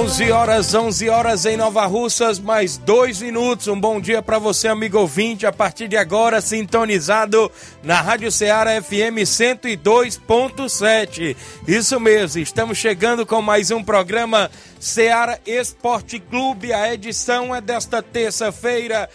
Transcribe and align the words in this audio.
11 0.00 0.32
horas, 0.32 0.74
11 0.74 1.08
horas 1.10 1.44
em 1.44 1.58
Nova 1.58 1.84
Russas, 1.84 2.38
mais 2.38 2.78
dois 2.78 3.20
minutos. 3.20 3.68
Um 3.68 3.78
bom 3.78 4.00
dia 4.00 4.22
para 4.22 4.38
você, 4.38 4.66
amigo 4.66 4.98
ouvinte. 4.98 5.44
A 5.44 5.52
partir 5.52 5.88
de 5.88 5.96
agora, 5.98 6.40
sintonizado 6.40 7.52
na 7.82 8.00
Rádio 8.00 8.32
Ceará 8.32 8.80
FM 8.80 9.20
102.7. 9.26 11.36
Isso 11.68 12.00
mesmo, 12.00 12.40
estamos 12.40 12.78
chegando 12.78 13.26
com 13.26 13.42
mais 13.42 13.70
um 13.70 13.84
programa 13.84 14.50
Ceará 14.80 15.38
Esporte 15.44 16.18
Clube. 16.18 16.72
A 16.72 16.94
edição 16.94 17.54
é 17.54 17.60
desta 17.60 18.02
terça-feira, 18.02 19.06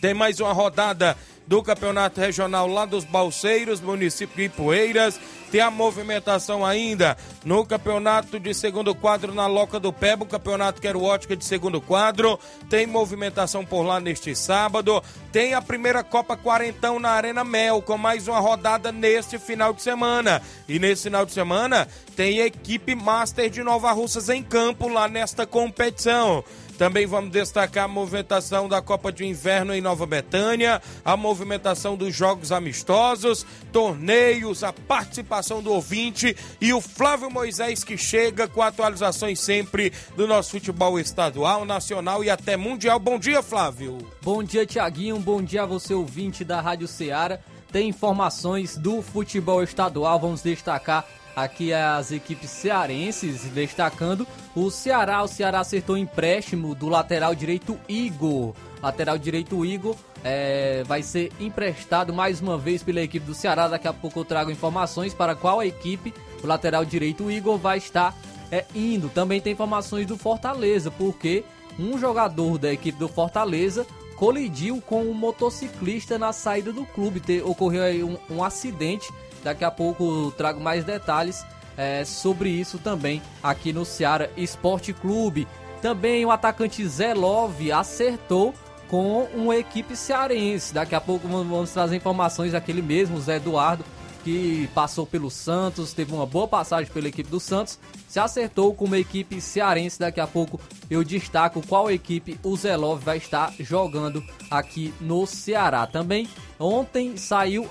tem 0.00 0.14
mais 0.14 0.38
uma 0.38 0.52
rodada 0.52 1.16
do 1.46 1.62
Campeonato 1.62 2.20
Regional 2.20 2.66
lá 2.66 2.84
dos 2.84 3.04
Balseiros, 3.04 3.80
município 3.80 4.36
de 4.36 4.44
Ipueiras. 4.44 5.20
Tem 5.50 5.60
a 5.60 5.70
movimentação 5.70 6.66
ainda 6.66 7.16
no 7.44 7.64
Campeonato 7.64 8.40
de 8.40 8.52
Segundo 8.52 8.94
Quadro 8.94 9.32
na 9.32 9.46
Loca 9.46 9.78
do 9.78 9.92
Pebo, 9.92 10.26
Campeonato 10.26 10.82
Quero 10.82 11.02
Ótica 11.02 11.36
de 11.36 11.44
Segundo 11.44 11.80
Quadro. 11.80 12.38
Tem 12.68 12.84
movimentação 12.84 13.64
por 13.64 13.82
lá 13.82 14.00
neste 14.00 14.34
sábado. 14.34 15.02
Tem 15.30 15.54
a 15.54 15.62
primeira 15.62 16.02
Copa 16.02 16.36
Quarentão 16.36 16.98
na 16.98 17.10
Arena 17.10 17.44
Mel, 17.44 17.80
com 17.80 17.96
mais 17.96 18.26
uma 18.26 18.40
rodada 18.40 18.90
neste 18.90 19.38
final 19.38 19.72
de 19.72 19.82
semana. 19.82 20.42
E 20.68 20.80
nesse 20.80 21.04
final 21.04 21.24
de 21.24 21.32
semana 21.32 21.86
tem 22.16 22.40
equipe 22.40 22.94
Master 22.96 23.48
de 23.48 23.62
Nova 23.62 23.92
Russas 23.92 24.28
em 24.28 24.42
campo 24.42 24.88
lá 24.88 25.06
nesta 25.06 25.46
competição. 25.46 26.42
Também 26.76 27.06
vamos 27.06 27.30
destacar 27.30 27.84
a 27.84 27.88
movimentação 27.88 28.68
da 28.68 28.82
Copa 28.82 29.10
de 29.10 29.24
Inverno 29.24 29.74
em 29.74 29.80
Nova 29.80 30.04
Betânia, 30.04 30.80
a 31.04 31.16
movimentação 31.16 31.96
dos 31.96 32.14
jogos 32.14 32.52
amistosos, 32.52 33.46
torneios, 33.72 34.62
a 34.62 34.72
participação 34.72 35.62
do 35.62 35.72
ouvinte 35.72 36.36
e 36.60 36.72
o 36.72 36.80
Flávio 36.80 37.30
Moisés 37.30 37.82
que 37.82 37.96
chega 37.96 38.46
com 38.46 38.62
atualizações 38.62 39.40
sempre 39.40 39.92
do 40.16 40.26
nosso 40.26 40.50
futebol 40.50 41.00
estadual, 41.00 41.64
nacional 41.64 42.22
e 42.22 42.28
até 42.28 42.56
mundial. 42.56 42.98
Bom 42.98 43.18
dia, 43.18 43.42
Flávio. 43.42 43.98
Bom 44.22 44.42
dia, 44.42 44.66
Tiaguinho. 44.66 45.18
Bom 45.18 45.42
dia 45.42 45.62
a 45.62 45.66
você, 45.66 45.94
ouvinte 45.94 46.44
da 46.44 46.60
Rádio 46.60 46.86
Ceará. 46.86 47.38
Tem 47.72 47.88
informações 47.88 48.76
do 48.76 49.02
futebol 49.02 49.62
estadual, 49.62 50.20
vamos 50.20 50.42
destacar 50.42 51.06
aqui 51.36 51.70
as 51.74 52.10
equipes 52.10 52.48
cearenses, 52.48 53.42
destacando 53.52 54.26
o 54.54 54.70
Ceará. 54.70 55.22
O 55.22 55.28
Ceará 55.28 55.60
acertou 55.60 55.98
empréstimo 55.98 56.74
do 56.74 56.88
lateral 56.88 57.34
direito 57.34 57.78
Igor. 57.86 58.54
Lateral 58.82 59.18
direito 59.18 59.64
Igor 59.64 59.94
é, 60.24 60.82
vai 60.84 61.02
ser 61.02 61.30
emprestado 61.38 62.14
mais 62.14 62.40
uma 62.40 62.56
vez 62.56 62.82
pela 62.82 63.02
equipe 63.02 63.26
do 63.26 63.34
Ceará. 63.34 63.68
Daqui 63.68 63.86
a 63.86 63.92
pouco 63.92 64.20
eu 64.20 64.24
trago 64.24 64.50
informações 64.50 65.12
para 65.12 65.34
qual 65.34 65.62
equipe 65.62 66.14
o 66.42 66.46
lateral 66.46 66.84
direito 66.84 67.30
Igor 67.30 67.58
vai 67.58 67.76
estar 67.76 68.16
é, 68.50 68.64
indo. 68.74 69.10
Também 69.10 69.40
tem 69.40 69.52
informações 69.52 70.06
do 70.06 70.16
Fortaleza, 70.16 70.90
porque 70.90 71.44
um 71.78 71.98
jogador 71.98 72.56
da 72.56 72.72
equipe 72.72 72.98
do 72.98 73.08
Fortaleza 73.08 73.86
colidiu 74.16 74.80
com 74.80 75.02
um 75.02 75.12
motociclista 75.12 76.18
na 76.18 76.32
saída 76.32 76.72
do 76.72 76.86
clube. 76.86 77.20
Te, 77.20 77.42
ocorreu 77.42 78.08
um, 78.08 78.36
um 78.36 78.44
acidente 78.44 79.12
Daqui 79.46 79.64
a 79.64 79.70
pouco 79.70 80.32
trago 80.36 80.60
mais 80.60 80.84
detalhes 80.84 81.46
é, 81.76 82.04
sobre 82.04 82.48
isso 82.48 82.80
também 82.80 83.22
aqui 83.40 83.72
no 83.72 83.84
Ceará 83.84 84.28
Esporte 84.36 84.92
Clube. 84.92 85.46
Também 85.80 86.24
o 86.24 86.32
atacante 86.32 86.84
Zé 86.84 87.14
Love 87.14 87.70
acertou 87.70 88.52
com 88.88 89.22
uma 89.32 89.56
equipe 89.56 89.94
cearense. 89.94 90.74
Daqui 90.74 90.96
a 90.96 91.00
pouco 91.00 91.28
vamos 91.28 91.70
trazer 91.70 91.94
informações 91.94 92.50
daquele 92.50 92.82
mesmo, 92.82 93.20
Zé 93.20 93.36
Eduardo, 93.36 93.84
que 94.26 94.68
passou 94.74 95.06
pelo 95.06 95.30
Santos, 95.30 95.92
teve 95.92 96.12
uma 96.12 96.26
boa 96.26 96.48
passagem 96.48 96.92
pela 96.92 97.06
equipe 97.06 97.30
do 97.30 97.38
Santos, 97.38 97.78
se 98.08 98.18
acertou 98.18 98.74
com 98.74 98.84
uma 98.84 98.98
equipe 98.98 99.40
cearense. 99.40 100.00
Daqui 100.00 100.18
a 100.18 100.26
pouco 100.26 100.58
eu 100.90 101.04
destaco 101.04 101.64
qual 101.64 101.88
equipe 101.88 102.36
o 102.42 102.56
Zelov 102.56 103.00
vai 103.04 103.18
estar 103.18 103.54
jogando 103.60 104.20
aqui 104.50 104.92
no 105.00 105.28
Ceará. 105.28 105.86
Também 105.86 106.28
ontem 106.58 107.16
saiu, 107.16 107.68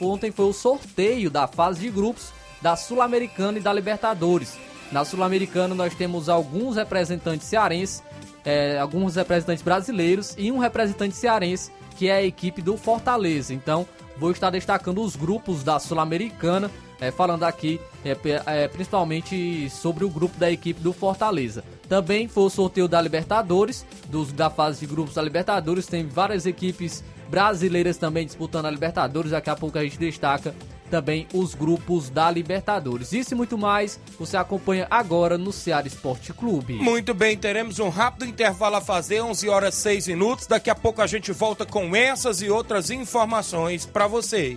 ontem 0.00 0.32
foi 0.32 0.46
o 0.46 0.52
sorteio 0.54 1.30
da 1.30 1.46
fase 1.46 1.80
de 1.80 1.90
grupos 1.90 2.32
da 2.62 2.74
Sul-Americana 2.74 3.58
e 3.58 3.60
da 3.60 3.70
Libertadores. 3.70 4.56
Na 4.90 5.04
Sul-Americana 5.04 5.74
nós 5.74 5.94
temos 5.94 6.30
alguns 6.30 6.76
representantes 6.76 7.46
cearenses, 7.46 8.02
é, 8.46 8.78
alguns 8.78 9.16
representantes 9.16 9.62
brasileiros 9.62 10.34
e 10.38 10.50
um 10.50 10.56
representante 10.56 11.14
cearense 11.14 11.70
que 11.98 12.08
é 12.08 12.14
a 12.14 12.22
equipe 12.22 12.62
do 12.62 12.78
Fortaleza. 12.78 13.52
Então 13.52 13.86
vou 14.18 14.30
estar 14.30 14.50
destacando 14.50 15.02
os 15.02 15.16
grupos 15.16 15.62
da 15.62 15.78
Sul-Americana, 15.78 16.70
é, 17.00 17.10
falando 17.10 17.44
aqui 17.44 17.80
é, 18.04 18.16
é, 18.46 18.68
principalmente 18.68 19.70
sobre 19.70 20.04
o 20.04 20.10
grupo 20.10 20.38
da 20.38 20.50
equipe 20.50 20.80
do 20.80 20.92
Fortaleza. 20.92 21.64
Também 21.88 22.28
foi 22.28 22.44
o 22.44 22.50
sorteio 22.50 22.88
da 22.88 23.00
Libertadores, 23.00 23.86
dos, 24.08 24.32
da 24.32 24.50
fase 24.50 24.80
de 24.80 24.86
grupos 24.86 25.14
da 25.14 25.22
Libertadores, 25.22 25.86
tem 25.86 26.06
várias 26.06 26.44
equipes 26.44 27.04
brasileiras 27.28 27.96
também 27.96 28.26
disputando 28.26 28.66
a 28.66 28.70
Libertadores. 28.70 29.30
Daqui 29.30 29.50
a 29.50 29.56
pouco 29.56 29.78
a 29.78 29.84
gente 29.84 29.98
destaca 29.98 30.54
também 30.88 31.26
os 31.32 31.54
grupos 31.54 32.10
da 32.10 32.30
Libertadores. 32.30 33.12
Isso 33.12 33.34
e 33.34 33.36
muito 33.36 33.56
mais 33.56 34.00
você 34.18 34.36
acompanha 34.36 34.86
agora 34.90 35.38
no 35.38 35.52
Ceará 35.52 35.86
Esporte 35.86 36.32
Clube. 36.32 36.74
Muito 36.74 37.14
bem, 37.14 37.36
teremos 37.36 37.78
um 37.78 37.88
rápido 37.88 38.24
intervalo 38.24 38.76
a 38.76 38.80
fazer, 38.80 39.20
11 39.20 39.48
horas 39.48 39.74
6 39.74 40.08
minutos. 40.08 40.46
Daqui 40.46 40.70
a 40.70 40.74
pouco 40.74 41.00
a 41.00 41.06
gente 41.06 41.30
volta 41.32 41.64
com 41.64 41.94
essas 41.94 42.42
e 42.42 42.50
outras 42.50 42.90
informações 42.90 43.86
para 43.86 44.06
você. 44.06 44.56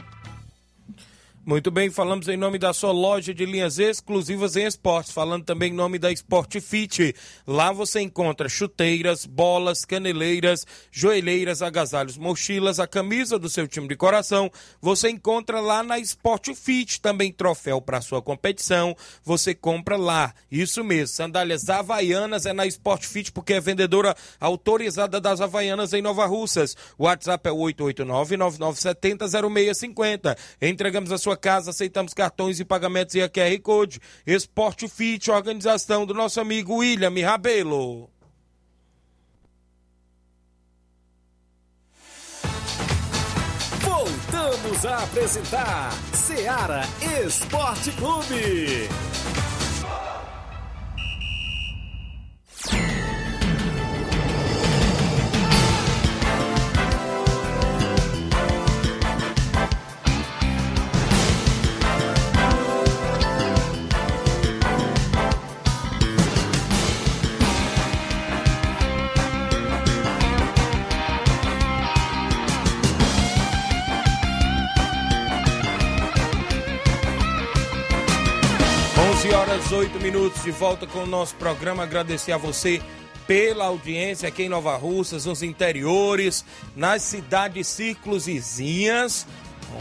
Muito 1.43 1.71
bem, 1.71 1.89
falamos 1.89 2.27
em 2.27 2.37
nome 2.37 2.59
da 2.59 2.71
sua 2.71 2.91
loja 2.91 3.33
de 3.33 3.47
linhas 3.47 3.79
exclusivas 3.79 4.55
em 4.55 4.63
esportes, 4.63 5.11
falando 5.11 5.43
também 5.43 5.71
em 5.71 5.75
nome 5.75 5.97
da 5.97 6.11
Sport 6.11 6.59
Fit. 6.61 7.15
Lá 7.47 7.71
você 7.71 7.99
encontra 7.99 8.47
chuteiras, 8.47 9.25
bolas, 9.25 9.83
caneleiras, 9.83 10.67
joelheiras, 10.91 11.63
agasalhos, 11.63 12.15
mochilas, 12.15 12.79
a 12.79 12.85
camisa 12.85 13.39
do 13.39 13.49
seu 13.49 13.67
time 13.67 13.87
de 13.87 13.95
coração. 13.95 14.51
Você 14.79 15.09
encontra 15.09 15.59
lá 15.59 15.81
na 15.81 15.97
Sport 15.97 16.53
Fit, 16.53 17.01
também 17.01 17.31
troféu 17.31 17.81
para 17.81 18.01
sua 18.01 18.21
competição. 18.21 18.95
Você 19.23 19.55
compra 19.55 19.97
lá. 19.97 20.35
Isso 20.51 20.83
mesmo, 20.83 21.07
sandálias 21.07 21.71
havaianas 21.71 22.45
é 22.45 22.53
na 22.53 22.67
Sport 22.67 23.03
Fit 23.07 23.31
porque 23.31 23.53
é 23.53 23.59
vendedora 23.59 24.15
autorizada 24.39 25.19
das 25.19 25.41
havaianas 25.41 25.91
em 25.91 26.03
Nova 26.03 26.27
Russas. 26.27 26.77
O 26.99 27.05
WhatsApp 27.05 27.49
é 27.49 27.51
889 27.51 28.37
9970 28.37 29.27
0650. 29.27 30.37
Entregamos 30.61 31.11
a 31.11 31.17
sua 31.17 31.30
sua 31.31 31.37
casa, 31.37 31.71
aceitamos 31.71 32.13
cartões 32.13 32.59
e 32.59 32.65
pagamentos 32.65 33.15
e 33.15 33.21
a 33.21 33.29
QR 33.29 33.57
Code. 33.61 34.01
Esporte 34.25 34.87
Fit, 34.87 35.31
organização 35.31 36.05
do 36.05 36.13
nosso 36.13 36.41
amigo 36.41 36.75
William 36.77 37.13
Rabelo. 37.25 38.09
Voltamos 43.81 44.85
a 44.85 45.03
apresentar 45.03 45.91
Seara 46.13 46.81
Esporte 47.25 47.91
Clube. 47.93 48.89
11 79.21 79.33
horas 79.35 79.71
8 79.71 79.99
minutos 79.99 80.41
de 80.41 80.49
volta 80.49 80.87
com 80.87 81.03
o 81.03 81.05
nosso 81.05 81.35
programa. 81.35 81.83
Agradecer 81.83 82.31
a 82.31 82.37
você 82.37 82.81
pela 83.27 83.65
audiência 83.65 84.27
aqui 84.27 84.41
em 84.41 84.49
Nova 84.49 84.75
Russas, 84.75 85.25
nos 85.25 85.43
interiores, 85.43 86.43
nas 86.75 87.03
cidades 87.03 87.67
círculos 87.67 88.25
vizinhas. 88.25 89.27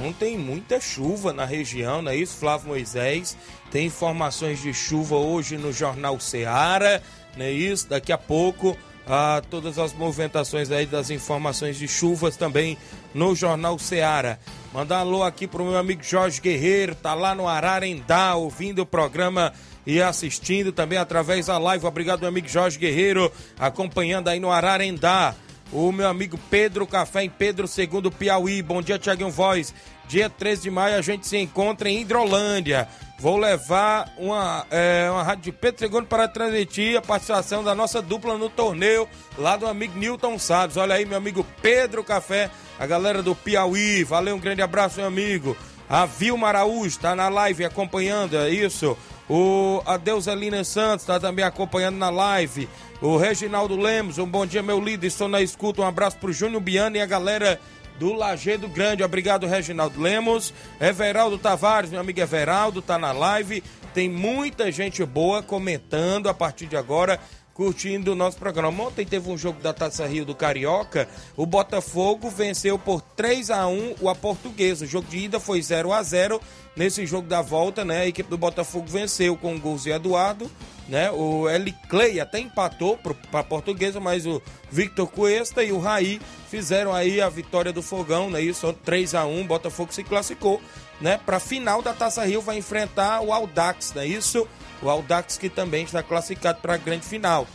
Ontem 0.05 0.37
muita 0.37 0.79
chuva 0.79 1.33
na 1.33 1.47
região, 1.47 2.03
não 2.03 2.13
é 2.13 2.17
isso, 2.17 2.37
Flávio 2.37 2.69
Moisés? 2.69 3.35
Tem 3.71 3.87
informações 3.87 4.61
de 4.61 4.75
chuva 4.75 5.17
hoje 5.17 5.57
no 5.57 5.73
Jornal 5.73 6.21
Seara, 6.21 7.03
não 7.35 7.47
é 7.47 7.51
isso? 7.51 7.89
Daqui 7.89 8.13
a 8.13 8.19
pouco, 8.19 8.77
ah, 9.13 9.43
todas 9.51 9.77
as 9.77 9.93
movimentações 9.93 10.71
aí 10.71 10.87
das 10.87 11.11
informações 11.11 11.77
de 11.77 11.89
chuvas 11.89 12.37
também 12.37 12.79
no 13.13 13.35
Jornal 13.35 13.77
Seara. 13.77 14.39
Mandar 14.73 14.99
um 14.99 15.01
alô 15.01 15.23
aqui 15.25 15.49
pro 15.49 15.65
meu 15.65 15.77
amigo 15.77 16.01
Jorge 16.03 16.41
Guerreiro, 16.41 16.95
tá 16.95 17.13
lá 17.13 17.35
no 17.35 17.49
Ararendá, 17.49 18.37
ouvindo 18.37 18.83
o 18.83 18.87
programa 18.87 19.53
e 19.85 20.01
assistindo 20.01 20.71
também 20.71 20.97
através 20.97 21.47
da 21.47 21.59
live. 21.59 21.85
Obrigado, 21.85 22.21
meu 22.21 22.29
amigo 22.29 22.47
Jorge 22.47 22.79
Guerreiro, 22.79 23.33
acompanhando 23.59 24.29
aí 24.29 24.39
no 24.39 24.51
Ararendá. 24.51 25.35
O 25.73 25.91
meu 25.91 26.09
amigo 26.09 26.39
Pedro 26.49 26.87
Café 26.87 27.25
em 27.25 27.31
Pedro 27.31 27.67
II 27.67 28.11
Piauí. 28.17 28.63
Bom 28.63 28.81
dia, 28.81 28.99
Tiaguinho 28.99 29.31
Voz. 29.31 29.75
Dia 30.09 30.29
13 30.29 30.63
de 30.63 30.71
maio 30.71 30.97
a 30.97 31.03
gente 31.03 31.27
se 31.27 31.37
encontra 31.37 31.89
em 31.89 32.01
Hidrolândia. 32.01 32.89
Vou 33.21 33.37
levar 33.37 34.11
uma, 34.17 34.65
é, 34.71 35.07
uma 35.11 35.23
rádio 35.23 35.53
de 35.53 35.87
II 35.87 36.03
para 36.09 36.27
transmitir 36.27 36.97
a 36.97 37.03
participação 37.03 37.63
da 37.63 37.75
nossa 37.75 38.01
dupla 38.01 38.39
no 38.39 38.49
torneio 38.49 39.07
lá 39.37 39.59
do 39.59 39.67
amigo 39.67 39.99
Newton 39.99 40.39
Salles. 40.39 40.79
Olha 40.79 40.95
aí, 40.95 41.05
meu 41.05 41.19
amigo 41.19 41.45
Pedro 41.61 42.03
Café, 42.03 42.51
a 42.79 42.87
galera 42.87 43.23
do 43.23 43.35
Piauí. 43.35 44.05
Valeu, 44.05 44.37
um 44.37 44.41
grande 44.41 44.63
abraço, 44.63 44.97
meu 44.97 45.07
amigo. 45.07 45.55
A 45.87 46.07
Vilma 46.07 46.49
Araújo 46.49 46.87
está 46.87 47.15
na 47.15 47.29
live 47.29 47.63
acompanhando, 47.63 48.39
é 48.39 48.49
isso. 48.49 48.97
O 49.29 49.83
Adeuselina 49.85 50.65
Santos 50.65 51.03
está 51.03 51.21
também 51.21 51.45
acompanhando 51.45 51.99
na 51.99 52.09
live. 52.09 52.71
O 53.03 53.19
Reginaldo 53.19 53.77
Lemos, 53.77 54.17
um 54.17 54.27
bom 54.27 54.47
dia, 54.47 54.63
meu 54.63 54.81
líder. 54.81 55.09
Estou 55.09 55.29
na 55.29 55.43
escuta. 55.43 55.83
Um 55.83 55.87
abraço 55.87 56.17
pro 56.17 56.33
Júnior 56.33 56.63
Biano 56.63 56.97
e 56.97 57.03
a 57.03 57.07
galera 57.07 57.61
do 58.01 58.15
Lagedo 58.15 58.67
Grande. 58.67 59.05
Obrigado, 59.05 59.47
Reginaldo 59.47 60.01
Lemos. 60.01 60.55
Everaldo 60.81 61.37
Tavares, 61.37 61.91
meu 61.91 62.01
amigo 62.01 62.19
Everaldo, 62.19 62.81
tá 62.81 62.99
na 62.99 63.13
live. 63.13 63.63
Tem 63.93 64.09
muita 64.09 64.73
gente 64.73 65.05
boa 65.05 65.43
comentando 65.43 66.27
a 66.27 66.33
partir 66.33 66.65
de 66.65 66.79
agora, 66.79 67.21
curtindo 67.53 68.13
o 68.13 68.15
nosso 68.15 68.39
programa. 68.39 68.85
Ontem 68.85 69.05
teve 69.05 69.31
um 69.31 69.37
jogo 69.37 69.61
da 69.61 69.75
Taça 69.75 70.07
Rio 70.07 70.25
do 70.25 70.35
Carioca. 70.35 71.07
O 71.37 71.45
Botafogo 71.45 72.31
venceu 72.31 72.79
por 72.79 73.03
3 73.03 73.51
a 73.51 73.67
1 73.67 73.97
o 74.01 74.09
a 74.09 74.15
Portuguesa. 74.15 74.87
O 74.87 74.89
jogo 74.89 75.07
de 75.07 75.19
ida 75.19 75.39
foi 75.39 75.61
0 75.61 75.93
a 75.93 76.03
0 76.03 76.41
Nesse 76.77 77.05
jogo 77.05 77.27
da 77.27 77.43
volta, 77.43 77.85
né, 77.85 78.03
a 78.03 78.07
equipe 78.07 78.31
do 78.31 78.39
Botafogo 78.39 78.87
venceu 78.87 79.37
com 79.37 79.59
gols 79.59 79.83
de 79.83 79.91
Eduardo, 79.91 80.51
né? 80.89 81.11
O 81.11 81.49
Eli 81.49 81.75
Clay 81.89 82.21
até 82.21 82.39
empatou 82.39 82.97
para 82.97 83.41
a 83.41 83.45
Portuguesa, 83.45 84.01
mas 84.01 84.25
o 84.25 84.41
Victor 84.71 85.09
Cuesta 85.09 85.63
e 85.65 85.73
o 85.73 85.79
Raí 85.79 86.21
fizeram 86.49 86.93
aí 86.93 87.21
a 87.21 87.29
vitória 87.29 87.73
do 87.73 87.83
Fogão, 87.83 88.31
né? 88.31 88.41
Isso 88.41 88.73
3 88.85 89.15
a 89.15 89.25
1, 89.25 89.47
Botafogo 89.47 89.93
se 89.93 90.05
classificou, 90.05 90.61
né, 91.01 91.19
para 91.25 91.41
final 91.41 91.83
da 91.83 91.93
Taça 91.93 92.25
Rio 92.25 92.41
vai 92.41 92.59
enfrentar 92.59 93.21
o 93.21 93.33
Audax, 93.33 93.93
né? 93.93 94.07
Isso, 94.07 94.47
o 94.81 94.89
Audax 94.89 95.39
que 95.39 95.49
também 95.49 95.85
está 95.85 96.03
classificado 96.03 96.61
para 96.61 96.75
a 96.75 96.79
grande 96.79 97.05
final. 97.05 97.47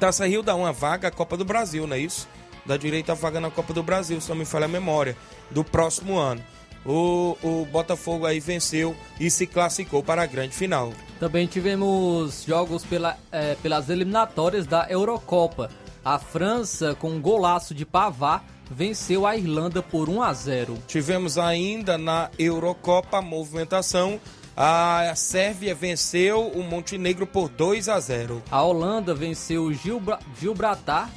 Taça 0.00 0.26
Rio 0.26 0.42
dá 0.42 0.54
uma 0.54 0.72
vaga 0.72 1.08
à 1.08 1.10
Copa 1.10 1.36
do 1.36 1.44
Brasil, 1.44 1.86
não 1.86 1.96
é 1.96 2.00
isso? 2.00 2.28
Dá 2.64 2.76
direito 2.76 3.10
a 3.10 3.14
vaga 3.14 3.40
na 3.40 3.50
Copa 3.50 3.72
do 3.72 3.82
Brasil, 3.82 4.20
se 4.20 4.28
não 4.28 4.36
me 4.36 4.44
falha 4.44 4.64
a 4.64 4.68
memória, 4.68 5.16
do 5.50 5.62
próximo 5.62 6.18
ano 6.18 6.42
o, 6.84 7.36
o 7.42 7.66
Botafogo 7.66 8.26
aí 8.26 8.40
venceu 8.40 8.96
e 9.20 9.30
se 9.30 9.46
classificou 9.46 10.02
para 10.02 10.22
a 10.22 10.26
grande 10.26 10.54
final. 10.54 10.92
Também 11.20 11.46
tivemos 11.46 12.44
jogos 12.46 12.84
pela, 12.84 13.16
é, 13.30 13.54
pelas 13.56 13.88
eliminatórias 13.88 14.66
da 14.66 14.86
Eurocopa. 14.88 15.70
A 16.04 16.18
França, 16.18 16.96
com 16.96 17.10
um 17.10 17.20
golaço 17.20 17.74
de 17.74 17.86
Pavard, 17.86 18.44
venceu 18.68 19.26
a 19.26 19.36
Irlanda 19.36 19.82
por 19.82 20.08
1 20.08 20.22
a 20.22 20.32
0. 20.32 20.78
Tivemos 20.88 21.38
ainda 21.38 21.96
na 21.96 22.30
Eurocopa 22.38 23.18
a 23.18 23.22
movimentação 23.22 24.18
A 24.56 25.12
Sérvia 25.14 25.74
venceu 25.74 26.48
o 26.48 26.62
Montenegro 26.62 27.26
por 27.26 27.48
2 27.48 27.88
a 27.88 28.00
0. 28.00 28.42
A 28.50 28.62
Holanda 28.62 29.14
venceu 29.14 29.64
o 29.64 29.72
Gilbra 29.72 30.18
Gilbratar 30.40 31.08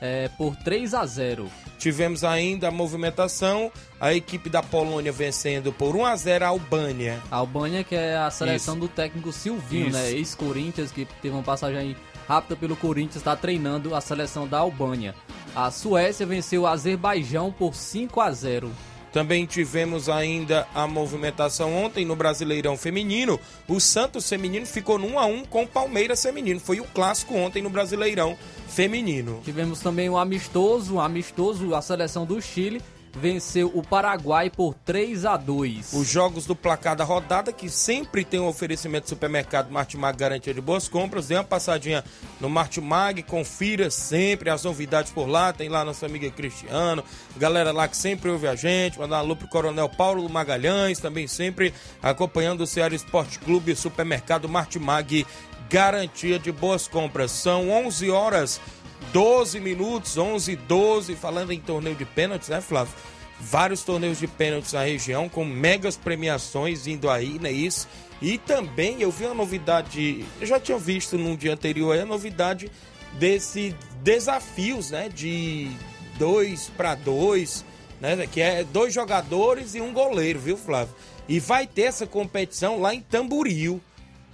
é, 0.00 0.28
por 0.36 0.56
3 0.56 0.94
a 0.94 1.06
0. 1.06 1.48
Tivemos 1.82 2.22
ainda 2.22 2.68
a 2.68 2.70
movimentação, 2.70 3.68
a 4.00 4.14
equipe 4.14 4.48
da 4.48 4.62
Polônia 4.62 5.10
vencendo 5.10 5.72
por 5.72 5.96
1 5.96 6.06
a 6.06 6.14
0 6.14 6.44
a 6.44 6.48
Albânia. 6.48 7.20
A 7.28 7.34
Albânia 7.38 7.82
que 7.82 7.96
é 7.96 8.16
a 8.16 8.30
seleção 8.30 8.74
Isso. 8.76 8.86
do 8.86 8.88
técnico 8.88 9.32
Silvinho, 9.32 9.88
Isso. 9.88 9.98
né? 9.98 10.12
Ex-Corinthians, 10.12 10.92
que 10.92 11.04
teve 11.20 11.34
uma 11.34 11.42
passagem 11.42 11.96
rápida 12.28 12.54
pelo 12.54 12.76
Corinthians, 12.76 13.16
está 13.16 13.34
treinando 13.34 13.96
a 13.96 14.00
seleção 14.00 14.46
da 14.46 14.60
Albânia. 14.60 15.12
A 15.56 15.72
Suécia 15.72 16.24
venceu 16.24 16.62
o 16.62 16.66
Azerbaijão 16.68 17.50
por 17.50 17.74
5 17.74 18.20
a 18.20 18.30
0. 18.30 18.70
Também 19.12 19.44
tivemos 19.44 20.08
ainda 20.08 20.66
a 20.74 20.86
movimentação 20.86 21.74
ontem 21.74 22.04
no 22.04 22.16
Brasileirão 22.16 22.76
Feminino. 22.78 23.38
O 23.68 23.78
Santos 23.78 24.28
Feminino 24.28 24.64
ficou 24.64 24.98
no 24.98 25.06
1 25.06 25.18
a 25.18 25.26
1 25.26 25.44
com 25.44 25.64
o 25.64 25.66
Palmeiras 25.66 26.22
Feminino. 26.22 26.58
Foi 26.58 26.80
o 26.80 26.84
clássico 26.84 27.34
ontem 27.34 27.62
no 27.62 27.68
Brasileirão 27.68 28.38
Feminino. 28.68 29.40
Tivemos 29.44 29.80
também 29.80 30.08
o 30.08 30.16
amistoso, 30.16 30.94
o 30.94 31.00
amistoso, 31.00 31.74
a 31.74 31.82
seleção 31.82 32.24
do 32.24 32.40
Chile 32.40 32.80
venceu 33.14 33.70
o 33.74 33.82
Paraguai 33.82 34.50
por 34.50 34.74
3 34.74 35.24
a 35.24 35.36
2. 35.36 35.92
Os 35.92 36.08
jogos 36.08 36.46
do 36.46 36.56
placar 36.56 36.96
da 36.96 37.04
rodada, 37.04 37.52
que 37.52 37.68
sempre 37.68 38.24
tem 38.24 38.40
um 38.40 38.46
oferecimento 38.46 39.04
do 39.04 39.08
supermercado 39.10 39.70
Martimag 39.70 40.16
Garantia 40.16 40.54
de 40.54 40.60
Boas 40.60 40.88
Compras. 40.88 41.28
Dê 41.28 41.34
uma 41.34 41.44
passadinha 41.44 42.04
no 42.40 42.48
Martimag, 42.48 43.22
confira 43.22 43.90
sempre 43.90 44.50
as 44.50 44.64
novidades 44.64 45.12
por 45.12 45.28
lá. 45.28 45.52
Tem 45.52 45.68
lá 45.68 45.84
nossa 45.84 46.06
amiga 46.06 46.30
Cristiano, 46.30 47.04
galera 47.36 47.72
lá 47.72 47.86
que 47.86 47.96
sempre 47.96 48.30
ouve 48.30 48.48
a 48.48 48.54
gente. 48.54 48.98
Mandar 48.98 49.16
um 49.16 49.20
alô 49.20 49.36
pro 49.36 49.48
Coronel 49.48 49.88
Paulo 49.88 50.28
Magalhães, 50.28 50.98
também 50.98 51.26
sempre 51.26 51.74
acompanhando 52.02 52.62
o 52.62 52.66
Ceará 52.66 52.94
Esporte 52.94 53.38
Clube, 53.38 53.76
supermercado 53.76 54.48
Martimag 54.48 55.26
Garantia 55.68 56.38
de 56.38 56.52
Boas 56.52 56.86
Compras. 56.86 57.30
São 57.30 57.70
11 57.70 58.10
horas 58.10 58.60
12 59.12 59.60
minutos, 59.60 60.16
11 60.16 60.56
12, 60.56 61.16
falando 61.16 61.52
em 61.52 61.60
torneio 61.60 61.96
de 61.96 62.04
pênaltis, 62.04 62.48
né, 62.48 62.60
Flávio? 62.60 62.94
Vários 63.40 63.82
torneios 63.82 64.18
de 64.18 64.26
pênaltis 64.26 64.72
na 64.72 64.82
região, 64.84 65.28
com 65.28 65.44
megas 65.44 65.96
premiações 65.96 66.86
indo 66.86 67.10
aí, 67.10 67.38
né? 67.38 67.50
Isso. 67.50 67.88
E 68.20 68.38
também 68.38 69.02
eu 69.02 69.10
vi 69.10 69.24
uma 69.24 69.34
novidade, 69.34 70.24
eu 70.40 70.46
já 70.46 70.60
tinha 70.60 70.78
visto 70.78 71.18
num 71.18 71.34
dia 71.34 71.52
anterior 71.52 71.98
a 71.98 72.04
novidade 72.04 72.70
desse 73.14 73.74
desafios, 74.02 74.90
né? 74.90 75.08
De 75.08 75.70
dois 76.18 76.70
para 76.76 76.94
dois, 76.94 77.64
né? 78.00 78.26
Que 78.26 78.40
é 78.40 78.62
dois 78.64 78.94
jogadores 78.94 79.74
e 79.74 79.80
um 79.80 79.92
goleiro, 79.92 80.38
viu, 80.38 80.56
Flávio? 80.56 80.94
E 81.28 81.40
vai 81.40 81.66
ter 81.66 81.82
essa 81.82 82.06
competição 82.06 82.80
lá 82.80 82.94
em 82.94 83.00
Tamboril. 83.00 83.80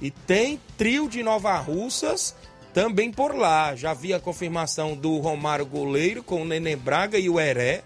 E 0.00 0.10
tem 0.10 0.60
trio 0.76 1.08
de 1.08 1.22
Nova 1.22 1.56
Russas 1.56 2.34
também 2.78 3.11
por 3.11 3.35
lá. 3.35 3.75
Já 3.75 3.92
vi 3.92 4.14
a 4.14 4.20
confirmação 4.20 4.94
do 4.94 5.18
Romário 5.18 5.66
Goleiro 5.66 6.23
com 6.23 6.42
o 6.42 6.44
Neném 6.44 6.76
Braga 6.76 7.18
e 7.18 7.28
o 7.28 7.40
Heré. 7.40 7.82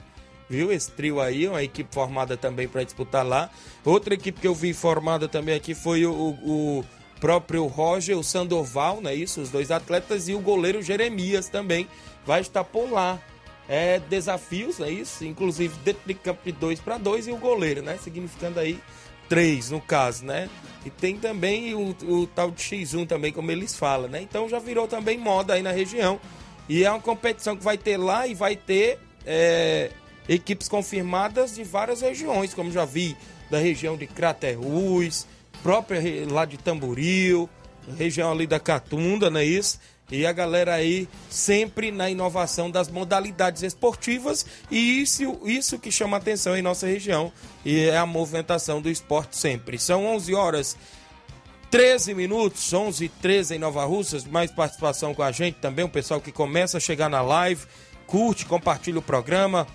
Viu? 0.51 0.71
Esse 0.71 0.91
trio 0.91 1.19
aí, 1.19 1.49
uma 1.49 1.63
equipe 1.63 1.89
formada 1.95 2.37
também 2.37 2.69
para 2.69 2.85
disputar 2.85 3.27
lá. 3.27 3.49
Outra 3.87 4.13
equipe 4.13 4.39
que 4.39 4.47
eu 4.47 4.55
vi 4.55 4.75
formada 4.75 5.27
também 5.27 5.55
aqui 5.55 5.75
foi 5.75 6.05
o, 6.05 6.13
o 6.13 6.85
próprio 7.19 7.67
Roger, 7.69 8.19
o 8.19 8.23
Sandoval, 8.23 9.01
não 9.01 9.11
é 9.11 9.15
isso? 9.15 9.41
Os 9.41 9.49
dois 9.49 9.71
atletas 9.71 10.29
e 10.29 10.35
o 10.35 10.41
goleiro 10.41 10.83
Jeremias 10.83 11.49
também 11.49 11.89
vai 12.27 12.43
estar 12.43 12.63
por 12.63 12.93
lá. 12.93 13.19
É 13.67 13.99
desafios, 13.99 14.79
é 14.79 14.91
isso? 14.91 15.25
Inclusive 15.25 15.75
dentro 15.83 16.03
de 16.05 16.13
campo 16.13 16.43
de 16.45 16.53
2 16.53 16.81
para 16.81 16.99
2 16.99 17.29
e 17.29 17.33
o 17.33 17.39
goleiro, 17.39 17.81
né? 17.81 17.97
Significando 17.97 18.61
aí 18.61 18.79
três 19.33 19.71
no 19.71 19.81
caso, 19.81 20.27
né? 20.27 20.51
E 20.85 20.91
tem 20.91 21.17
também 21.17 21.73
o, 21.73 21.97
o 22.03 22.27
tal 22.27 22.51
de 22.51 22.62
X1 22.62 23.09
também, 23.09 23.33
como 23.33 23.51
eles 23.51 23.75
falam, 23.75 24.07
né? 24.07 24.21
Então 24.21 24.47
já 24.47 24.59
virou 24.59 24.87
também 24.87 25.17
moda 25.17 25.55
aí 25.55 25.62
na 25.62 25.73
região. 25.73 26.21
E 26.69 26.85
é 26.85 26.91
uma 26.91 27.01
competição 27.01 27.57
que 27.57 27.65
vai 27.65 27.79
ter 27.79 27.97
lá 27.97 28.27
e 28.27 28.35
vai 28.35 28.57
ter 28.57 28.99
é, 29.25 29.91
equipes 30.29 30.69
confirmadas 30.69 31.55
de 31.55 31.65
várias 31.65 32.03
regiões, 32.03 32.53
como 32.53 32.71
já 32.71 32.85
vi 32.85 33.17
da 33.51 33.57
região 33.57 33.97
de 33.97 34.07
Craterus, 34.07 35.27
própria 35.62 36.03
lá 36.31 36.45
de 36.45 36.59
Tamboril, 36.59 37.49
região 37.97 38.31
ali 38.31 38.47
da 38.47 38.61
Catunda, 38.61 39.31
não 39.31 39.41
é 39.41 39.47
isso? 39.47 39.81
E 40.11 40.27
a 40.27 40.33
galera 40.33 40.75
aí 40.75 41.09
sempre 41.31 41.91
na 41.91 42.11
inovação 42.11 42.71
das 42.71 42.89
modalidades 42.89 43.63
esportivas 43.63 44.45
e 44.71 45.01
isso, 45.01 45.41
isso 45.45 45.79
que 45.79 45.91
chama 45.91 46.19
atenção 46.19 46.57
em 46.57 46.61
nossa 46.61 46.87
região 46.87 47.33
e 47.65 47.87
é 47.89 47.97
a 47.97 48.05
movimentação 48.05 48.83
do 48.83 48.91
esporte 48.91 49.37
sempre. 49.37 49.79
São 49.79 50.05
11 50.05 50.35
horas 50.35 50.77
13 51.71 52.13
minutos, 52.13 52.71
11 52.71 53.07
e 53.07 53.09
13 53.09 53.55
em 53.55 53.59
Nova 53.59 53.87
Russas, 53.87 54.25
mais 54.25 54.51
participação 54.51 55.15
com 55.15 55.23
a 55.23 55.33
gente 55.33 55.55
também, 55.55 55.85
o 55.85 55.89
pessoal 55.89 56.21
que 56.21 56.31
começa 56.31 56.77
a 56.77 56.81
chegar 56.81 57.09
na 57.09 57.23
live, 57.23 57.65
curte, 58.07 58.45
compartilha 58.45 58.99
o 58.99 59.03
programa, 59.03 59.67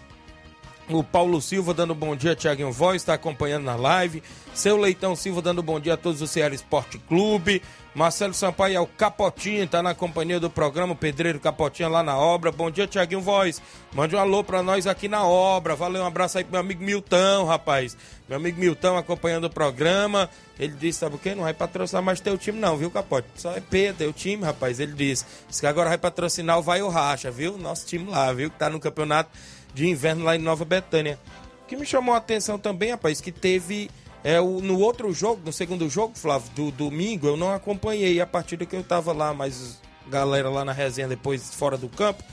o 0.90 1.04
Paulo 1.04 1.42
Silva 1.42 1.74
dando 1.74 1.94
bom 1.94 2.16
dia, 2.16 2.36
Tiaguinho 2.36 2.72
Voz, 2.72 3.02
está 3.02 3.14
acompanhando 3.14 3.66
na 3.66 3.76
live. 3.76 4.24
Seu 4.54 4.78
Leitão 4.78 5.16
Silva 5.18 5.42
dando 5.42 5.62
bom 5.62 5.80
dia 5.80 5.96
a 5.96 5.98
todos 5.98 6.20
do 6.20 6.28
Ceará 6.28 6.56
Esporte 6.56 6.98
Clube. 6.98 7.62
Marcelo 7.98 8.32
Sampaio 8.32 8.78
é 8.78 8.80
o 8.80 8.86
Capotinho, 8.86 9.64
está 9.64 9.82
na 9.82 9.96
companhia 9.96 10.40
do 10.40 10.52
programa, 10.52 10.94
Pedreiro 10.94 11.40
Capotinho 11.40 11.90
lá 11.90 12.04
na 12.04 12.16
obra. 12.16 12.52
Bom 12.52 12.70
dia, 12.70 12.86
Tiaguinho 12.86 13.22
Voz. 13.22 13.60
Mande 13.92 14.16
um 14.16 14.20
alô 14.20 14.44
para 14.44 14.62
nós 14.62 14.86
aqui 14.86 15.08
na 15.08 15.24
obra. 15.26 15.76
Valeu, 15.76 16.04
um 16.04 16.06
abraço 16.06 16.38
aí 16.38 16.44
pro 16.44 16.52
meu 16.52 16.62
amigo 16.62 16.84
Milton, 16.84 17.46
rapaz. 17.46 17.98
Meu 18.30 18.38
amigo 18.38 18.60
Milton 18.60 18.98
acompanhando 18.98 19.46
o 19.46 19.50
programa. 19.50 20.30
Ele 20.60 20.76
disse, 20.76 21.00
sabe 21.00 21.16
o 21.16 21.18
quê? 21.18 21.34
Não 21.34 21.46
vai 21.46 21.56
patrocinar 21.56 22.04
mais 22.04 22.20
teu 22.20 22.38
time 22.38 22.60
não, 22.60 22.78
viu, 22.78 22.92
Capote? 22.92 23.28
Só 23.36 23.52
é 23.54 23.60
P, 23.60 23.92
teu 23.98 24.14
time, 24.14 24.44
rapaz. 24.44 24.80
Ele 24.80 24.94
disse. 24.94 25.26
Diz 25.50 25.60
que 25.60 25.66
agora 25.66 25.90
vai 25.90 25.98
patrocinar 25.98 26.60
o 26.60 26.62
Vai 26.62 26.84
o 26.84 26.90
Racha, 26.90 27.32
viu? 27.32 27.58
Nosso 27.58 27.88
time 27.88 28.12
lá, 28.12 28.32
viu? 28.32 28.52
Que 28.52 28.60
tá 28.60 28.70
no 28.70 28.80
campeonato 28.80 29.32
de 29.74 29.90
inverno 29.90 30.24
lá 30.24 30.36
em 30.36 30.40
Nova 30.40 30.64
Betânia. 30.64 31.18
O 31.64 31.66
que 31.66 31.76
me 31.76 31.84
chamou 31.84 32.14
a 32.14 32.20
atenção 32.20 32.60
também, 32.60 32.92
rapaz, 32.92 33.20
que 33.20 33.32
teve 33.32 33.90
é, 34.24 34.40
o, 34.40 34.62
no 34.62 34.80
outro 34.80 35.14
jogo, 35.14 35.42
no 35.46 35.54
segundo 35.54 35.90
jogo, 35.90 36.18
Flávio, 36.18 36.50
do 36.56 36.72
domingo, 36.72 37.28
eu 37.28 37.38
não 37.38 37.54
acompanhei 37.54 38.20
a 38.20 38.28
partida 38.28 38.66
que 38.66 38.76
eu 38.76 38.84
tava 38.84 39.14
lá, 39.14 39.34
mas 39.34 39.80
galera 40.10 40.50
lá 40.50 40.66
na 40.66 40.72
resenha 40.72 41.08
depois 41.08 41.54
fora 41.54 41.78
do 41.78 41.90
campo. 41.90 42.24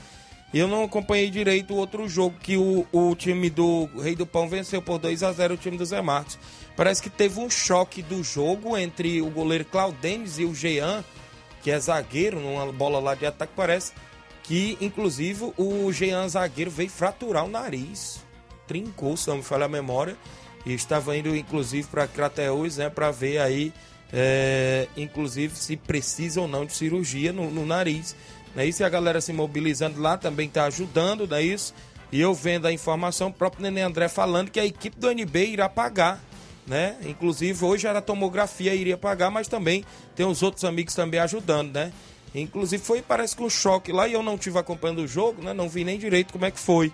Eu 0.53 0.67
não 0.67 0.83
acompanhei 0.83 1.29
direito 1.29 1.73
o 1.73 1.77
outro 1.77 2.07
jogo 2.07 2.35
que 2.39 2.55
o, 2.55 2.85
o 2.91 3.15
time 3.15 3.49
do 3.49 3.89
Rei 4.01 4.15
do 4.15 4.25
Pão 4.25 4.47
venceu 4.47 4.81
por 4.81 4.97
2 4.97 5.21
a 5.23 5.31
0 5.31 5.55
o 5.55 5.57
time 5.57 5.77
do 5.77 5.85
Zé 5.85 6.01
Marcos. 6.01 6.39
Parece 6.77 7.01
que 7.01 7.09
teve 7.09 7.39
um 7.39 7.49
choque 7.49 8.01
do 8.01 8.23
jogo 8.23 8.77
entre 8.77 9.21
o 9.21 9.29
goleiro 9.29 9.65
Claudenes 9.65 10.39
e 10.39 10.45
o 10.45 10.55
Jean, 10.55 11.03
que 11.61 11.71
é 11.71 11.79
zagueiro, 11.79 12.39
numa 12.39 12.71
bola 12.71 12.99
lá 12.99 13.15
de 13.15 13.25
ataque, 13.25 13.53
parece 13.55 13.91
que 14.43 14.77
inclusive 14.79 15.51
o 15.57 15.91
Jean 15.91 16.27
zagueiro 16.29 16.69
veio 16.69 16.89
fraturar 16.89 17.45
o 17.45 17.49
nariz, 17.49 18.23
trincou, 18.67 19.17
se 19.17 19.27
não 19.27 19.37
me 19.37 19.43
falha 19.43 19.65
a 19.65 19.69
memória, 19.69 20.15
e 20.65 20.73
estava 20.73 21.15
indo 21.15 21.35
inclusive 21.35 21.87
para 21.87 22.07
Crateus, 22.07 22.77
né, 22.77 22.89
para 22.89 23.11
ver 23.11 23.39
aí, 23.39 23.73
é, 24.11 24.87
inclusive 24.97 25.55
se 25.55 25.77
precisa 25.77 26.41
ou 26.41 26.47
não 26.47 26.65
de 26.65 26.73
cirurgia 26.73 27.31
no, 27.31 27.51
no 27.51 27.65
nariz. 27.65 28.15
Né? 28.55 28.65
Isso 28.65 28.81
e 28.81 28.85
a 28.85 28.89
galera 28.89 29.21
se 29.21 29.33
mobilizando 29.33 30.01
lá 30.01 30.17
também 30.17 30.47
está 30.47 30.65
ajudando, 30.65 31.33
é 31.35 31.41
isso? 31.41 31.73
E 32.11 32.21
eu 32.21 32.33
vendo 32.33 32.65
a 32.65 32.71
informação, 32.71 33.27
o 33.27 33.33
próprio 33.33 33.63
Nenê 33.63 33.81
André 33.81 34.07
falando 34.07 34.49
que 34.49 34.59
a 34.59 34.65
equipe 34.65 34.97
do 34.97 35.11
NB 35.11 35.47
irá 35.47 35.67
pagar, 35.67 36.23
né? 36.65 36.95
Inclusive 37.03 37.65
hoje 37.65 37.87
era 37.87 38.01
tomografia 38.01 38.73
iria 38.73 38.97
pagar, 38.97 39.29
mas 39.29 39.47
também 39.47 39.83
tem 40.15 40.25
os 40.25 40.41
outros 40.41 40.63
amigos 40.63 40.95
também 40.95 41.19
ajudando, 41.19 41.73
né? 41.73 41.91
Inclusive 42.33 42.83
foi, 42.83 43.01
parece 43.01 43.35
que 43.35 43.43
um 43.43 43.49
choque 43.49 43.91
lá 43.91 44.07
e 44.07 44.13
eu 44.13 44.23
não 44.23 44.37
tive 44.37 44.57
acompanhando 44.57 44.99
o 44.99 45.07
jogo, 45.07 45.41
né? 45.41 45.53
Não 45.53 45.67
vi 45.67 45.83
nem 45.83 45.97
direito 45.97 46.31
como 46.31 46.45
é 46.45 46.51
que 46.51 46.59
foi, 46.59 46.91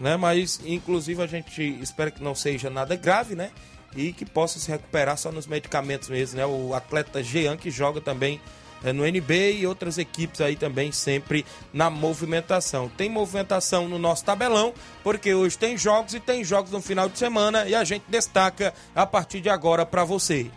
né? 0.00 0.16
Mas 0.16 0.60
inclusive 0.64 1.22
a 1.22 1.26
gente 1.26 1.62
espera 1.80 2.10
que 2.10 2.22
não 2.22 2.34
seja 2.34 2.68
nada 2.70 2.96
grave, 2.96 3.34
né? 3.36 3.50
E 3.94 4.12
que 4.12 4.24
possa 4.24 4.58
se 4.58 4.70
recuperar 4.70 5.16
só 5.16 5.30
nos 5.30 5.46
medicamentos 5.46 6.08
mesmo, 6.08 6.38
né? 6.38 6.46
O 6.46 6.74
atleta 6.74 7.22
Jean 7.22 7.56
que 7.56 7.70
joga 7.70 8.00
também 8.00 8.40
é, 8.82 8.92
no 8.92 9.06
NB 9.06 9.58
e 9.58 9.66
outras 9.66 9.98
equipes 9.98 10.40
aí 10.40 10.56
também 10.56 10.90
sempre 10.90 11.44
na 11.72 11.90
movimentação. 11.90 12.88
Tem 12.88 13.10
movimentação 13.10 13.88
no 13.88 13.98
nosso 13.98 14.24
tabelão, 14.24 14.72
porque 15.04 15.34
hoje 15.34 15.58
tem 15.58 15.76
jogos 15.76 16.14
e 16.14 16.20
tem 16.20 16.42
jogos 16.42 16.70
no 16.70 16.80
final 16.80 17.08
de 17.08 17.18
semana 17.18 17.66
e 17.68 17.74
a 17.74 17.84
gente 17.84 18.04
destaca 18.08 18.72
a 18.94 19.04
partir 19.04 19.40
de 19.40 19.50
agora 19.50 19.84
para 19.84 20.02
você. 20.02 20.50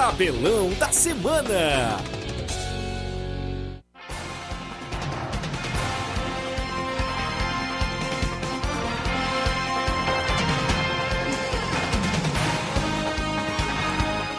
Tabelão 0.00 0.70
da 0.78 0.90
Semana. 0.90 1.98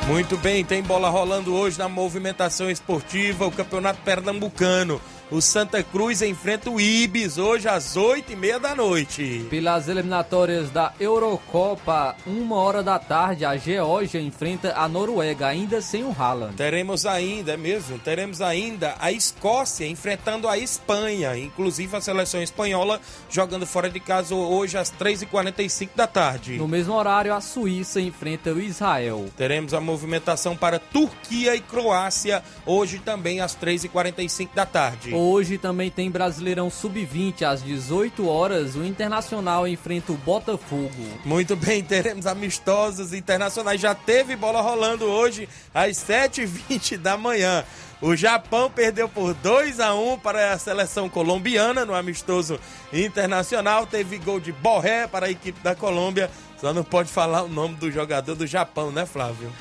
Muito 0.07 0.35
bem, 0.37 0.65
tem 0.65 0.81
bola 0.81 1.09
rolando 1.09 1.53
hoje 1.53 1.77
na 1.77 1.87
movimentação 1.87 2.67
esportiva, 2.67 3.45
o 3.45 3.51
Campeonato 3.51 4.01
Pernambucano. 4.01 4.99
O 5.31 5.39
Santa 5.39 5.81
Cruz 5.81 6.21
enfrenta 6.21 6.69
o 6.69 6.77
Ibis 6.77 7.37
hoje 7.37 7.65
às 7.65 7.95
8 7.95 8.33
e 8.33 8.35
meia 8.35 8.59
da 8.59 8.75
noite. 8.75 9.47
Pelas 9.49 9.87
eliminatórias 9.87 10.69
da 10.69 10.91
Eurocopa, 10.99 12.17
uma 12.27 12.57
hora 12.57 12.83
da 12.83 12.99
tarde, 12.99 13.45
a 13.45 13.55
Geórgia 13.55 14.19
enfrenta 14.19 14.73
a 14.75 14.89
Noruega, 14.89 15.47
ainda 15.47 15.81
sem 15.81 16.03
o 16.03 16.11
Haaland. 16.11 16.57
Teremos 16.57 17.05
ainda, 17.05 17.53
é 17.53 17.57
mesmo, 17.57 17.97
teremos 17.97 18.41
ainda 18.41 18.93
a 18.99 19.09
Escócia 19.09 19.87
enfrentando 19.87 20.49
a 20.49 20.57
Espanha, 20.57 21.37
inclusive 21.37 21.95
a 21.95 22.01
seleção 22.01 22.43
espanhola 22.43 22.99
jogando 23.29 23.65
fora 23.65 23.89
de 23.89 24.01
casa 24.01 24.35
hoje 24.35 24.77
às 24.77 24.91
3h45 24.91 25.91
da 25.95 26.07
tarde. 26.07 26.57
No 26.57 26.67
mesmo 26.67 26.93
horário, 26.93 27.33
a 27.33 27.39
Suíça 27.39 28.01
enfrenta 28.01 28.51
o 28.51 28.59
Israel. 28.59 29.29
Teremos 29.37 29.73
a 29.73 29.79
movimentação 29.79 30.57
para 30.57 30.77
Turquia 30.77 31.55
e 31.55 31.61
Croácia 31.61 32.43
hoje 32.65 32.99
também 32.99 33.39
às 33.39 33.55
3h45 33.55 34.49
da 34.53 34.65
tarde. 34.65 35.20
Hoje 35.23 35.59
também 35.59 35.91
tem 35.91 36.09
Brasileirão 36.09 36.67
Sub-20 36.67 37.43
às 37.43 37.61
18 37.61 38.27
horas. 38.27 38.75
O 38.75 38.83
Internacional 38.83 39.67
enfrenta 39.67 40.11
o 40.11 40.17
Botafogo. 40.17 40.89
Muito 41.23 41.55
bem, 41.55 41.83
teremos 41.83 42.25
amistosos 42.25 43.13
internacionais. 43.13 43.79
Já 43.79 43.93
teve 43.93 44.35
bola 44.35 44.61
rolando 44.61 45.05
hoje 45.05 45.47
às 45.75 45.97
7h20 45.97 46.97
da 46.97 47.17
manhã. 47.17 47.63
O 48.01 48.15
Japão 48.15 48.71
perdeu 48.71 49.07
por 49.07 49.35
2 49.35 49.79
a 49.79 49.93
1 49.93 50.17
para 50.17 50.53
a 50.53 50.57
seleção 50.57 51.07
colombiana 51.07 51.85
no 51.85 51.93
amistoso 51.93 52.59
internacional. 52.91 53.85
Teve 53.85 54.17
gol 54.17 54.39
de 54.39 54.51
Borré 54.51 55.05
para 55.05 55.27
a 55.27 55.29
equipe 55.29 55.59
da 55.61 55.75
Colômbia. 55.75 56.31
Só 56.61 56.71
não 56.71 56.83
pode 56.83 57.09
falar 57.09 57.41
o 57.41 57.47
nome 57.47 57.73
do 57.73 57.89
jogador 57.91 58.35
do 58.35 58.45
Japão, 58.45 58.91
né, 58.91 59.03
Flávio? 59.03 59.51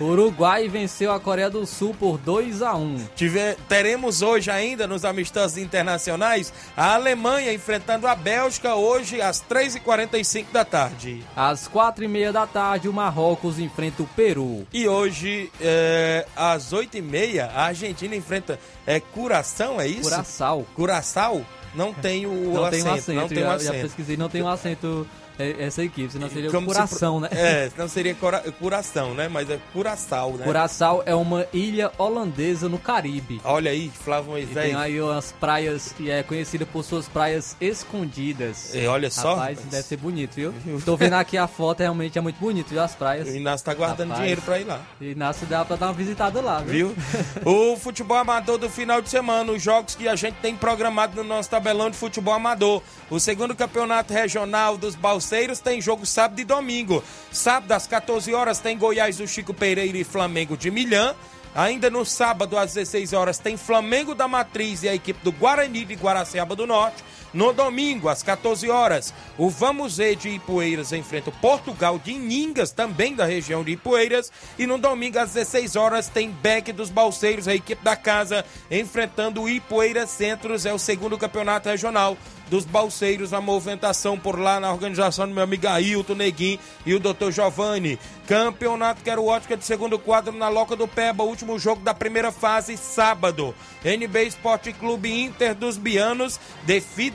o 0.00 0.04
Uruguai 0.08 0.66
venceu 0.66 1.12
a 1.12 1.20
Coreia 1.20 1.50
do 1.50 1.66
Sul 1.66 1.94
por 2.00 2.16
2 2.16 2.62
a 2.62 2.74
1. 2.74 3.08
Tive, 3.14 3.54
teremos 3.68 4.22
hoje 4.22 4.50
ainda 4.50 4.86
nos 4.86 5.04
amistosos 5.04 5.58
internacionais 5.58 6.50
a 6.74 6.94
Alemanha 6.94 7.52
enfrentando 7.52 8.06
a 8.06 8.14
Bélgica 8.14 8.74
hoje 8.74 9.20
às 9.20 9.42
3h45 9.42 10.46
da 10.50 10.64
tarde. 10.64 11.22
Às 11.36 11.68
4h30 11.68 12.32
da 12.32 12.46
tarde 12.46 12.88
o 12.88 12.94
Marrocos 12.94 13.58
enfrenta 13.58 14.02
o 14.02 14.06
Peru. 14.06 14.66
E 14.72 14.88
hoje 14.88 15.52
é, 15.60 16.26
às 16.34 16.72
8h30 16.72 17.46
a 17.46 17.64
Argentina 17.64 18.16
enfrenta 18.16 18.58
é, 18.86 18.98
Curação, 18.98 19.78
é 19.78 19.86
isso? 19.86 20.08
Curaçao. 20.08 20.66
Curaçao? 20.74 21.46
Não 21.74 21.92
tem 21.92 22.24
o 22.24 22.54
não 22.54 22.64
acento. 22.64 22.70
Tem 22.70 22.82
um 22.82 22.94
acento. 22.94 23.12
Não 23.12 23.28
tem 23.28 23.44
um 23.44 23.50
acento. 23.50 23.74
Já 23.74 23.82
pesquisei, 23.82 24.16
não 24.16 24.28
tem 24.30 24.42
um 24.42 24.48
acento 24.48 25.06
essa 25.38 25.82
equipe, 25.82 26.12
senão 26.12 26.28
seria 26.28 26.50
Como 26.50 26.66
Curação, 26.66 27.16
se, 27.16 27.22
né? 27.22 27.28
É, 27.32 27.70
senão 27.70 27.88
seria 27.88 28.14
cora, 28.14 28.40
Curação, 28.58 29.14
né? 29.14 29.28
Mas 29.28 29.48
é 29.48 29.58
Curaçao, 29.72 30.32
né? 30.32 30.44
Curaçao 30.44 31.02
é 31.06 31.14
uma 31.14 31.46
ilha 31.52 31.92
holandesa 31.96 32.68
no 32.68 32.78
Caribe. 32.78 33.40
Olha 33.44 33.70
aí, 33.70 33.90
Flávio 33.90 34.32
Moisés. 34.32 34.66
tem 34.66 34.74
aí 34.74 35.00
umas 35.00 35.32
praias 35.32 35.92
que 35.92 36.10
é 36.10 36.22
conhecida 36.22 36.66
por 36.66 36.82
suas 36.84 37.08
praias 37.08 37.56
escondidas. 37.60 38.74
E 38.74 38.86
olha 38.86 39.10
só. 39.10 39.34
Rapaz, 39.34 39.58
deve 39.70 39.82
ser 39.82 39.96
bonito, 39.96 40.34
viu? 40.34 40.54
Tô 40.84 40.96
vendo 40.96 41.14
aqui 41.14 41.36
a 41.36 41.46
foto, 41.46 41.80
realmente 41.80 42.18
é 42.18 42.20
muito 42.20 42.38
bonito, 42.38 42.68
viu? 42.68 42.82
As 42.82 42.94
praias. 42.94 43.28
O 43.28 43.36
Inácio 43.36 43.64
tá 43.64 43.74
guardando 43.74 44.08
rapaz, 44.08 44.20
dinheiro 44.20 44.42
pra 44.42 44.58
ir 44.58 44.64
lá. 44.64 44.80
Inácio 45.00 45.46
dá 45.46 45.64
pra 45.64 45.76
dar 45.76 45.86
uma 45.86 45.92
visitada 45.92 46.40
lá, 46.40 46.60
viu? 46.60 46.88
viu? 46.88 46.96
o 47.44 47.76
futebol 47.76 48.16
amador 48.16 48.58
do 48.58 48.68
final 48.68 49.00
de 49.00 49.08
semana, 49.08 49.52
os 49.52 49.62
jogos 49.62 49.94
que 49.94 50.08
a 50.08 50.16
gente 50.16 50.36
tem 50.36 50.56
programado 50.56 51.16
no 51.16 51.24
nosso 51.24 51.48
tabelão 51.48 51.90
de 51.90 51.96
futebol 51.96 52.34
amador. 52.34 52.82
O 53.10 53.18
segundo 53.18 53.54
campeonato 53.54 54.12
regional 54.12 54.76
dos 54.76 54.94
Balseiros 55.28 55.60
tem 55.60 55.78
jogo 55.78 56.06
sábado 56.06 56.40
e 56.40 56.44
domingo. 56.44 57.04
Sábado 57.30 57.72
às 57.72 57.86
14 57.86 58.32
horas 58.32 58.60
tem 58.60 58.78
Goiás 58.78 59.18
do 59.18 59.28
Chico 59.28 59.52
Pereira 59.52 59.98
e 59.98 60.02
Flamengo 60.02 60.56
de 60.56 60.70
Milhã. 60.70 61.14
Ainda 61.54 61.90
no 61.90 62.02
sábado 62.02 62.56
às 62.56 62.72
16 62.72 63.12
horas 63.12 63.38
tem 63.38 63.54
Flamengo 63.54 64.14
da 64.14 64.26
Matriz 64.26 64.84
e 64.84 64.88
a 64.88 64.94
equipe 64.94 65.22
do 65.22 65.30
Guarani 65.30 65.84
de 65.84 65.94
Guaraciaba 65.96 66.56
do 66.56 66.66
Norte. 66.66 67.04
No 67.32 67.52
domingo, 67.52 68.08
às 68.08 68.22
14 68.22 68.70
horas, 68.70 69.12
o 69.36 69.50
Vamos 69.50 69.98
Ver 69.98 70.16
de 70.16 70.30
Ipueiras 70.30 70.92
enfrenta 70.92 71.28
o 71.28 71.32
Portugal 71.32 71.98
de 71.98 72.14
Ningas, 72.14 72.72
também 72.72 73.14
da 73.14 73.26
região 73.26 73.62
de 73.62 73.72
Ipueiras. 73.72 74.32
E 74.58 74.66
no 74.66 74.78
domingo, 74.78 75.18
às 75.18 75.34
16 75.34 75.76
horas, 75.76 76.08
tem 76.08 76.30
Beck 76.30 76.72
dos 76.72 76.88
Balseiros, 76.88 77.46
a 77.46 77.54
equipe 77.54 77.84
da 77.84 77.96
casa, 77.96 78.44
enfrentando 78.70 79.42
o 79.42 79.48
Ipueiras 79.48 80.10
Centros. 80.10 80.64
É 80.64 80.72
o 80.72 80.78
segundo 80.78 81.18
campeonato 81.18 81.68
regional 81.68 82.16
dos 82.48 82.64
balseiros, 82.64 83.32
a 83.32 83.40
movimentação 83.40 84.18
por 84.18 84.38
lá 84.38 84.58
na 84.58 84.72
organização 84.72 85.28
do 85.28 85.34
meu 85.34 85.44
amigo 85.44 85.68
Ailton 85.68 86.14
Neguim 86.14 86.58
e 86.84 86.94
o 86.94 87.00
Dr. 87.00 87.30
Giovanni. 87.30 87.98
Campeonato 88.26 89.02
Quero 89.02 89.24
Ótica 89.24 89.56
de 89.56 89.64
segundo 89.64 89.98
quadro 89.98 90.32
na 90.32 90.48
Loca 90.48 90.76
do 90.76 90.88
Peba, 90.88 91.24
último 91.24 91.58
jogo 91.58 91.82
da 91.82 91.94
primeira 91.94 92.32
fase, 92.32 92.76
sábado. 92.76 93.54
NB 93.84 94.24
Esporte 94.24 94.72
Clube 94.72 95.10
Inter 95.10 95.54
dos 95.54 95.76
Bianos 95.76 96.38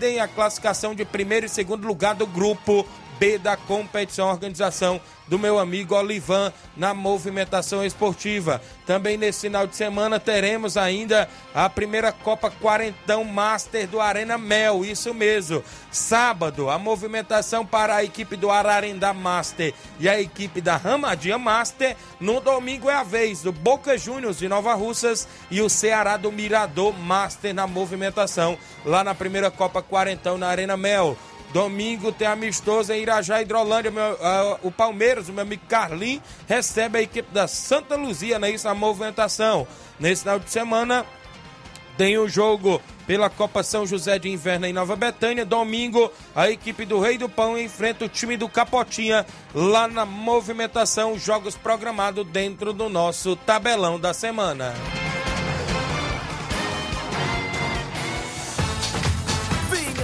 decidem 0.03 0.19
a 0.19 0.27
classificação 0.27 0.93
de 0.93 1.05
primeiro 1.05 1.45
e 1.45 1.49
segundo 1.49 1.87
lugar 1.87 2.13
do 2.13 2.27
grupo 2.27 2.85
Da 3.23 3.55
competição, 3.55 4.27
organização 4.27 4.99
do 5.27 5.39
meu 5.39 5.57
amigo 5.57 5.95
Olivan 5.95 6.51
na 6.75 6.93
movimentação 6.93 7.83
esportiva. 7.85 8.61
Também 8.85 9.15
nesse 9.15 9.41
final 9.41 9.65
de 9.65 9.77
semana 9.77 10.19
teremos 10.19 10.75
ainda 10.75 11.29
a 11.55 11.69
primeira 11.69 12.11
Copa 12.11 12.51
Quarentão 12.51 13.23
Master 13.23 13.87
do 13.87 14.01
Arena 14.01 14.37
Mel, 14.37 14.83
isso 14.83 15.13
mesmo. 15.13 15.63
Sábado, 15.89 16.69
a 16.69 16.77
movimentação 16.77 17.65
para 17.65 17.95
a 17.95 18.03
equipe 18.03 18.35
do 18.35 18.51
Ararendá 18.51 19.13
Master 19.13 19.73
e 20.01 20.09
a 20.09 20.19
equipe 20.19 20.59
da 20.59 20.75
Ramadinha 20.75 21.37
Master. 21.37 21.95
No 22.19 22.41
domingo 22.41 22.89
é 22.89 22.95
a 22.95 23.03
vez 23.03 23.41
do 23.41 23.53
Boca 23.53 23.97
Juniors 23.97 24.37
de 24.37 24.49
Nova 24.49 24.73
Russas 24.73 25.29
e 25.49 25.61
o 25.61 25.69
Ceará 25.69 26.17
do 26.17 26.29
Mirador 26.29 26.93
Master 26.99 27.53
na 27.53 27.65
movimentação 27.65 28.57
lá 28.85 29.01
na 29.01 29.15
primeira 29.15 29.49
Copa 29.49 29.81
Quarentão 29.81 30.37
na 30.37 30.47
Arena 30.47 30.75
Mel. 30.75 31.17
Domingo 31.53 32.11
tem 32.11 32.27
amistoso 32.27 32.91
em 32.91 33.03
Irajá, 33.03 33.41
Hidrolândia. 33.41 33.91
Meu, 33.91 34.13
uh, 34.13 34.59
o 34.63 34.71
Palmeiras, 34.71 35.29
o 35.29 35.33
meu 35.33 35.43
amigo 35.43 35.61
Carlinhos, 35.69 36.23
recebe 36.47 36.97
a 36.97 37.01
equipe 37.01 37.31
da 37.31 37.47
Santa 37.47 37.95
Luzia, 37.95 38.39
né? 38.39 38.49
Isso, 38.49 38.67
a 38.67 38.73
movimentação. 38.73 39.67
Nesse 39.99 40.23
final 40.23 40.39
de 40.39 40.49
semana 40.49 41.05
tem 41.95 42.17
o 42.17 42.27
jogo 42.27 42.81
pela 43.05 43.29
Copa 43.29 43.61
São 43.61 43.85
José 43.85 44.17
de 44.17 44.29
Inverno 44.29 44.65
em 44.65 44.73
Nova 44.73 44.95
Betânia. 44.95 45.45
Domingo, 45.45 46.11
a 46.35 46.49
equipe 46.49 46.85
do 46.85 46.99
Rei 46.99 47.19
do 47.19 47.29
Pão 47.29 47.55
enfrenta 47.55 48.05
o 48.05 48.09
time 48.09 48.35
do 48.35 48.49
Capotinha 48.49 49.23
lá 49.53 49.87
na 49.87 50.07
movimentação. 50.07 51.19
Jogos 51.19 51.55
programados 51.55 52.25
dentro 52.25 52.73
do 52.73 52.89
nosso 52.89 53.35
tabelão 53.35 53.99
da 53.99 54.11
semana. 54.11 54.73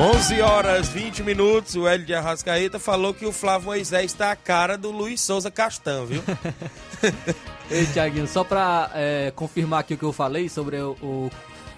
11 0.00 0.40
horas 0.40 0.88
20 0.88 1.22
minutos, 1.22 1.76
o 1.76 1.86
Hélio 1.86 2.06
de 2.06 2.14
Arrascaeta 2.14 2.78
falou 2.78 3.12
que 3.12 3.26
o 3.26 3.32
Flávio 3.32 3.66
Moisés 3.66 4.06
está 4.06 4.32
a 4.32 4.36
cara 4.36 4.78
do 4.78 4.90
Luiz 4.90 5.20
Souza 5.20 5.50
Castan, 5.50 6.06
viu? 6.06 6.22
Ei, 7.70 7.84
Tiaguinho, 7.84 8.26
só 8.26 8.42
para 8.42 8.90
é, 8.94 9.30
confirmar 9.36 9.80
aqui 9.80 9.92
o 9.92 9.98
que 9.98 10.02
eu 10.02 10.12
falei 10.12 10.48
sobre 10.48 10.78
o, 10.78 10.92
o 11.02 11.30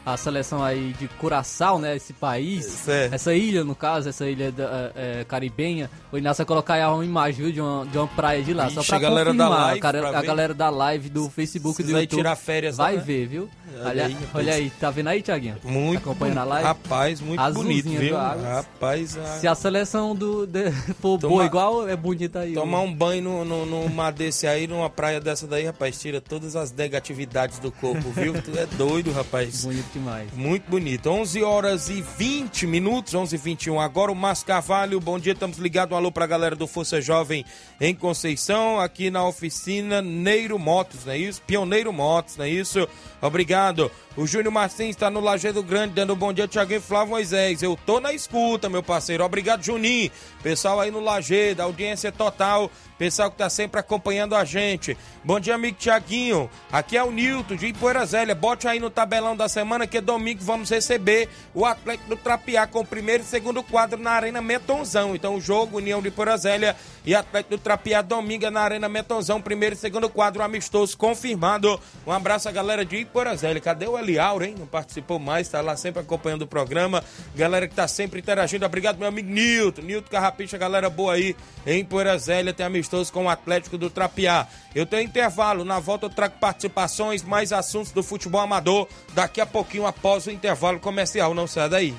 a 0.05 0.17
seleção 0.17 0.63
aí 0.63 0.93
de 0.99 1.09
Curaçao, 1.09 1.79
né? 1.79 1.97
Esse 1.97 2.13
país, 2.13 2.65
certo. 2.65 3.15
essa 3.15 3.35
ilha, 3.35 3.65
no 3.65 3.75
caso, 3.75 4.09
essa 4.09 4.29
ilha 4.29 4.51
da, 4.51 4.93
é, 4.95 5.25
caribenha. 5.25 5.91
O 6.11 6.19
Inácio 6.19 6.45
colocar 6.45 6.75
aí 6.75 6.85
uma 6.85 7.05
imagem 7.05 7.45
viu, 7.45 7.53
de, 7.53 7.61
uma, 7.61 7.87
de 7.87 7.97
uma 7.97 8.09
praia 8.09 8.43
de 8.43 8.53
lá. 8.53 8.67
Ixi, 8.67 8.75
só 8.75 8.83
pra 8.83 8.97
a 8.97 9.01
galera 9.01 9.31
confirmar, 9.31 9.49
da 9.49 9.91
live, 9.91 10.07
a, 10.07 10.19
a 10.19 10.23
galera 10.23 10.55
da 10.55 10.71
live 10.71 11.09
do 11.09 11.31
Facebook 11.31 11.77
Precisa 11.77 11.97
do 11.97 12.01
YouTube. 12.03 12.19
tirar 12.19 12.37
férias 12.37 12.77
Vai 12.77 12.95
lá, 12.95 12.99
né? 12.99 13.05
ver, 13.05 13.27
viu? 13.27 13.49
Olha 13.81 13.89
Olha, 13.89 14.07
aí, 14.07 14.17
olha 14.35 14.55
aí, 14.55 14.71
tá 14.71 14.91
vendo 14.91 15.09
aí, 15.09 15.23
Tiaguinho? 15.23 15.57
Muito 15.65 16.03
Acompanhando 16.03 16.39
a 16.39 16.45
live? 16.45 16.67
Rapaz, 16.67 17.21
muito 17.21 17.41
Azulzinha 17.41 17.83
bonito, 17.83 18.01
viu? 18.01 18.17
Rapaz, 18.17 19.17
a... 19.17 19.25
Se 19.39 19.49
a 19.49 19.55
seleção 19.55 20.15
do, 20.15 20.47
de, 20.47 20.71
for 21.01 21.19
Toma- 21.19 21.35
boa 21.35 21.45
igual, 21.45 21.89
é 21.89 21.97
bonita 21.97 22.41
aí. 22.41 22.55
tomar 22.55 22.79
ó. 22.79 22.83
um 22.83 22.95
banho 22.95 23.23
no, 23.23 23.45
no, 23.45 23.67
numa 23.67 24.11
desse 24.11 24.47
aí, 24.47 24.67
numa 24.67 24.91
praia 24.91 25.21
dessa 25.21 25.47
daí, 25.47 25.65
rapaz, 25.65 25.99
tira 26.01 26.21
todas 26.21 26.55
as 26.57 26.73
negatividades 26.73 27.59
do 27.59 27.71
corpo, 27.71 28.11
viu? 28.11 28.35
Tu 28.43 28.59
é 28.59 28.67
doido, 28.67 29.13
rapaz. 29.13 29.65
Bonito 29.65 29.92
demais. 29.93 30.33
Muito 30.33 30.69
bonito. 30.69 31.11
11 31.11 31.43
horas 31.43 31.89
e 31.89 32.03
20 32.03 32.67
minutos, 32.67 33.15
11 33.15 33.35
e 33.35 33.39
21 33.39 33.81
Agora 33.81 34.11
o 34.11 34.15
Márcio 34.15 34.47
Carvalho, 34.47 34.99
bom 35.01 35.19
dia, 35.19 35.33
estamos 35.33 35.59
ligados. 35.59 35.95
Um 35.95 35.97
alô 35.97 36.11
pra 36.11 36.27
galera 36.27 36.57
do 36.57 36.67
Força 36.67 37.01
Jovem 37.01 37.45
em 37.81 37.95
Conceição, 37.95 38.81
aqui 38.81 39.11
na 39.11 39.27
oficina 39.27 40.01
Neiro 40.01 40.59
Motos, 40.59 41.05
não 41.05 41.13
é 41.13 41.19
isso? 41.19 41.43
Pioneiro 41.43 41.93
Motos, 41.93 42.37
não 42.37 42.45
é 42.45 42.49
isso? 42.49 42.89
Obrigado. 43.21 43.91
O 44.17 44.27
Júnior 44.27 44.53
Martins 44.53 44.91
está 44.91 45.09
no 45.09 45.21
Lajeado 45.21 45.63
Grande, 45.63 45.95
dando 45.95 46.13
um 46.13 46.17
bom 46.17 46.33
dia, 46.33 46.47
Tiaguinho 46.47 46.83
Flávio 46.83 47.11
Moisés. 47.11 47.63
Eu 47.63 47.79
tô 47.87 47.99
na 47.99 48.13
escuta, 48.13 48.69
meu 48.69 48.83
parceiro. 48.83 49.25
Obrigado, 49.25 49.63
Juninho. 49.63 50.11
Pessoal 50.43 50.81
aí 50.81 50.91
no 50.91 51.01
Lajeado, 51.01 51.63
audiência 51.63 52.13
total. 52.13 52.71
Pessoal 52.99 53.31
que 53.31 53.39
tá 53.39 53.49
sempre 53.49 53.81
acompanhando 53.81 54.37
a 54.37 54.45
gente. 54.45 54.97
Bom 55.25 55.41
dia, 55.41 55.55
amigo 55.55 55.77
Tiaguinho. 55.79 56.49
Aqui 56.71 56.97
é 56.97 57.03
o 57.03 57.11
Nilton 57.11 57.57
de 57.57 57.67
Ipoeira 57.67 58.05
Zélia. 58.05 58.35
Bote 58.35 58.69
aí 58.69 58.79
no 58.79 58.91
tabelão 58.91 59.35
da 59.35 59.49
semana 59.49 59.82
que 59.87 60.01
domingo 60.01 60.41
vamos 60.43 60.71
receber 60.71 61.29
o 61.55 61.65
Atlético 61.65 62.11
do 62.11 62.17
Trapiá 62.17 62.67
com 62.67 62.81
o 62.81 62.87
primeiro 62.87 63.23
e 63.23 63.27
segundo 63.27 63.63
quadro 63.63 64.01
na 64.01 64.11
Arena 64.13 64.41
Metonzão. 64.41 65.15
Então 65.15 65.37
o 65.37 65.41
jogo 65.41 65.79
União 65.79 66.01
de 66.01 66.09
Ipoeira 66.09 66.37
Zélia 66.37 66.77
e 67.05 67.15
Atlético 67.15 67.57
do 67.57 67.63
Trapiá 67.63 68.03
domingo 68.03 68.47
é 68.47 68.51
na 68.51 68.61
Arena 68.61 68.89
Metonzão, 68.89 69.41
primeiro 69.41 69.75
e 69.75 69.79
segundo 69.79 70.09
quadro 70.09 70.43
amistoso 70.43 70.97
confirmado. 70.97 71.81
Um 72.07 72.13
abraço 72.13 72.49
à 72.49 72.53
galera 72.53 72.85
de 72.85 72.97
Ipoeira 72.97 73.37
Zélia. 73.37 73.61
Cadê 73.61 73.87
o 73.87 73.99
Eliauro, 73.99 74.45
hein? 74.45 74.55
Não 74.59 74.67
participou 74.67 75.19
mais, 75.19 75.49
tá 75.49 75.61
lá 75.61 75.77
sempre 75.77 76.01
acompanhando 76.01 76.43
o 76.43 76.47
programa. 76.47 77.03
Galera 77.35 77.67
que 77.67 77.75
tá 77.75 77.89
sempre 77.89 78.21
interagindo. 78.21 78.65
Obrigado, 78.65 78.99
meu 78.99 79.09
amigo 79.09 79.31
Nilton. 79.31 79.83
Nilton 79.83 80.11
Carrapicha, 80.11 80.59
galera 80.59 80.89
boa 80.89 81.15
aí 81.15 81.35
em 81.67 81.85
Poeira 81.85 82.17
Zélia. 82.19 82.53
Tem 82.53 82.67
amistoso 82.67 83.13
com 83.13 83.25
o 83.25 83.29
Atlético 83.29 83.79
do 83.79 83.91
Trapiá. 83.91 84.47
Eu 84.75 84.87
tenho 84.87 85.03
intervalo. 85.03 85.65
Na 85.65 85.79
volta 85.81 86.07
eu 86.07 86.11
trago 86.11 86.35
participações, 86.41 87.23
mais 87.23 87.53
assuntos 87.53 87.93
do 87.93 88.03
futebol 88.03 88.41
amador. 88.41 88.87
Daqui 89.15 89.41
a 89.41 89.47
pouquinho, 89.47 89.72
após 89.81 90.27
o 90.27 90.31
intervalo 90.31 90.79
comercial. 90.79 91.35
Não 91.35 91.47
sai 91.47 91.69
daí. 91.69 91.95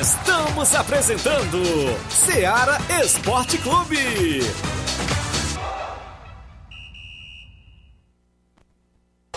Estamos 0.00 0.74
apresentando 0.74 1.62
Seara 2.10 2.78
Esporte 3.02 3.58
Clube. 3.58 4.40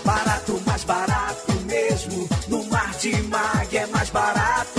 Barato, 0.03 0.61
mais 0.65 0.83
barato 0.83 1.51
mesmo. 1.65 2.29
No 2.47 2.63
Martimag 2.65 3.77
é 3.77 3.85
mais 3.87 4.09
barato 4.09 4.78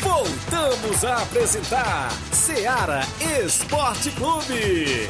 Voltamos 0.00 1.04
a 1.04 1.22
apresentar 1.22 2.10
Seara 2.32 3.02
Esporte 3.44 4.10
Clube. 4.12 5.06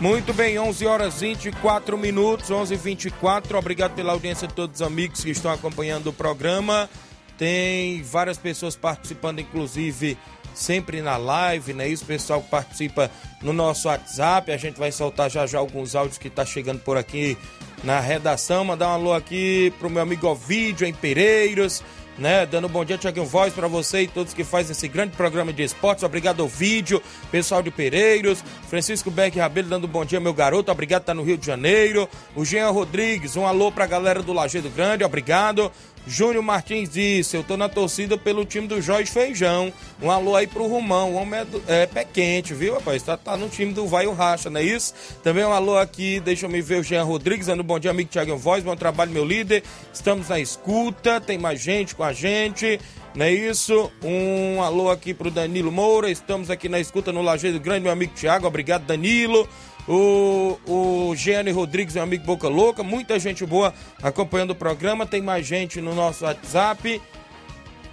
Muito 0.00 0.32
bem, 0.32 0.58
11 0.58 0.86
horas 0.86 1.20
24 1.20 1.98
minutos, 1.98 2.50
11 2.50 2.72
h 2.72 2.82
24 2.82 3.58
Obrigado 3.58 3.94
pela 3.94 4.12
audiência 4.12 4.48
de 4.48 4.54
todos 4.54 4.80
os 4.80 4.86
amigos 4.86 5.22
que 5.22 5.28
estão 5.28 5.52
acompanhando 5.52 6.06
o 6.06 6.12
programa. 6.12 6.88
Tem 7.36 8.02
várias 8.02 8.38
pessoas 8.38 8.74
participando, 8.74 9.40
inclusive 9.40 10.16
sempre 10.54 11.02
na 11.02 11.18
live, 11.18 11.74
né? 11.74 11.86
Isso, 11.86 12.06
pessoal 12.06 12.40
que 12.40 12.48
participa 12.48 13.10
no 13.42 13.52
nosso 13.52 13.88
WhatsApp. 13.88 14.50
A 14.50 14.56
gente 14.56 14.78
vai 14.78 14.90
soltar 14.90 15.30
já 15.30 15.46
já 15.46 15.58
alguns 15.58 15.94
áudios 15.94 16.16
que 16.16 16.30
tá 16.30 16.46
chegando 16.46 16.80
por 16.80 16.96
aqui 16.96 17.36
na 17.84 18.00
redação. 18.00 18.64
Mandar 18.64 18.88
um 18.88 18.92
alô 18.92 19.12
aqui 19.12 19.70
pro 19.78 19.90
meu 19.90 20.00
amigo 20.00 20.26
Ovidio 20.26 20.86
em 20.86 20.94
Pereiros 20.94 21.82
né? 22.20 22.44
Dando 22.46 22.66
um 22.66 22.70
bom 22.70 22.84
dia, 22.84 22.98
Tiaguinho 22.98 23.26
Voz, 23.26 23.52
para 23.52 23.66
você 23.66 24.02
e 24.02 24.06
todos 24.06 24.34
que 24.34 24.44
fazem 24.44 24.72
esse 24.72 24.86
grande 24.86 25.16
programa 25.16 25.52
de 25.52 25.62
esportes. 25.62 26.04
Obrigado 26.04 26.42
ao 26.42 26.48
vídeo, 26.48 27.02
pessoal 27.30 27.62
de 27.62 27.70
Pereiros, 27.70 28.44
Francisco 28.68 29.10
Beck 29.10 29.38
Rabelo 29.38 29.68
dando 29.68 29.86
um 29.86 29.90
bom 29.90 30.04
dia, 30.04 30.20
meu 30.20 30.34
garoto. 30.34 30.70
Obrigado, 30.70 31.04
tá 31.04 31.14
no 31.14 31.22
Rio 31.22 31.38
de 31.38 31.46
Janeiro. 31.46 32.08
O 32.36 32.44
Jean 32.44 32.70
Rodrigues, 32.70 33.36
um 33.36 33.46
alô 33.46 33.72
pra 33.72 33.86
galera 33.86 34.22
do 34.22 34.32
Lajeado 34.32 34.68
Grande, 34.70 35.02
obrigado. 35.02 35.72
Júnior 36.06 36.42
Martins 36.42 36.88
disse: 36.90 37.36
Eu 37.36 37.44
tô 37.44 37.56
na 37.56 37.68
torcida 37.68 38.16
pelo 38.18 38.44
time 38.44 38.66
do 38.66 38.80
Jorge 38.80 39.10
Feijão. 39.10 39.72
Um 40.02 40.10
alô 40.10 40.34
aí 40.34 40.46
pro 40.46 40.66
Rumão. 40.66 41.12
O 41.12 41.16
homem 41.16 41.40
é, 41.40 41.44
do- 41.44 41.62
é 41.68 41.86
pé 41.86 42.04
quente, 42.04 42.52
viu, 42.54 42.74
rapaz? 42.74 43.02
Tá, 43.02 43.16
tá 43.16 43.36
no 43.36 43.48
time 43.48 43.72
do 43.72 43.86
Vai 43.86 44.06
o 44.06 44.12
Racha, 44.12 44.48
não 44.50 44.60
é 44.60 44.64
isso? 44.64 44.92
Também 45.22 45.44
um 45.44 45.52
alô 45.52 45.78
aqui, 45.78 46.18
deixa 46.20 46.46
eu 46.46 46.50
me 46.50 46.60
ver 46.62 46.80
o 46.80 46.82
Jean 46.82 47.04
Rodrigues, 47.04 47.46
dando 47.46 47.62
bom 47.62 47.78
dia, 47.78 47.90
amigo 47.90 48.10
Thiago 48.10 48.36
Voz. 48.36 48.64
Bom 48.64 48.74
trabalho, 48.74 49.10
meu 49.12 49.24
líder. 49.24 49.62
Estamos 49.92 50.28
na 50.28 50.40
escuta, 50.40 51.20
tem 51.20 51.38
mais 51.38 51.60
gente 51.60 51.94
com 51.94 52.02
a 52.02 52.12
gente. 52.12 52.80
Não 53.14 53.26
é 53.26 53.32
isso? 53.32 53.90
Um 54.04 54.62
alô 54.62 54.88
aqui 54.90 55.12
pro 55.12 55.30
Danilo 55.30 55.70
Moura. 55.72 56.10
Estamos 56.10 56.48
aqui 56.48 56.68
na 56.68 56.78
escuta 56.80 57.12
no 57.12 57.22
Lajeado 57.22 57.58
Grande, 57.60 57.82
meu 57.82 57.92
amigo 57.92 58.12
Thiago. 58.14 58.46
Obrigado, 58.46 58.84
Danilo. 58.86 59.48
O, 59.90 60.56
o 60.66 61.16
Gianni 61.16 61.50
Rodrigues, 61.50 61.94
meu 61.94 62.04
amigo 62.04 62.24
Boca 62.24 62.48
Louca, 62.48 62.80
muita 62.84 63.18
gente 63.18 63.44
boa 63.44 63.74
acompanhando 64.00 64.50
o 64.50 64.54
programa. 64.54 65.04
Tem 65.04 65.20
mais 65.20 65.44
gente 65.44 65.80
no 65.80 65.96
nosso 65.96 66.24
WhatsApp. 66.24 67.02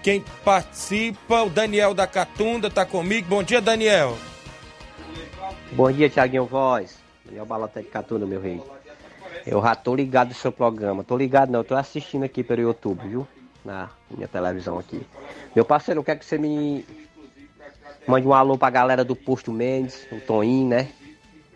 Quem 0.04 0.24
participa, 0.46 1.42
o 1.42 1.50
Daniel 1.50 1.96
da 1.96 2.06
Catunda 2.06 2.70
tá 2.70 2.86
comigo. 2.86 3.28
Bom 3.28 3.42
dia, 3.42 3.60
Daniel. 3.60 4.16
Bom 5.72 5.92
dia, 5.92 6.08
Tiaguinho 6.08 6.46
Voz. 6.46 7.00
Daniel 7.26 7.48
Balota 7.48 7.82
de 7.82 7.88
Catunda, 7.88 8.28
meu 8.28 8.40
rei. 8.40 8.62
Eu 9.44 9.60
já 9.62 9.74
tô 9.74 9.96
ligado 9.96 10.30
no 10.30 10.36
seu 10.36 10.52
programa. 10.52 11.04
Tô 11.04 11.18
ligado 11.18 11.52
não, 11.52 11.64
tô 11.64 11.76
assistindo 11.76 12.24
aqui 12.24 12.44
pelo 12.44 12.62
YouTube, 12.62 13.08
viu? 13.08 13.28
Na 13.66 13.90
minha 14.12 14.28
televisão 14.28 14.78
aqui. 14.78 15.02
Meu 15.56 15.66
parceiro, 15.66 16.02
eu 16.02 16.04
quero 16.04 16.20
que 16.20 16.26
você 16.26 16.38
me 16.38 16.86
mande 18.08 18.28
um 18.28 18.34
alô 18.34 18.56
pra 18.56 18.70
galera 18.70 19.04
do 19.04 19.16
Posto 19.16 19.52
Mendes, 19.52 20.08
o 20.12 20.22
Toninho, 20.22 20.68
né? 20.68 20.90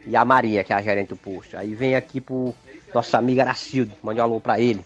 E 0.05 0.15
a 0.15 0.25
Maria, 0.25 0.63
que 0.63 0.73
é 0.73 0.75
a 0.75 0.81
gerente 0.81 1.09
do 1.09 1.15
posto. 1.15 1.55
Aí 1.57 1.75
vem 1.75 1.95
aqui 1.95 2.19
pro 2.19 2.53
nosso 2.93 3.15
amigo 3.15 3.41
Aracildo, 3.41 3.93
mande 4.01 4.19
um 4.19 4.23
alô 4.23 4.39
pra 4.39 4.59
ele. 4.59 4.83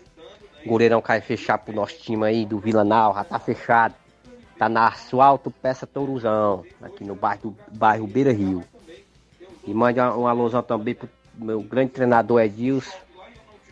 O 0.66 0.70
goleirão 0.70 1.02
cai 1.02 1.22
fechar 1.22 1.58
pro 1.58 1.74
nosso 1.74 1.98
time 1.98 2.26
aí 2.26 2.46
do 2.46 2.60
Vila 2.60 2.84
Nau, 2.84 3.14
já 3.14 3.24
tá 3.24 3.40
fechado. 3.40 3.96
Tá 4.58 4.70
na 4.70 4.88
Asfalto 4.88 5.52
Peça 5.52 5.86
Touruzão, 5.86 6.64
aqui 6.82 7.04
no 7.04 7.14
bairro, 7.14 7.56
bairro 7.74 8.08
Beira 8.08 8.32
Rio. 8.32 8.64
E 9.66 9.74
mande 9.74 10.00
um 10.00 10.28
alusão 10.28 10.64
também 10.64 10.96
pro 10.96 11.10
meu 11.38 11.62
grande 11.62 11.92
treinador 11.92 12.42
Edilson 12.42 12.96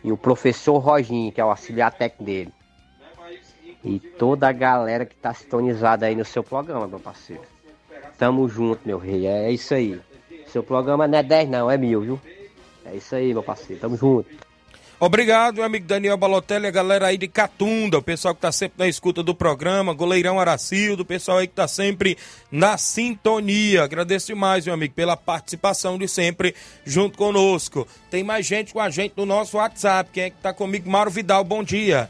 e 0.02 0.12
o 0.12 0.16
professor 0.16 0.78
Roginho, 0.78 1.32
que 1.32 1.40
é 1.40 1.44
o 1.44 1.48
auxiliar 1.48 1.90
técnico 1.92 2.24
dele. 2.24 2.52
E 3.82 3.98
toda 3.98 4.48
a 4.48 4.52
galera 4.52 5.06
que 5.06 5.14
tá 5.14 5.32
sintonizada 5.32 6.06
aí 6.06 6.14
no 6.14 6.24
seu 6.24 6.42
programa, 6.42 6.86
meu 6.86 7.00
parceiro. 7.00 7.42
Tamo 8.18 8.48
junto, 8.48 8.86
meu 8.86 8.98
rei. 8.98 9.26
É 9.26 9.50
isso 9.50 9.74
aí. 9.74 10.00
Seu 10.54 10.62
programa 10.62 11.08
não 11.08 11.18
é 11.18 11.22
10 11.24 11.48
não, 11.48 11.68
é 11.68 11.76
mil, 11.76 12.00
viu? 12.00 12.20
É 12.84 12.94
isso 12.94 13.12
aí, 13.16 13.32
meu 13.32 13.42
parceiro. 13.42 13.80
Tamo 13.80 13.96
junto. 13.96 14.28
Obrigado, 15.00 15.56
meu 15.56 15.64
amigo 15.64 15.84
Daniel 15.84 16.16
Balotelli, 16.16 16.68
a 16.68 16.70
galera 16.70 17.08
aí 17.08 17.18
de 17.18 17.26
Catunda, 17.26 17.98
o 17.98 18.02
pessoal 18.02 18.36
que 18.36 18.40
tá 18.40 18.52
sempre 18.52 18.78
na 18.78 18.86
escuta 18.86 19.20
do 19.20 19.34
programa, 19.34 19.92
goleirão 19.92 20.38
Aracildo, 20.38 21.02
o 21.02 21.04
pessoal 21.04 21.38
aí 21.38 21.48
que 21.48 21.54
tá 21.54 21.66
sempre 21.66 22.16
na 22.52 22.78
sintonia. 22.78 23.82
Agradeço 23.82 24.28
demais, 24.28 24.64
meu 24.64 24.74
amigo, 24.74 24.94
pela 24.94 25.16
participação 25.16 25.98
de 25.98 26.06
sempre 26.06 26.54
junto 26.84 27.18
conosco. 27.18 27.84
Tem 28.08 28.22
mais 28.22 28.46
gente 28.46 28.72
com 28.72 28.78
a 28.78 28.88
gente 28.88 29.14
no 29.16 29.26
nosso 29.26 29.56
WhatsApp. 29.56 30.08
Quem 30.12 30.22
é 30.22 30.30
que 30.30 30.36
tá 30.36 30.54
comigo? 30.54 30.88
Mauro 30.88 31.10
Vidal, 31.10 31.42
bom 31.42 31.64
dia. 31.64 32.08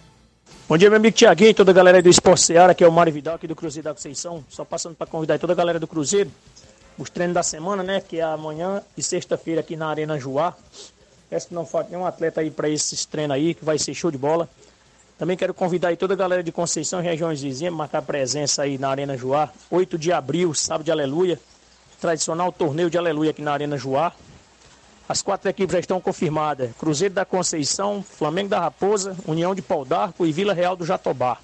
Bom 0.68 0.76
dia, 0.76 0.90
meu 0.90 0.98
amigo 0.98 1.16
Tiaguinho 1.16 1.50
e 1.50 1.54
toda 1.54 1.70
a 1.70 1.74
galera 1.74 1.96
aí 1.96 2.02
do 2.02 2.10
Esporte 2.10 2.42
Seara, 2.42 2.74
que 2.74 2.84
é 2.84 2.88
o 2.88 2.92
Mário 2.92 3.12
Vidal 3.12 3.36
aqui 3.36 3.46
do 3.46 3.56
Cruzeiro 3.56 3.84
da 3.84 3.94
Conceição. 3.94 4.44
Só 4.50 4.66
passando 4.66 4.94
para 4.94 5.06
convidar 5.06 5.38
toda 5.38 5.54
a 5.54 5.56
galera 5.56 5.80
do 5.80 5.86
Cruzeiro, 5.86 6.30
os 6.98 7.10
treinos 7.10 7.34
da 7.34 7.42
semana, 7.42 7.82
né? 7.82 8.00
Que 8.00 8.20
é 8.20 8.22
amanhã 8.22 8.82
e 8.96 9.02
sexta-feira 9.02 9.60
aqui 9.60 9.76
na 9.76 9.88
Arena 9.88 10.18
Juá. 10.18 10.54
Peço 11.28 11.48
que 11.48 11.54
não 11.54 11.66
falta 11.66 11.90
nenhum 11.90 12.06
atleta 12.06 12.40
aí 12.40 12.50
para 12.50 12.68
esses 12.68 13.04
treinos 13.04 13.34
aí, 13.34 13.54
que 13.54 13.64
vai 13.64 13.78
ser 13.78 13.94
show 13.94 14.10
de 14.10 14.18
bola. 14.18 14.48
Também 15.18 15.36
quero 15.36 15.54
convidar 15.54 15.88
aí 15.88 15.96
toda 15.96 16.14
a 16.14 16.16
galera 16.16 16.42
de 16.42 16.50
Conceição 16.50 17.00
regiões 17.00 17.40
vizinhas, 17.40 17.72
marcar 17.72 18.02
presença 18.02 18.62
aí 18.62 18.78
na 18.78 18.88
Arena 18.88 19.16
Juá. 19.16 19.50
8 19.70 19.96
de 19.96 20.12
abril, 20.12 20.52
sábado 20.54 20.84
de 20.84 20.90
aleluia. 20.90 21.38
Tradicional 22.00 22.52
torneio 22.52 22.90
de 22.90 22.98
aleluia 22.98 23.30
aqui 23.30 23.40
na 23.40 23.52
Arena 23.52 23.76
Juá. 23.76 24.12
As 25.08 25.22
quatro 25.22 25.48
equipes 25.48 25.72
já 25.72 25.78
estão 25.78 26.00
confirmadas: 26.00 26.70
Cruzeiro 26.78 27.14
da 27.14 27.24
Conceição, 27.24 28.02
Flamengo 28.02 28.48
da 28.48 28.60
Raposa, 28.60 29.16
União 29.26 29.54
de 29.54 29.62
Pau 29.62 29.84
d'Arco 29.84 30.26
e 30.26 30.32
Vila 30.32 30.52
Real 30.52 30.74
do 30.74 30.84
Jatobá. 30.84 31.38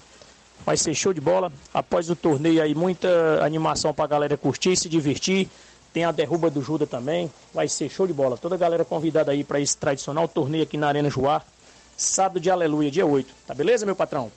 Vai 0.65 0.77
ser 0.77 0.93
show 0.93 1.13
de 1.13 1.21
bola. 1.21 1.51
Após 1.73 2.09
o 2.09 2.15
torneio 2.15 2.61
aí, 2.61 2.75
muita 2.75 3.43
animação 3.43 3.93
pra 3.93 4.05
galera 4.07 4.37
curtir, 4.37 4.75
se 4.75 4.87
divertir. 4.87 5.49
Tem 5.93 6.05
a 6.05 6.11
derruba 6.11 6.49
do 6.49 6.61
Juda 6.61 6.87
também. 6.87 7.31
Vai 7.53 7.67
ser 7.67 7.89
show 7.89 8.07
de 8.07 8.13
bola. 8.13 8.37
Toda 8.37 8.55
a 8.55 8.57
galera 8.57 8.85
convidada 8.85 9.31
aí 9.31 9.43
para 9.43 9.59
esse 9.59 9.75
tradicional 9.75 10.27
torneio 10.27 10.63
aqui 10.63 10.77
na 10.77 10.87
Arena 10.87 11.09
Juá. 11.09 11.41
Sábado 11.97 12.39
de 12.39 12.49
aleluia, 12.49 12.89
dia 12.89 13.05
8. 13.05 13.33
Tá 13.45 13.53
beleza, 13.53 13.85
meu 13.85 13.95
patrão? 13.95 14.31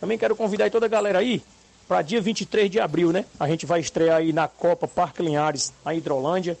Também 0.00 0.18
quero 0.18 0.36
convidar 0.36 0.70
toda 0.70 0.86
a 0.86 0.88
galera 0.88 1.18
aí 1.18 1.42
para 1.88 2.02
dia 2.02 2.20
23 2.20 2.70
de 2.70 2.78
abril, 2.78 3.10
né? 3.10 3.24
A 3.40 3.48
gente 3.48 3.64
vai 3.64 3.80
estrear 3.80 4.18
aí 4.18 4.32
na 4.32 4.46
Copa 4.46 4.86
Parque 4.86 5.22
Linhares, 5.22 5.72
a 5.84 5.94
Hidrolândia. 5.94 6.58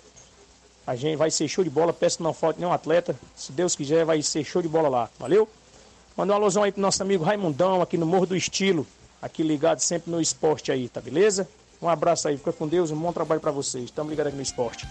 A 0.86 0.96
gente 0.96 1.16
vai 1.16 1.30
ser 1.30 1.46
show 1.46 1.62
de 1.62 1.68
bola. 1.68 1.92
Peço 1.92 2.16
que 2.16 2.22
não 2.22 2.32
falte 2.32 2.58
nenhum 2.58 2.72
atleta. 2.72 3.14
Se 3.36 3.52
Deus 3.52 3.76
quiser, 3.76 4.06
vai 4.06 4.22
ser 4.22 4.42
show 4.42 4.62
de 4.62 4.68
bola 4.68 4.88
lá. 4.88 5.10
Valeu? 5.18 5.46
Manda 6.16 6.32
um 6.32 6.36
alusão 6.36 6.62
aí 6.62 6.72
pro 6.72 6.80
nosso 6.80 7.02
amigo 7.02 7.22
Raimundão, 7.22 7.82
aqui 7.82 7.98
no 7.98 8.06
Morro 8.06 8.26
do 8.26 8.34
Estilo. 8.34 8.86
Aqui 9.20 9.42
ligado 9.42 9.80
sempre 9.80 10.10
no 10.10 10.20
esporte 10.20 10.70
aí, 10.70 10.88
tá 10.88 11.00
beleza? 11.00 11.48
Um 11.80 11.88
abraço 11.88 12.28
aí, 12.28 12.36
fica 12.36 12.52
com 12.52 12.66
Deus, 12.66 12.90
um 12.90 12.96
bom 12.96 13.12
trabalho 13.12 13.40
para 13.40 13.50
vocês. 13.50 13.84
Estamos 13.84 14.10
ligados 14.10 14.28
aqui 14.28 14.36
no 14.36 14.42
esporte. 14.42 14.86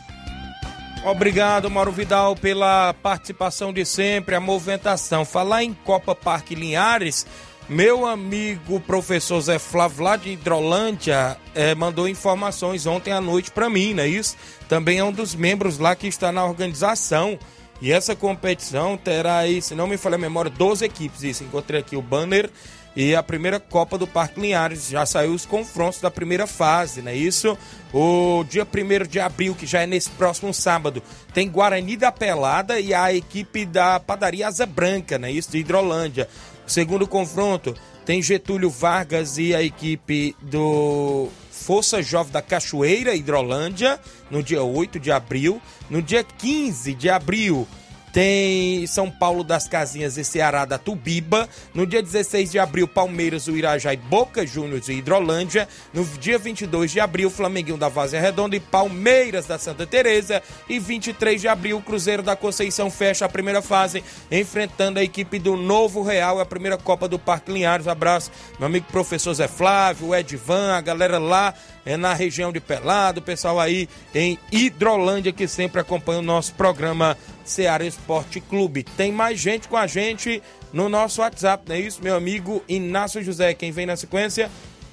Obrigado, 1.05 1.69
Mauro 1.69 1.91
Vidal, 1.91 2.35
pela 2.35 2.93
participação 2.93 3.71
de 3.71 3.85
sempre, 3.85 4.35
a 4.35 4.39
movimentação. 4.39 5.23
Falar 5.23 5.63
em 5.63 5.73
Copa 5.73 6.15
Parque 6.15 6.55
Linhares, 6.55 7.25
meu 7.69 8.05
amigo 8.05 8.79
professor 8.79 9.39
Zé 9.41 9.59
Flávio, 9.59 10.03
lá 10.03 10.15
de 10.15 10.31
Hidrolândia, 10.31 11.37
eh, 11.53 11.75
mandou 11.75 12.07
informações 12.07 12.85
ontem 12.85 13.11
à 13.11 13.21
noite 13.21 13.51
para 13.51 13.69
mim, 13.69 13.93
não 13.93 14.03
é 14.03 14.07
isso? 14.07 14.35
Também 14.67 14.99
é 14.99 15.03
um 15.03 15.11
dos 15.11 15.35
membros 15.35 15.77
lá 15.77 15.95
que 15.95 16.07
está 16.07 16.31
na 16.31 16.45
organização. 16.45 17.37
E 17.79 17.91
essa 17.91 18.15
competição 18.15 18.97
terá 18.97 19.37
aí, 19.37 19.61
se 19.61 19.75
não 19.75 19.85
me 19.85 19.97
falha 19.97 20.15
a 20.15 20.17
memória, 20.17 20.49
12 20.49 20.83
equipes. 20.83 21.23
Isso, 21.23 21.43
encontrei 21.43 21.79
aqui 21.79 21.95
o 21.95 22.01
banner 22.01 22.49
e 22.97 23.15
a 23.15 23.21
primeira 23.21 23.59
Copa 23.59 23.95
do 23.95 24.07
Parque 24.07 24.41
Linhares. 24.41 24.89
Já 24.89 25.05
saiu 25.05 25.31
os 25.31 25.45
confrontos 25.45 26.01
da 26.01 26.09
primeira 26.09 26.47
fase, 26.47 26.99
não 26.99 27.11
é 27.11 27.15
isso? 27.15 27.55
O 27.93 28.43
dia 28.49 28.65
1 28.65 29.07
de 29.07 29.19
abril, 29.19 29.53
que 29.53 29.67
já 29.67 29.83
é 29.83 29.85
nesse 29.85 30.09
próximo 30.09 30.51
sábado, 30.51 31.03
tem 31.31 31.47
Guarani 31.47 31.95
da 31.95 32.11
Pelada 32.11 32.79
e 32.79 32.95
a 32.95 33.13
equipe 33.13 33.67
da 33.67 33.99
Padaria 33.99 34.47
Asa 34.47 34.65
Branca, 34.65 35.19
não 35.19 35.27
é 35.27 35.31
isso? 35.31 35.51
De 35.51 35.59
Hidrolândia. 35.59 36.27
Segundo 36.65 37.07
confronto 37.07 37.75
tem 38.03 38.19
Getúlio 38.19 38.71
Vargas 38.71 39.37
e 39.37 39.53
a 39.53 39.61
equipe 39.61 40.35
do 40.41 41.29
Força 41.51 42.01
Jovem 42.01 42.33
da 42.33 42.41
Cachoeira, 42.41 43.13
Hidrolândia, 43.13 43.99
no 44.31 44.41
dia 44.41 44.63
8 44.63 44.99
de 44.99 45.11
abril. 45.11 45.61
No 45.87 46.01
dia 46.01 46.23
15 46.23 46.95
de 46.95 47.11
abril, 47.11 47.67
tem 48.11 48.85
São 48.87 49.09
Paulo 49.09 49.43
das 49.43 49.67
Casinhas 49.67 50.17
e 50.17 50.23
Ceará 50.23 50.65
da 50.65 50.77
Tubiba. 50.77 51.47
No 51.73 51.85
dia 51.85 52.01
16 52.01 52.51
de 52.51 52.59
abril, 52.59 52.87
Palmeiras, 52.87 53.47
o 53.47 53.55
Irajá 53.55 53.93
e 53.93 53.97
Boca 53.97 54.45
Juniors 54.45 54.89
e 54.89 54.93
Hidrolândia. 54.93 55.67
No 55.93 56.03
dia 56.03 56.37
22 56.37 56.91
de 56.91 56.99
abril, 56.99 57.29
Flamenguinho 57.29 57.77
da 57.77 57.89
Vazia 57.89 58.19
Redonda 58.19 58.55
e 58.55 58.59
Palmeiras 58.59 59.45
da 59.45 59.57
Santa 59.57 59.85
Teresa. 59.85 60.41
E 60.67 60.79
23 60.79 61.39
de 61.39 61.47
abril, 61.47 61.81
Cruzeiro 61.81 62.23
da 62.23 62.35
Conceição 62.35 62.89
fecha 62.89 63.25
a 63.25 63.29
primeira 63.29 63.61
fase, 63.61 64.03
enfrentando 64.31 64.99
a 64.99 65.03
equipe 65.03 65.39
do 65.39 65.55
Novo 65.55 66.01
Real, 66.01 66.39
a 66.39 66.45
primeira 66.45 66.77
Copa 66.77 67.07
do 67.07 67.19
Parque 67.19 67.51
Linhares. 67.51 67.87
Abraço, 67.87 68.31
meu 68.57 68.67
amigo 68.67 68.87
professor 68.91 69.33
Zé 69.33 69.47
Flávio, 69.47 70.15
Edvan, 70.15 70.73
a 70.73 70.81
galera 70.81 71.19
lá 71.19 71.53
é 71.85 71.95
na 71.95 72.13
região 72.13 72.51
de 72.51 72.59
Pelado, 72.59 73.21
o 73.21 73.23
pessoal 73.23 73.59
aí 73.59 73.87
em 74.13 74.37
Hidrolândia 74.51 75.31
que 75.31 75.47
sempre 75.47 75.79
acompanha 75.79 76.19
o 76.19 76.23
nosso 76.23 76.53
programa 76.53 77.17
Ceará 77.49 77.85
Esporte 77.85 78.39
Clube. 78.39 78.83
Tem 78.83 79.11
mais 79.11 79.39
gente 79.39 79.67
com 79.67 79.77
a 79.77 79.87
gente 79.87 80.41
no 80.73 80.89
nosso 80.89 81.21
WhatsApp, 81.21 81.63
não 81.67 81.75
é 81.75 81.79
isso, 81.79 82.03
meu 82.03 82.15
amigo 82.15 82.63
Inácio 82.67 83.23
José? 83.23 83.53
Quem 83.53 83.71
vem 83.71 83.85
na 83.85 83.95
sequência? 83.95 84.49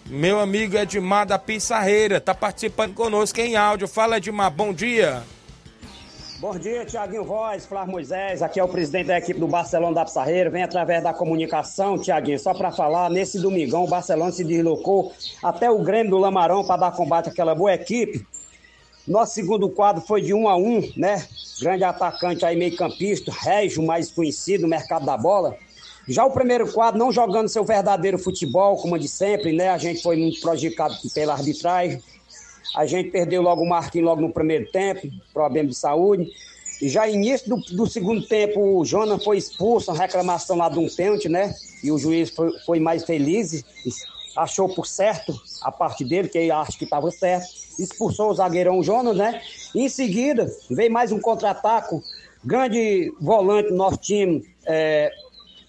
Meu 0.07 0.39
amigo 0.39 0.77
Edmar 0.77 1.27
da 1.27 1.39
Pissarreira, 1.39 2.21
tá 2.21 2.35
participando 2.35 2.95
conosco 2.95 3.41
em 3.41 3.57
áudio. 3.57 3.89
Fala, 3.89 4.19
Edmar, 4.19 4.51
bom 4.51 4.73
dia. 4.73 5.23
Bom 6.41 6.59
dia, 6.59 6.85
Tiaguinho 6.85 7.25
Voz, 7.25 7.65
Flávio 7.65 7.93
Moisés, 7.93 8.43
aqui 8.43 8.61
é 8.61 8.65
o 8.65 8.69
presidente 8.69 9.07
da 9.07 9.17
equipe 9.17 9.41
do 9.41 9.47
Barcelona 9.47 9.95
da 9.95 10.05
Pissarreira, 10.05 10.51
vem 10.51 10.63
através 10.63 11.03
da 11.03 11.15
comunicação, 11.15 11.97
Tiaguinho, 11.97 12.39
só 12.39 12.53
para 12.53 12.71
falar, 12.71 13.09
nesse 13.09 13.41
domingão 13.41 13.85
o 13.85 13.89
Barcelona 13.89 14.31
se 14.31 14.45
deslocou 14.45 15.11
até 15.43 15.71
o 15.71 15.83
Grêmio 15.83 16.11
do 16.11 16.19
Lamarão 16.19 16.63
para 16.63 16.81
dar 16.81 16.93
combate 16.93 17.31
àquela 17.31 17.55
boa 17.55 17.73
equipe. 17.73 18.27
Nosso 19.07 19.35
segundo 19.35 19.69
quadro 19.69 20.03
foi 20.03 20.23
de 20.23 20.33
um 20.33 20.49
a 20.49 20.57
um, 20.57 20.81
né? 20.97 21.27
Grande 21.61 21.85
atacante 21.85 22.45
aí, 22.45 22.57
meio 22.57 22.75
campista, 22.75 23.31
Régio, 23.31 23.83
mais 23.83 24.11
conhecido 24.11 24.67
mercado 24.67 25.05
da 25.05 25.17
bola. 25.17 25.57
Já 26.09 26.25
o 26.25 26.31
primeiro 26.31 26.71
quadro, 26.73 26.99
não 26.99 27.13
jogando 27.13 27.49
seu 27.49 27.65
verdadeiro 27.65 28.19
futebol, 28.19 28.77
como 28.77 28.99
de 28.99 29.09
sempre, 29.09 29.53
né? 29.53 29.69
A 29.69 29.79
gente 29.79 30.03
foi 30.03 30.17
muito 30.17 30.41
prejudicado 30.41 30.95
pela 31.15 31.35
arbitragem. 31.35 32.03
A 32.75 32.87
gente 32.87 33.11
perdeu 33.11 33.43
logo 33.43 33.63
o 33.63 33.69
Marquinhos 33.69 34.07
logo 34.07 34.21
no 34.21 34.33
primeiro 34.33 34.71
tempo, 34.71 35.09
problema 35.33 35.69
de 35.69 35.75
saúde. 35.75 36.31
E 36.81 36.89
já 36.89 37.09
início 37.09 37.49
do, 37.49 37.57
do 37.57 37.87
segundo 37.87 38.27
tempo, 38.27 38.79
o 38.79 38.85
Jonas 38.85 39.23
foi 39.23 39.39
expulso, 39.39 39.91
uma 39.91 39.99
reclamação 39.99 40.57
lá 40.57 40.69
de 40.69 40.79
um 40.79 40.89
pênalti, 40.89 41.29
né? 41.29 41.55
E 41.83 41.93
o 41.93 41.99
juiz 41.99 42.31
foi, 42.31 42.51
foi 42.61 42.81
mais 42.81 43.05
feliz, 43.05 43.65
achou 44.37 44.69
por 44.69 44.87
certo 44.87 45.39
a 45.63 45.71
parte 45.71 46.05
dele, 46.05 46.29
que 46.29 46.39
ele 46.39 46.51
acha 46.51 46.77
que 46.77 46.85
estava 46.85 47.11
certo. 47.11 47.64
Expulsou 47.79 48.31
o 48.31 48.35
zagueirão 48.35 48.83
Jonas, 48.83 49.17
né? 49.17 49.41
Em 49.75 49.89
seguida, 49.89 50.51
veio 50.71 50.93
mais 50.93 51.13
um 51.13 51.21
contra-ataque. 51.21 52.01
Grande 52.45 53.13
volante 53.21 53.71
do 53.71 53.75
nosso 53.75 53.97
time, 53.97 54.45
é, 54.67 55.11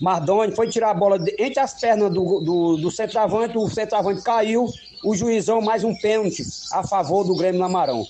Mardoni, 0.02 0.54
foi 0.54 0.68
tirar 0.70 0.92
a 0.92 0.94
bola 0.94 1.18
de, 1.18 1.34
entre 1.40 1.60
as 1.60 1.80
pernas 1.80 2.12
do, 2.14 2.42
do, 2.42 2.78
do 2.78 2.92
centroavante, 2.92 3.58
o 3.58 3.70
centroavante 3.70 4.22
caiu, 4.22 4.68
o 5.04 5.16
juizão 5.16 5.62
mais 5.62 5.84
um 5.84 5.96
pênalti 5.96 6.44
a 6.74 6.84
favor 6.84 7.24
do 7.24 7.36
Grêmio 7.36 7.62
Lamarão. 7.62 8.06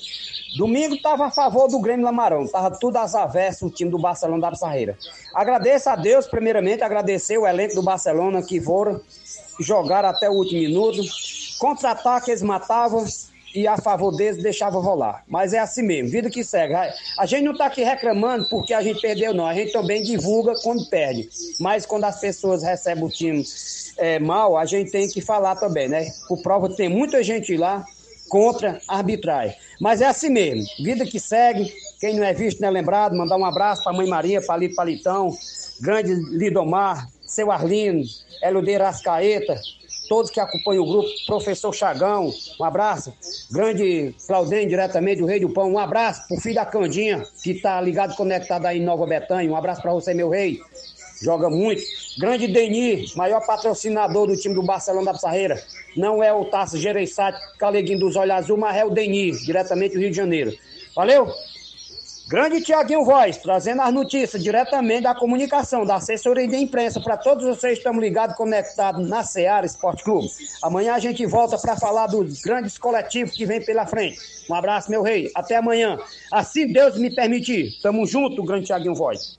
Domingo 0.58 0.96
estava 0.96 1.26
a 1.26 1.32
favor 1.32 1.68
do 1.68 1.80
Grêmio 1.80 2.06
Lamarão, 2.06 2.44
estava 2.44 2.72
tudo 2.72 2.98
às 2.98 3.14
avessas 3.14 3.62
o 3.62 3.70
time 3.70 3.92
do 3.92 4.00
Barcelona 4.00 4.42
da 4.42 4.52
Pissarreira. 4.52 4.98
Agradeço 5.34 5.90
a 5.90 5.96
Deus, 5.96 6.28
primeiramente, 6.28 6.82
agradecer 6.82 7.38
o 7.38 7.46
elenco 7.46 7.76
do 7.76 7.84
Barcelona 7.84 8.42
que 8.42 8.60
foram 8.62 9.02
jogar 9.60 10.06
até 10.06 10.30
o 10.30 10.34
último 10.34 10.62
minuto. 10.62 11.02
Contra-ataque 11.60 12.32
eles 12.32 12.42
matavam 12.42 13.06
e 13.56 13.68
a 13.68 13.78
favor 13.78 14.12
deles 14.12 14.44
deixava 14.44 14.80
rolar. 14.80 15.24
Mas 15.28 15.54
é 15.54 15.60
assim 15.60 15.82
mesmo, 15.82 16.10
vida 16.10 16.30
que 16.30 16.44
segue. 16.44 16.74
A 17.18 17.26
gente 17.26 17.44
não 17.44 17.54
está 17.54 17.68
aqui 17.68 17.84
reclamando 17.84 18.48
porque 18.50 18.74
a 18.74 18.82
gente 18.82 19.00
perdeu, 19.00 19.34
não. 19.34 19.48
A 19.48 19.54
gente 19.54 19.72
também 19.72 20.04
divulga 20.04 20.54
quando 20.62 20.86
perde. 20.90 21.30
Mas 21.60 21.86
quando 21.86 22.04
as 22.04 22.20
pessoas 22.20 22.62
recebem 22.62 23.04
o 23.04 23.10
time 23.10 23.44
é, 23.98 24.20
mal, 24.20 24.58
a 24.58 24.66
gente 24.66 24.92
tem 24.92 25.08
que 25.08 25.22
falar 25.22 25.56
também, 25.56 25.88
né? 25.88 26.12
Por 26.28 26.42
prova, 26.42 26.70
tem 26.76 26.90
muita 26.90 27.24
gente 27.24 27.56
lá 27.56 27.86
contra 28.28 28.80
a 28.88 28.98
arbitragem. 28.98 29.56
Mas 29.80 30.02
é 30.02 30.08
assim 30.08 30.30
mesmo, 30.30 30.66
vida 30.84 31.06
que 31.06 31.20
segue. 31.20 31.74
Quem 32.00 32.16
não 32.16 32.24
é 32.24 32.34
visto 32.34 32.60
não 32.60 32.68
é 32.68 32.72
lembrado. 32.72 33.16
Mandar 33.16 33.38
um 33.38 33.46
abraço 33.46 33.84
para 33.84 33.94
a 33.94 33.96
mãe 33.96 34.08
Maria, 34.08 34.42
Palito 34.42 34.76
Palitão, 34.76 35.30
grande 35.80 36.14
Lidomar, 36.14 37.08
seu 37.26 37.52
Arlindo, 37.52 38.06
Eludeira 38.44 38.90
Ascaeta, 38.90 39.60
todos 40.08 40.32
que 40.32 40.40
acompanham 40.40 40.84
o 40.84 40.88
grupo, 40.88 41.10
professor 41.26 41.74
Chagão, 41.74 42.32
um 42.60 42.64
abraço. 42.64 43.14
Grande 43.52 44.16
Claudem, 44.28 44.68
diretamente 44.68 45.22
do 45.22 45.28
Rei 45.28 45.40
do 45.40 45.50
Pão, 45.50 45.72
um 45.72 45.80
abraço 45.80 46.28
pro 46.28 46.38
filho 46.38 46.56
da 46.56 46.66
Candinha, 46.66 47.26
que 47.44 47.56
tá 47.56 47.80
ligado, 47.82 48.16
conectado 48.16 48.66
aí 48.66 48.80
em 48.80 48.84
Nova 48.84 49.06
Betânia, 49.06 49.50
um 49.50 49.56
abraço 49.56 49.82
para 49.82 49.94
você, 49.94 50.14
meu 50.14 50.30
rei. 50.30 50.60
Joga 51.22 51.50
muito. 51.50 51.82
Grande 52.20 52.48
Deni, 52.48 53.06
maior 53.16 53.46
patrocinador 53.46 54.28
do 54.28 54.36
time 54.36 54.54
do 54.54 54.64
Barcelona 54.64 55.06
da 55.06 55.14
Pissarreira. 55.14 55.62
Não 55.96 56.22
é 56.22 56.34
o 56.34 56.46
Tasso 56.46 56.78
Gereissati, 56.78 57.40
Caleguinho 57.58 58.00
dos 58.00 58.16
Olhos 58.16 58.36
Azul, 58.36 58.58
mas 58.58 58.76
é 58.76 58.84
o 58.84 58.90
Deni, 58.90 59.32
diretamente 59.32 59.96
do 59.96 60.02
Rio 60.02 60.12
de 60.12 60.18
Janeiro. 60.18 60.54
Valeu? 60.96 61.28
Grande 62.28 62.60
Tiaguinho 62.60 63.06
Voz, 63.06 63.38
trazendo 63.38 63.84
as 63.84 63.94
notícias 63.94 64.42
diretamente 64.42 65.04
da 65.04 65.14
comunicação, 65.14 65.86
da 65.86 65.98
assessoria 65.98 66.48
de 66.48 66.56
imprensa, 66.56 67.00
para 67.00 67.16
todos 67.16 67.44
vocês 67.44 67.74
que 67.74 67.80
estamos 67.80 68.02
ligados, 68.02 68.36
conectados 68.36 69.08
na 69.08 69.24
Seara 69.24 69.64
Esporte 69.64 70.04
Clube. 70.04 70.28
Amanhã 70.64 70.96
a 70.96 71.00
gente 71.00 71.24
volta 71.28 71.56
para 71.60 71.78
falar 71.78 72.08
dos 72.08 72.42
grandes 72.42 72.80
coletivos 72.80 73.36
que 73.36 73.46
vem 73.46 73.64
pela 73.64 73.86
frente. 73.86 74.18
Um 74.50 74.56
abraço, 74.56 74.90
meu 74.90 75.04
rei. 75.04 75.30
Até 75.36 75.58
amanhã. 75.58 76.00
Assim 76.32 76.68
Deus 76.68 76.98
me 76.98 77.14
permitir. 77.14 77.80
Tamo 77.84 78.08
junto, 78.08 78.44
grande 78.44 78.66
Tiaguinho 78.66 78.96
Voz. 78.96 79.38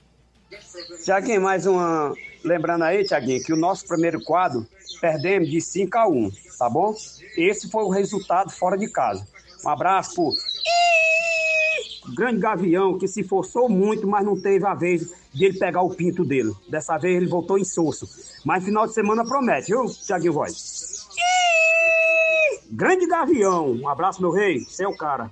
Tiaguinho, 1.03 1.41
mais 1.41 1.65
uma. 1.65 2.13
Lembrando 2.41 2.85
aí, 2.85 3.03
Tiaguinho, 3.03 3.43
que 3.43 3.51
o 3.51 3.57
nosso 3.57 3.85
primeiro 3.85 4.23
quadro 4.23 4.65
perdemos 5.01 5.49
de 5.49 5.59
5 5.59 5.97
a 5.97 6.07
1, 6.07 6.31
tá 6.57 6.69
bom? 6.69 6.95
Esse 7.35 7.69
foi 7.69 7.83
o 7.83 7.89
resultado 7.89 8.49
fora 8.49 8.77
de 8.77 8.89
casa. 8.89 9.27
Um 9.65 9.69
abraço 9.69 10.15
pro 10.15 10.31
grande 12.13 12.39
Gavião, 12.39 12.97
que 12.97 13.07
se 13.07 13.23
forçou 13.23 13.67
muito, 13.69 14.07
mas 14.07 14.25
não 14.25 14.39
teve 14.39 14.65
a 14.65 14.73
vez 14.73 15.13
de 15.33 15.45
ele 15.45 15.59
pegar 15.59 15.81
o 15.81 15.93
pinto 15.93 16.23
dele. 16.23 16.53
Dessa 16.69 16.97
vez 16.97 17.17
ele 17.17 17.27
voltou 17.27 17.57
em 17.57 17.63
soço. 17.63 18.07
Mas 18.45 18.63
final 18.63 18.87
de 18.87 18.93
semana 18.93 19.25
promete, 19.25 19.67
viu, 19.67 19.85
Tiaguinho 19.85 20.33
Voz? 20.33 21.07
Grande 22.69 23.07
Gavião, 23.07 23.71
um 23.71 23.87
abraço, 23.87 24.21
meu 24.21 24.31
rei, 24.31 24.59
você 24.59 24.83
é 24.83 24.87
o 24.87 24.95
cara. 24.95 25.31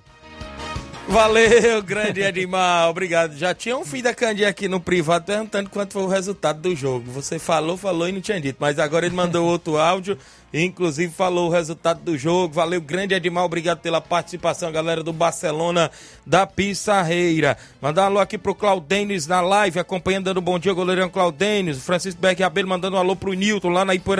Valeu, 1.08 1.82
grande 1.82 2.24
animal, 2.24 2.90
obrigado. 2.90 3.36
Já 3.36 3.54
tinha 3.54 3.76
um 3.76 3.84
filho 3.84 4.04
da 4.04 4.14
Candinha 4.14 4.48
aqui 4.48 4.66
no 4.66 4.80
privado 4.80 5.24
perguntando 5.24 5.70
quanto 5.70 5.92
foi 5.92 6.02
o 6.02 6.08
resultado 6.08 6.60
do 6.60 6.74
jogo. 6.74 7.10
Você 7.12 7.38
falou, 7.38 7.76
falou 7.76 8.08
e 8.08 8.12
não 8.12 8.20
tinha 8.20 8.40
dito, 8.40 8.56
mas 8.58 8.78
agora 8.78 9.06
ele 9.06 9.14
mandou 9.14 9.46
outro 9.46 9.76
áudio, 9.76 10.18
inclusive 10.64 11.12
falou 11.12 11.48
o 11.48 11.52
resultado 11.52 12.00
do 12.00 12.18
jogo. 12.18 12.54
Valeu, 12.54 12.80
grande 12.80 13.14
animal, 13.14 13.44
obrigado 13.44 13.78
pela 13.78 14.00
participação, 14.00 14.72
galera 14.72 15.02
do 15.02 15.12
Barcelona 15.12 15.90
da 16.26 16.46
Pissarreira. 16.46 17.56
Mandar 17.80 18.02
um 18.02 18.06
alô 18.06 18.18
aqui 18.18 18.36
pro 18.36 18.54
Claudênis 18.54 19.26
na 19.26 19.40
live, 19.40 19.78
acompanhando, 19.78 20.24
dando 20.24 20.40
bom 20.40 20.58
dia, 20.58 20.72
goleirão 20.72 21.08
Claudênis. 21.08 21.82
Francisco 21.84 22.20
Beck 22.20 22.42
Abelho 22.42 22.68
mandando 22.68 22.96
um 22.96 23.00
alô 23.00 23.14
pro 23.14 23.32
Nilton 23.32 23.68
lá 23.68 23.84
na 23.84 23.94
Ipoeira. 23.94 24.16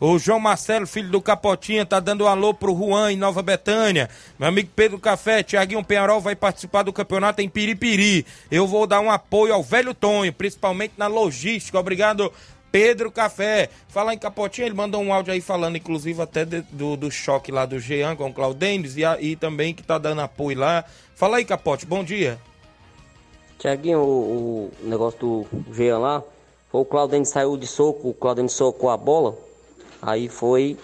O 0.00 0.18
João 0.18 0.40
Marcelo, 0.40 0.86
filho 0.86 1.08
do 1.10 1.20
Capotinha, 1.20 1.86
tá 1.86 2.00
dando 2.00 2.24
um 2.24 2.26
alô 2.26 2.52
pro 2.52 2.76
Juan 2.76 3.12
em 3.12 3.16
Nova 3.16 3.42
Betânia. 3.42 4.10
Meu 4.38 4.48
amigo 4.48 4.68
Pedro 4.74 4.98
Café, 4.98 5.42
Tiaguinho 5.42 5.84
Penharol 5.84 6.20
vai 6.20 6.34
participar 6.34 6.82
do 6.82 6.92
campeonato 6.92 7.40
em 7.40 7.48
Piripiri. 7.48 8.26
Eu 8.50 8.66
vou 8.66 8.86
dar 8.86 9.00
um 9.00 9.10
apoio 9.10 9.54
ao 9.54 9.62
velho 9.62 9.94
Tonho, 9.94 10.32
principalmente 10.32 10.94
na 10.96 11.06
logística. 11.06 11.78
Obrigado, 11.78 12.32
Pedro 12.72 13.12
Café. 13.12 13.68
Falar 13.86 14.14
em 14.14 14.18
Capotinha, 14.18 14.66
ele 14.66 14.74
mandou 14.74 15.02
um 15.02 15.12
áudio 15.12 15.34
aí 15.34 15.42
falando, 15.42 15.76
inclusive, 15.76 16.20
até 16.22 16.46
de, 16.46 16.62
do, 16.62 16.96
do 16.96 17.10
choque 17.10 17.52
lá 17.52 17.66
do 17.66 17.78
Jean 17.78 18.16
com 18.16 18.30
o 18.30 18.32
Claudênis 18.32 18.96
e, 18.96 19.02
e 19.20 19.36
também 19.36 19.74
que 19.74 19.82
tá 19.82 19.98
dando 19.98 20.22
apoio 20.22 20.58
lá. 20.58 20.82
Fala 21.14 21.36
aí, 21.36 21.44
Capote, 21.44 21.84
bom 21.84 22.02
dia. 22.02 22.40
Tiaguinho, 23.58 24.00
o, 24.00 24.72
o 24.82 24.88
negócio 24.88 25.20
do 25.20 25.46
Jean 25.72 25.98
lá, 25.98 26.22
o 26.72 26.84
Claudênio 26.84 27.26
saiu 27.26 27.56
de 27.56 27.66
soco, 27.66 28.08
o 28.08 28.14
Claudênio 28.14 28.50
socou 28.50 28.90
a 28.90 28.96
bola, 28.96 29.38
aí 30.00 30.28
foi, 30.28 30.76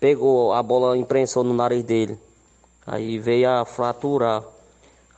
pegou 0.00 0.54
a 0.54 0.62
bola, 0.62 0.96
imprensou 0.96 1.44
no 1.44 1.52
nariz 1.52 1.82
dele, 1.82 2.16
aí 2.86 3.18
veio 3.18 3.50
a 3.50 3.66
fraturar. 3.66 4.42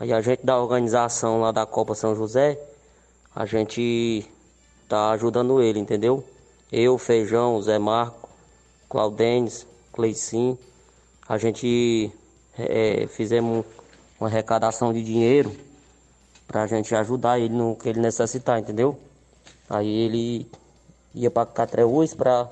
Aí 0.00 0.12
a 0.12 0.20
gente 0.20 0.44
da 0.44 0.60
organização 0.60 1.40
lá 1.40 1.52
da 1.52 1.64
Copa 1.64 1.94
São 1.94 2.16
José, 2.16 2.58
a 3.32 3.46
gente 3.46 4.28
tá 4.88 5.10
ajudando 5.10 5.62
ele, 5.62 5.78
entendeu? 5.78 6.24
Eu, 6.72 6.98
Feijão, 6.98 7.60
Zé 7.62 7.78
Marco, 7.78 8.28
Claudênis, 8.88 9.66
Cleicim, 9.92 10.58
a 11.28 11.38
gente 11.38 12.10
eh, 12.58 13.06
fizemos 13.08 13.64
uma 14.18 14.28
arrecadação 14.28 14.92
de 14.92 15.02
dinheiro 15.02 15.54
pra 16.46 16.66
gente 16.66 16.94
ajudar 16.94 17.38
ele 17.38 17.54
no 17.54 17.76
que 17.76 17.88
ele 17.88 18.00
necessitar, 18.00 18.58
entendeu? 18.58 18.98
Aí 19.68 19.88
ele 19.88 20.46
ia 21.14 21.30
pra 21.30 21.46
Catreús 21.46 22.14
pra, 22.14 22.48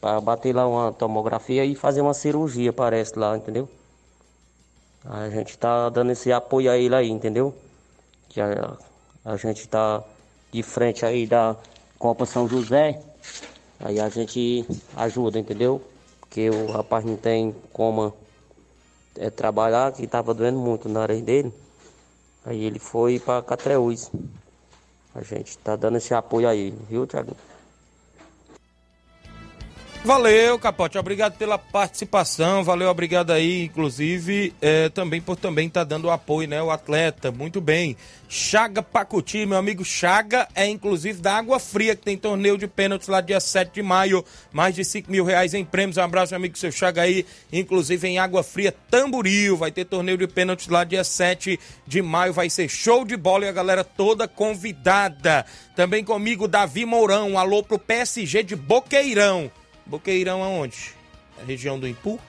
pra 0.00 0.20
bater 0.20 0.54
lá 0.54 0.66
uma 0.66 0.92
tomografia 0.92 1.64
e 1.64 1.74
fazer 1.74 2.00
uma 2.00 2.14
cirurgia, 2.14 2.72
parece 2.72 3.18
lá, 3.18 3.36
entendeu? 3.36 3.68
A 5.04 5.28
gente 5.30 5.56
tá 5.58 5.88
dando 5.88 6.12
esse 6.12 6.30
apoio 6.32 6.70
a 6.70 6.76
ele 6.76 6.94
aí, 6.94 7.10
entendeu? 7.10 7.54
Que 8.28 8.40
a, 8.40 8.76
a 9.24 9.36
gente 9.36 9.66
tá 9.66 10.04
de 10.52 10.62
frente 10.62 11.04
aí 11.04 11.26
da 11.26 11.56
Copa 11.98 12.26
São 12.26 12.48
José, 12.48 13.00
aí 13.78 14.00
a 14.00 14.08
gente 14.08 14.64
ajuda, 14.96 15.38
entendeu? 15.38 15.82
Porque 16.20 16.48
o 16.50 16.70
rapaz 16.70 17.04
não 17.04 17.16
tem 17.16 17.54
como 17.72 18.12
é, 19.16 19.30
trabalhar, 19.30 19.92
que 19.92 20.06
tava 20.06 20.32
doendo 20.32 20.58
muito 20.58 20.88
na 20.88 21.00
nariz 21.00 21.22
dele. 21.22 21.52
Aí 22.44 22.64
ele 22.64 22.78
foi 22.78 23.18
para 23.18 23.42
Catreús. 23.42 24.10
A 25.14 25.22
gente 25.22 25.58
tá 25.58 25.76
dando 25.76 25.98
esse 25.98 26.14
apoio 26.14 26.48
aí, 26.48 26.74
viu, 26.88 27.06
Thiago? 27.06 27.36
Valeu, 30.02 30.58
Capote. 30.58 30.96
Obrigado 30.96 31.36
pela 31.36 31.58
participação. 31.58 32.64
Valeu, 32.64 32.88
obrigado 32.88 33.32
aí, 33.32 33.64
inclusive, 33.64 34.54
é, 34.58 34.88
também 34.88 35.20
por 35.20 35.36
também 35.36 35.68
estar 35.68 35.84
dando 35.84 36.10
apoio, 36.10 36.48
né? 36.48 36.62
O 36.62 36.70
atleta. 36.70 37.30
Muito 37.30 37.60
bem. 37.60 37.94
Chaga 38.26 38.82
Pacuti, 38.82 39.44
meu 39.44 39.58
amigo 39.58 39.84
Chaga, 39.84 40.48
é 40.54 40.66
inclusive 40.66 41.20
da 41.20 41.36
Água 41.36 41.58
Fria, 41.58 41.94
que 41.94 42.02
tem 42.02 42.16
torneio 42.16 42.56
de 42.56 42.66
pênaltis 42.66 43.08
lá 43.08 43.20
dia 43.20 43.40
7 43.40 43.74
de 43.74 43.82
maio. 43.82 44.24
Mais 44.50 44.74
de 44.74 44.86
5 44.86 45.10
mil 45.10 45.22
reais 45.22 45.52
em 45.52 45.66
prêmios. 45.66 45.98
Um 45.98 46.02
abraço, 46.02 46.32
meu 46.32 46.38
amigo 46.38 46.56
seu 46.56 46.72
Chaga 46.72 47.02
aí. 47.02 47.26
Inclusive 47.52 48.08
em 48.08 48.18
Água 48.18 48.42
Fria, 48.42 48.74
Tamboril. 48.90 49.58
Vai 49.58 49.70
ter 49.70 49.84
torneio 49.84 50.16
de 50.16 50.26
pênaltis 50.26 50.68
lá 50.68 50.82
dia 50.82 51.04
7 51.04 51.60
de 51.86 52.00
maio. 52.00 52.32
Vai 52.32 52.48
ser 52.48 52.70
show 52.70 53.04
de 53.04 53.18
bola 53.18 53.44
e 53.44 53.48
a 53.48 53.52
galera 53.52 53.84
toda 53.84 54.26
convidada. 54.26 55.44
Também 55.76 56.02
comigo, 56.02 56.48
Davi 56.48 56.86
Mourão. 56.86 57.38
Alô 57.38 57.62
pro 57.62 57.78
PSG 57.78 58.42
de 58.42 58.56
Boqueirão. 58.56 59.50
Boqueirão 59.90 60.44
aonde? 60.44 60.94
A 61.42 61.44
região 61.44 61.76
do 61.76 61.88
Impu? 61.88 62.20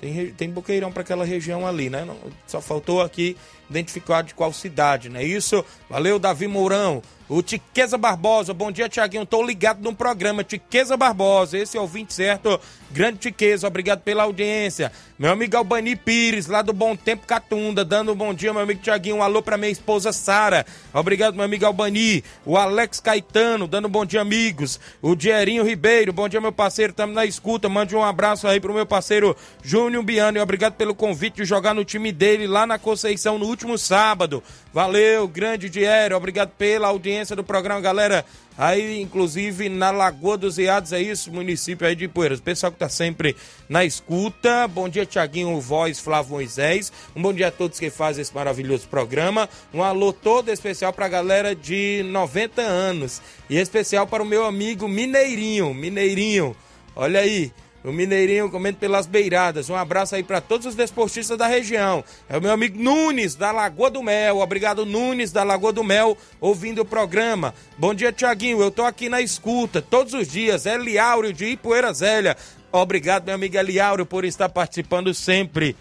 Tem, 0.00 0.32
tem 0.32 0.48
boqueirão 0.48 0.90
para 0.90 1.02
aquela 1.02 1.24
região 1.24 1.66
ali, 1.66 1.90
né? 1.90 2.06
Só 2.46 2.62
faltou 2.62 3.02
aqui 3.02 3.36
identificar 3.68 4.22
de 4.22 4.32
qual 4.32 4.52
cidade, 4.54 5.10
não 5.10 5.20
é 5.20 5.24
isso? 5.24 5.62
Valeu, 5.90 6.18
Davi 6.18 6.46
Mourão. 6.46 7.02
O 7.28 7.42
Tiqueza 7.42 7.98
Barbosa, 7.98 8.54
bom 8.54 8.72
dia, 8.72 8.88
Tiaguinho. 8.88 9.26
Tô 9.26 9.42
ligado 9.42 9.82
no 9.82 9.94
programa 9.94 10.42
Tiqueza 10.42 10.96
Barbosa. 10.96 11.58
Esse 11.58 11.76
é 11.76 11.80
o 11.80 11.86
20 11.86 12.10
certo. 12.10 12.58
Grande 12.90 13.18
Tiqueza, 13.18 13.66
obrigado 13.66 14.00
pela 14.00 14.22
audiência. 14.22 14.90
Meu 15.18 15.32
amigo 15.32 15.54
Albani 15.54 15.94
Pires, 15.94 16.46
lá 16.46 16.62
do 16.62 16.72
Bom 16.72 16.96
Tempo 16.96 17.26
Catunda, 17.26 17.84
dando 17.84 18.12
um 18.12 18.14
bom 18.14 18.32
dia, 18.32 18.50
meu 18.50 18.62
amigo 18.62 18.80
Tiaguinho. 18.80 19.16
Um 19.16 19.22
alô 19.22 19.42
pra 19.42 19.58
minha 19.58 19.70
esposa 19.70 20.10
Sara. 20.10 20.64
Obrigado, 20.94 21.34
meu 21.34 21.44
amigo 21.44 21.66
Albani. 21.66 22.24
O 22.46 22.56
Alex 22.56 22.98
Caetano, 22.98 23.68
dando 23.68 23.88
um 23.88 23.90
bom 23.90 24.06
dia, 24.06 24.22
amigos. 24.22 24.80
O 25.02 25.14
Dierinho 25.14 25.64
Ribeiro, 25.64 26.14
bom 26.14 26.30
dia, 26.30 26.40
meu 26.40 26.52
parceiro. 26.52 26.94
Tamo 26.94 27.12
na 27.12 27.26
escuta. 27.26 27.68
Mande 27.68 27.94
um 27.94 28.02
abraço 28.02 28.46
aí 28.46 28.58
pro 28.58 28.72
meu 28.72 28.86
parceiro 28.86 29.36
Júnior 29.62 30.02
Biano. 30.02 30.38
E 30.38 30.40
obrigado 30.40 30.74
pelo 30.74 30.94
convite 30.94 31.36
de 31.36 31.44
jogar 31.44 31.74
no 31.74 31.84
time 31.84 32.10
dele 32.10 32.46
lá 32.46 32.64
na 32.64 32.78
Conceição 32.78 33.38
no 33.38 33.46
último 33.46 33.76
sábado. 33.76 34.42
Valeu, 34.72 35.26
grande 35.28 35.68
Diério. 35.68 36.16
Obrigado 36.16 36.50
pela 36.50 36.88
audiência 36.88 37.17
audiência 37.18 37.34
do 37.34 37.42
programa, 37.42 37.80
galera. 37.80 38.24
Aí, 38.56 39.00
inclusive, 39.00 39.68
na 39.68 39.90
Lagoa 39.90 40.36
dos 40.36 40.56
Iados, 40.56 40.92
é 40.92 41.00
isso, 41.00 41.32
município 41.32 41.86
aí 41.86 41.96
de 41.96 42.06
Poeiras. 42.06 42.40
Pessoal 42.40 42.70
que 42.70 42.78
tá 42.78 42.88
sempre 42.88 43.36
na 43.68 43.84
escuta. 43.84 44.68
Bom 44.68 44.88
dia, 44.88 45.04
Tiaguinho 45.04 45.60
Voz, 45.60 45.98
Flávio 45.98 46.32
Moisés. 46.32 46.92
Um 47.14 47.22
bom 47.22 47.32
dia 47.32 47.48
a 47.48 47.50
todos 47.50 47.78
que 47.78 47.90
fazem 47.90 48.22
esse 48.22 48.34
maravilhoso 48.34 48.86
programa. 48.88 49.48
Um 49.74 49.82
alô 49.82 50.12
todo 50.12 50.50
especial 50.50 50.92
pra 50.92 51.08
galera 51.08 51.54
de 51.54 52.04
90 52.04 52.62
anos. 52.62 53.20
E 53.50 53.56
especial 53.56 54.06
para 54.06 54.22
o 54.22 54.26
meu 54.26 54.44
amigo 54.44 54.88
Mineirinho. 54.88 55.74
Mineirinho, 55.74 56.56
olha 56.94 57.20
aí. 57.20 57.52
O 57.84 57.92
Mineirinho 57.92 58.50
comendo 58.50 58.78
pelas 58.78 59.06
beiradas. 59.06 59.70
Um 59.70 59.76
abraço 59.76 60.14
aí 60.14 60.22
para 60.22 60.40
todos 60.40 60.66
os 60.66 60.74
desportistas 60.74 61.38
da 61.38 61.46
região. 61.46 62.04
É 62.28 62.36
o 62.36 62.42
meu 62.42 62.50
amigo 62.50 62.82
Nunes, 62.82 63.34
da 63.34 63.52
Lagoa 63.52 63.88
do 63.88 64.02
Mel. 64.02 64.38
Obrigado, 64.38 64.84
Nunes, 64.84 65.30
da 65.30 65.44
Lagoa 65.44 65.72
do 65.72 65.84
Mel, 65.84 66.16
ouvindo 66.40 66.82
o 66.82 66.84
programa. 66.84 67.54
Bom 67.76 67.94
dia, 67.94 68.12
Tiaguinho. 68.12 68.60
Eu 68.60 68.70
tô 68.70 68.82
aqui 68.82 69.08
na 69.08 69.20
escuta 69.20 69.80
todos 69.80 70.12
os 70.12 70.26
dias. 70.26 70.66
É 70.66 70.76
Liáurio 70.76 71.32
de 71.32 71.46
Ipueira 71.46 71.92
Zélia. 71.92 72.36
Obrigado, 72.72 73.26
meu 73.26 73.34
amigo 73.34 73.56
Eliáurio, 73.56 74.04
por 74.04 74.24
estar 74.24 74.48
participando 74.48 75.14
sempre. 75.14 75.74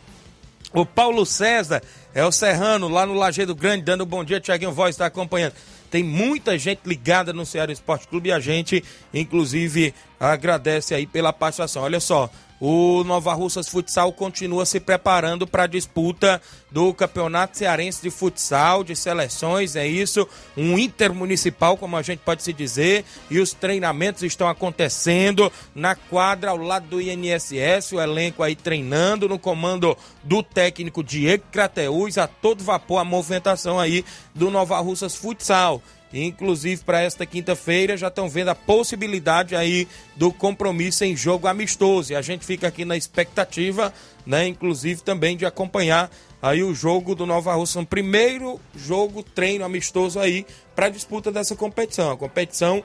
O 0.74 0.86
Paulo 0.86 1.26
César 1.26 1.82
é 2.14 2.26
o 2.26 2.32
Serrano, 2.32 2.88
lá 2.88 3.06
no 3.06 3.14
Lajeado 3.14 3.56
Grande, 3.56 3.84
dando 3.84 4.06
bom 4.06 4.24
dia, 4.24 4.40
Tiaguinho 4.40 4.72
Voz 4.72 4.96
está 4.96 5.06
acompanhando. 5.06 5.54
Tem 5.90 6.04
muita 6.04 6.58
gente 6.58 6.82
ligada 6.86 7.32
no 7.34 7.46
Ceará 7.46 7.72
Esporte 7.72 8.08
Clube 8.08 8.30
e 8.30 8.32
a 8.32 8.40
gente, 8.40 8.84
inclusive, 9.14 9.94
agradece 10.20 10.94
aí 10.94 11.06
pela 11.06 11.32
participação. 11.32 11.84
Olha 11.84 12.00
só, 12.00 12.30
o 12.60 13.04
Nova 13.04 13.34
Russas 13.34 13.68
Futsal 13.68 14.12
continua 14.12 14.66
se 14.66 14.80
preparando 14.80 15.46
para 15.46 15.64
a 15.64 15.68
disputa 15.68 16.42
do 16.72 16.94
Campeonato 16.94 17.58
Cearense 17.58 18.02
de 18.02 18.10
Futsal, 18.10 18.84
de 18.84 18.96
seleções, 18.96 19.76
é 19.76 19.88
isso, 19.88 20.28
um 20.56 20.78
intermunicipal, 20.78 21.78
como 21.78 21.96
a 21.96 22.02
gente 22.02 22.20
pode 22.20 22.44
se 22.44 22.52
dizer, 22.52 23.06
e 23.30 23.40
os 23.40 23.54
treinamentos 23.54 24.24
estão 24.24 24.48
acontecendo 24.48 25.52
na 25.74 25.96
quadra 25.96 26.52
ao 26.52 26.58
lado 26.58 26.88
do 26.88 27.02
INSS, 27.02 27.94
o 27.94 28.02
elenco 28.02 28.44
aí 28.44 28.56
treinando 28.56 29.30
no 29.30 29.40
comando 29.40 29.96
do 30.24 30.44
técnico 30.44 31.04
Diego 31.04 31.44
Crateus, 31.52 32.18
a 32.18 32.28
todo 32.28 32.64
vapor 32.64 33.00
a 33.00 33.04
movimentação 33.04 33.80
aí 33.80 34.04
do 34.34 34.52
Nova 34.52 34.80
Russas 34.80 35.16
Futsal. 35.16 35.82
Inclusive, 36.14 36.84
para 36.84 37.02
esta 37.02 37.26
quinta-feira, 37.26 37.98
já 37.98 38.08
estão 38.08 38.30
vendo 38.30 38.50
a 38.50 38.56
possibilidade 38.56 39.56
aí 39.56 39.88
do 40.16 40.32
compromisso 40.32 41.04
em 41.04 41.16
jogo 41.16 41.48
amistoso. 41.48 42.14
E 42.14 42.16
a 42.16 42.22
gente 42.22 42.46
fica 42.46 42.68
aqui 42.68 42.86
na 42.86 42.96
expectativa, 42.96 43.94
né? 44.26 44.48
Inclusive 44.48 45.02
também 45.02 45.36
de 45.36 45.46
acompanhar 45.46 46.10
aí 46.42 46.64
o 46.64 46.74
jogo 46.74 47.16
do 47.16 47.26
Nova 47.26 47.54
Russa, 47.56 47.84
primeiro 47.84 48.60
jogo 48.76 49.24
treino 49.24 49.66
amistoso 49.66 50.20
aí 50.20 50.46
para 50.76 50.90
disputa 50.90 51.32
dessa 51.32 51.56
competição. 51.56 52.12
A 52.12 52.18
competição 52.18 52.84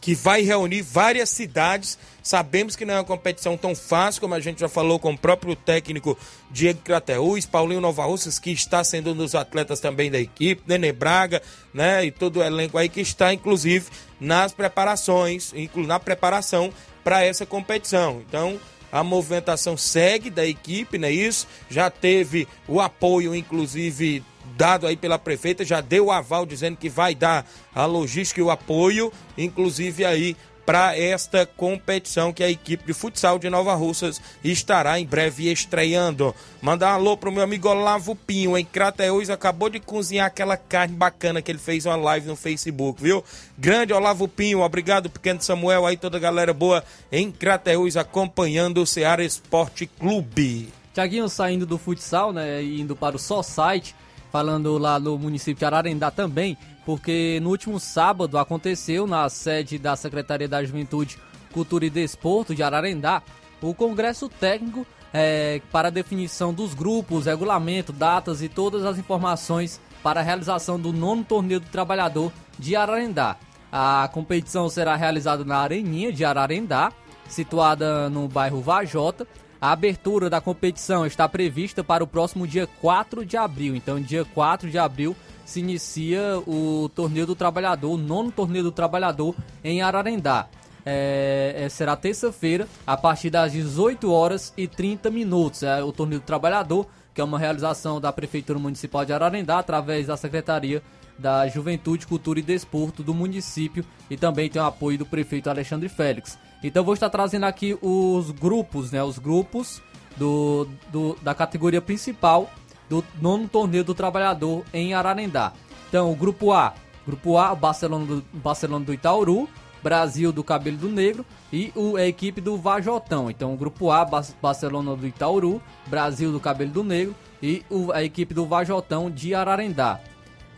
que 0.00 0.14
vai 0.14 0.42
reunir 0.42 0.82
várias 0.82 1.28
cidades. 1.28 1.98
Sabemos 2.22 2.74
que 2.76 2.84
não 2.84 2.94
é 2.94 2.98
uma 2.98 3.04
competição 3.04 3.56
tão 3.56 3.74
fácil, 3.74 4.20
como 4.20 4.34
a 4.34 4.40
gente 4.40 4.60
já 4.60 4.68
falou 4.68 4.98
com 4.98 5.12
o 5.12 5.18
próprio 5.18 5.54
técnico 5.54 6.16
Diego 6.50 6.80
Crateus, 6.82 7.46
Paulinho 7.46 7.80
Nova 7.80 8.04
Russas, 8.04 8.38
que 8.38 8.50
está 8.50 8.82
sendo 8.82 9.12
um 9.12 9.16
dos 9.16 9.34
atletas 9.34 9.80
também 9.80 10.10
da 10.10 10.18
equipe, 10.18 10.62
Nenê 10.66 10.92
Braga, 10.92 11.42
né? 11.72 12.04
E 12.04 12.10
todo 12.10 12.38
o 12.38 12.42
elenco 12.42 12.78
aí 12.78 12.88
que 12.88 13.00
está, 13.00 13.32
inclusive, 13.32 13.86
nas 14.20 14.52
preparações, 14.52 15.52
na 15.76 15.98
preparação 15.98 16.72
para 17.04 17.24
essa 17.24 17.44
competição. 17.46 18.22
Então, 18.26 18.60
a 18.92 19.04
movimentação 19.04 19.76
segue 19.76 20.30
da 20.30 20.46
equipe, 20.46 20.98
não 20.98 21.08
é 21.08 21.12
isso? 21.12 21.46
Já 21.68 21.90
teve 21.90 22.48
o 22.66 22.80
apoio, 22.80 23.34
inclusive, 23.34 24.24
dado 24.56 24.86
aí 24.86 24.96
pela 24.96 25.18
prefeita, 25.18 25.64
já 25.64 25.80
deu 25.80 26.06
o 26.06 26.12
aval 26.12 26.44
dizendo 26.44 26.76
que 26.76 26.88
vai 26.88 27.14
dar 27.14 27.46
a 27.74 27.86
logística 27.86 28.40
e 28.40 28.44
o 28.44 28.50
apoio, 28.50 29.12
inclusive 29.36 30.04
aí 30.04 30.36
para 30.70 30.96
esta 30.96 31.44
competição 31.44 32.32
que 32.32 32.44
a 32.44 32.48
equipe 32.48 32.84
de 32.86 32.92
futsal 32.92 33.40
de 33.40 33.50
Nova 33.50 33.74
Russas 33.74 34.22
estará 34.44 35.00
em 35.00 35.04
breve 35.04 35.50
estreando. 35.50 36.32
Mandar 36.62 36.92
um 36.92 36.94
alô 36.94 37.16
pro 37.16 37.32
meu 37.32 37.42
amigo 37.42 37.68
Olavo 37.68 38.14
Pinho, 38.14 38.56
em 38.56 38.64
Crateús, 38.64 39.30
acabou 39.30 39.68
de 39.68 39.80
cozinhar 39.80 40.26
aquela 40.26 40.56
carne 40.56 40.94
bacana 40.94 41.42
que 41.42 41.50
ele 41.50 41.58
fez 41.58 41.86
uma 41.86 41.96
live 41.96 42.28
no 42.28 42.36
Facebook, 42.36 43.02
viu? 43.02 43.24
Grande 43.58 43.92
Olavo 43.92 44.28
Pinho, 44.28 44.60
obrigado, 44.60 45.10
pequeno 45.10 45.42
Samuel, 45.42 45.86
aí 45.86 45.96
toda 45.96 46.18
a 46.18 46.20
galera 46.20 46.54
boa 46.54 46.84
em 47.10 47.32
Crateús 47.32 47.96
acompanhando 47.96 48.80
o 48.80 48.86
Ceará 48.86 49.24
Esporte 49.24 49.86
Clube. 49.86 50.68
Tiaguinho 50.94 51.28
saindo 51.28 51.66
do 51.66 51.78
futsal, 51.78 52.32
né, 52.32 52.62
indo 52.62 52.94
para 52.94 53.16
o 53.16 53.18
Só 53.18 53.42
Site, 53.42 53.94
falando 54.30 54.78
lá 54.78 54.98
no 54.98 55.18
município 55.18 55.58
de 55.58 55.64
Ararendá 55.64 56.10
também, 56.10 56.56
porque 56.86 57.38
no 57.42 57.50
último 57.50 57.78
sábado 57.78 58.38
aconteceu 58.38 59.06
na 59.06 59.28
sede 59.28 59.78
da 59.78 59.96
Secretaria 59.96 60.48
da 60.48 60.64
Juventude, 60.64 61.18
Cultura 61.52 61.86
e 61.86 61.90
Desporto 61.90 62.54
de 62.54 62.62
Ararendá 62.62 63.22
o 63.62 63.74
congresso 63.74 64.28
técnico 64.28 64.86
é, 65.12 65.60
para 65.70 65.90
definição 65.90 66.52
dos 66.52 66.72
grupos, 66.72 67.26
regulamento, 67.26 67.92
datas 67.92 68.42
e 68.42 68.48
todas 68.48 68.84
as 68.84 68.98
informações 68.98 69.80
para 70.02 70.20
a 70.20 70.22
realização 70.22 70.80
do 70.80 70.92
nono 70.92 71.24
torneio 71.24 71.60
do 71.60 71.68
trabalhador 71.68 72.32
de 72.58 72.74
Ararendá. 72.74 73.36
A 73.70 74.08
competição 74.12 74.68
será 74.68 74.96
realizada 74.96 75.44
na 75.44 75.58
Areninha 75.58 76.12
de 76.12 76.24
Ararendá, 76.24 76.92
situada 77.28 78.08
no 78.08 78.26
bairro 78.28 78.60
Vajota, 78.60 79.26
a 79.60 79.72
abertura 79.72 80.30
da 80.30 80.40
competição 80.40 81.04
está 81.04 81.28
prevista 81.28 81.84
para 81.84 82.02
o 82.02 82.06
próximo 82.06 82.46
dia 82.46 82.66
4 82.80 83.24
de 83.26 83.36
abril. 83.36 83.76
Então, 83.76 84.00
dia 84.00 84.24
4 84.24 84.70
de 84.70 84.78
abril 84.78 85.14
se 85.44 85.60
inicia 85.60 86.38
o 86.46 86.88
Torneio 86.94 87.26
do 87.26 87.34
Trabalhador, 87.34 87.92
o 87.92 87.96
nono 87.96 88.32
Torneio 88.32 88.64
do 88.64 88.72
Trabalhador 88.72 89.34
em 89.62 89.82
Ararendá. 89.82 90.48
É, 90.86 91.54
é, 91.56 91.68
será 91.68 91.94
terça-feira, 91.94 92.66
a 92.86 92.96
partir 92.96 93.28
das 93.28 93.52
18 93.52 94.10
horas 94.10 94.54
e 94.56 94.66
30 94.66 95.10
minutos. 95.10 95.62
É 95.62 95.82
o 95.82 95.92
Torneio 95.92 96.20
do 96.20 96.24
Trabalhador, 96.24 96.86
que 97.12 97.20
é 97.20 97.24
uma 97.24 97.38
realização 97.38 98.00
da 98.00 98.12
Prefeitura 98.12 98.58
Municipal 98.58 99.04
de 99.04 99.12
Ararendá, 99.12 99.58
através 99.58 100.06
da 100.06 100.16
Secretaria 100.16 100.82
da 101.20 101.46
Juventude, 101.46 102.06
Cultura 102.06 102.40
e 102.40 102.42
Desporto 102.42 103.02
do 103.02 103.14
município 103.14 103.84
e 104.08 104.16
também 104.16 104.48
tem 104.48 104.60
o 104.60 104.64
apoio 104.64 104.98
do 104.98 105.06
prefeito 105.06 105.50
Alexandre 105.50 105.88
Félix. 105.88 106.38
Então 106.62 106.82
vou 106.82 106.94
estar 106.94 107.10
trazendo 107.10 107.44
aqui 107.44 107.78
os 107.80 108.30
grupos, 108.30 108.90
né? 108.90 109.02
Os 109.02 109.18
grupos 109.18 109.82
do, 110.16 110.68
do 110.90 111.16
da 111.22 111.34
categoria 111.34 111.80
principal 111.80 112.50
do 112.88 113.04
nono 113.22 113.48
torneio 113.48 113.84
do 113.84 113.94
trabalhador 113.94 114.64
em 114.74 114.92
Ararendá. 114.94 115.52
Então, 115.88 116.10
o 116.10 116.16
grupo 116.16 116.52
A, 116.52 116.74
grupo 117.06 117.36
A, 117.38 117.54
Barcelona 117.54 118.04
do, 118.04 118.24
Barcelona 118.32 118.84
do 118.84 118.92
Itauru, 118.92 119.48
Brasil 119.82 120.32
do 120.32 120.44
Cabelo 120.44 120.76
do 120.76 120.88
Negro 120.88 121.24
e 121.52 121.72
o, 121.74 121.96
a 121.96 122.04
equipe 122.04 122.40
do 122.40 122.56
Vajotão. 122.56 123.30
Então, 123.30 123.54
o 123.54 123.56
grupo 123.56 123.90
A, 123.90 124.04
Barcelona 124.04 124.96
do 124.96 125.06
Itauru, 125.06 125.62
Brasil 125.86 126.32
do 126.32 126.40
Cabelo 126.40 126.70
do 126.70 126.84
Negro 126.84 127.14
e 127.42 127.64
o, 127.70 127.92
a 127.92 128.02
equipe 128.02 128.34
do 128.34 128.44
Vajotão 128.44 129.10
de 129.10 129.34
Ararendá. 129.34 130.00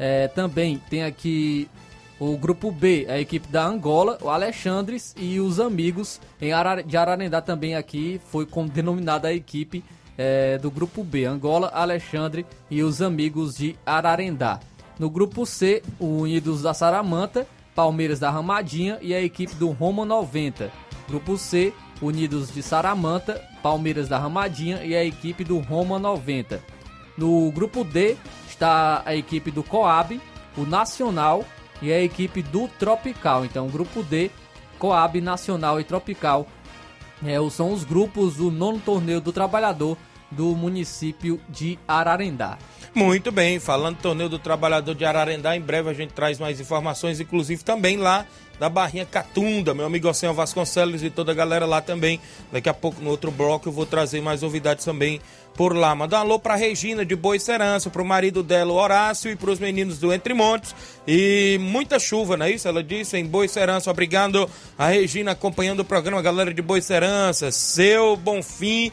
É, 0.05 0.27
também 0.27 0.83
tem 0.91 1.05
aqui 1.05 1.69
o 2.19 2.37
grupo 2.37 2.73
B, 2.73 3.07
a 3.09 3.21
equipe 3.21 3.47
da 3.47 3.65
Angola, 3.65 4.19
o 4.21 4.29
Alexandres 4.29 5.15
e 5.17 5.39
os 5.39 5.61
amigos 5.61 6.21
em 6.41 6.53
Arar 6.53 6.83
de 6.83 6.97
Ararendá 6.97 7.41
também 7.41 7.77
aqui 7.77 8.21
foi 8.27 8.45
denominada 8.75 9.29
a 9.29 9.33
equipe 9.33 9.85
é, 10.19 10.59
do 10.59 10.73
grupo 10.73 11.05
B, 11.05 11.25
Angola, 11.25 11.71
Alexandre 11.73 12.45
e 12.69 12.83
os 12.83 13.01
amigos 13.01 13.57
de 13.57 13.77
Ararendá. 13.87 14.59
No 14.99 15.09
grupo 15.09 15.47
C, 15.47 15.85
o 16.01 16.23
Unidos 16.23 16.63
da 16.63 16.75
Saramanta, 16.75 17.47
Palmeiras 17.73 18.19
da 18.19 18.29
Ramadinha 18.29 18.99
e 19.03 19.15
a 19.15 19.23
equipe 19.23 19.55
do 19.55 19.71
Roma 19.71 20.05
90. 20.05 20.69
Grupo 21.07 21.39
C, 21.39 21.73
Unidos 22.01 22.53
de 22.53 22.61
Saramanta, 22.61 23.41
Palmeiras 23.63 24.09
da 24.09 24.19
Ramadinha 24.19 24.83
e 24.83 24.97
a 24.97 25.05
equipe 25.05 25.45
do 25.45 25.61
Roma 25.61 25.97
90. 25.97 26.61
No 27.17 27.53
grupo 27.53 27.85
D 27.85 28.17
está 28.63 29.03
a 29.05 29.17
equipe 29.17 29.51
do 29.51 29.65
Coab, 29.65 30.21
o 30.57 30.65
Nacional 30.65 31.45
e 31.81 31.93
a 31.93 32.01
equipe 32.01 32.43
do 32.43 32.69
Tropical. 32.69 33.45
Então, 33.45 33.67
grupo 33.67 34.05
D, 34.05 34.31
Coab, 34.79 35.21
Nacional 35.21 35.81
e 35.81 35.85
Tropical 35.85 36.47
é, 37.27 37.35
são 37.51 37.73
os 37.73 37.83
grupos 37.83 38.37
do 38.37 38.53
nono 38.53 38.79
torneio 38.79 39.21
do 39.21 39.33
trabalhador 39.33 39.99
do 40.31 40.55
município 40.55 41.41
de 41.49 41.77
Ararendá. 41.89 42.57
Muito 42.95 43.33
bem, 43.33 43.59
falando 43.59 43.97
do 43.97 44.03
torneio 44.03 44.29
do 44.29 44.39
trabalhador 44.39 44.95
de 44.95 45.05
Ararendá, 45.05 45.57
em 45.57 45.61
breve 45.61 45.91
a 45.91 45.95
gente 45.95 46.13
traz 46.13 46.39
mais 46.39 46.61
informações, 46.61 47.21
inclusive 47.21 47.65
também 47.65 47.97
lá 47.97 48.27
da 48.63 48.69
Barrinha 48.69 49.05
Catunda, 49.05 49.75
meu 49.75 49.85
amigo 49.85 50.09
Oceano 50.09 50.37
Vasconcelos 50.37 51.03
e 51.03 51.11
toda 51.11 51.33
a 51.33 51.35
galera 51.35 51.67
lá 51.67 51.81
também. 51.81 52.21
Daqui 52.53 52.69
a 52.69 52.75
pouco 52.75 53.03
no 53.03 53.11
outro 53.11 53.29
bloco 53.33 53.69
eu 53.69 53.73
vou 53.73 53.85
trazer 53.85 54.21
mais 54.23 54.41
novidades 54.41 54.85
também 54.85 55.21
por 55.57 55.75
lá. 55.75 55.93
Mandar 55.97 56.19
um 56.19 56.21
alô 56.21 56.39
pra 56.39 56.55
Regina 56.55 57.05
de 57.05 57.17
Boa 57.17 57.37
Serança, 57.41 57.91
pro 57.91 58.05
marido 58.05 58.41
dela, 58.41 58.73
Horácio, 58.73 59.33
e 59.33 59.35
pros 59.35 59.59
meninos 59.59 59.99
do 59.99 60.13
Entre 60.13 60.33
Montes. 60.33 60.77
E 61.09 61.59
muita 61.61 61.99
chuva, 61.99 62.37
não 62.37 62.47
é 62.47 62.53
isso? 62.53 62.69
Ela 62.69 62.85
disse 62.85 63.17
em 63.17 63.27
Boa 63.27 63.49
Serança. 63.49 63.91
Obrigado 63.91 64.49
a 64.79 64.87
Regina 64.87 65.33
acompanhando 65.33 65.81
o 65.81 65.85
programa, 65.85 66.23
galera 66.23 66.55
de 66.55 66.63
Boa 66.63 66.81
Serança. 66.81 67.51
Seu 67.51 68.15
Bonfim, 68.15 68.93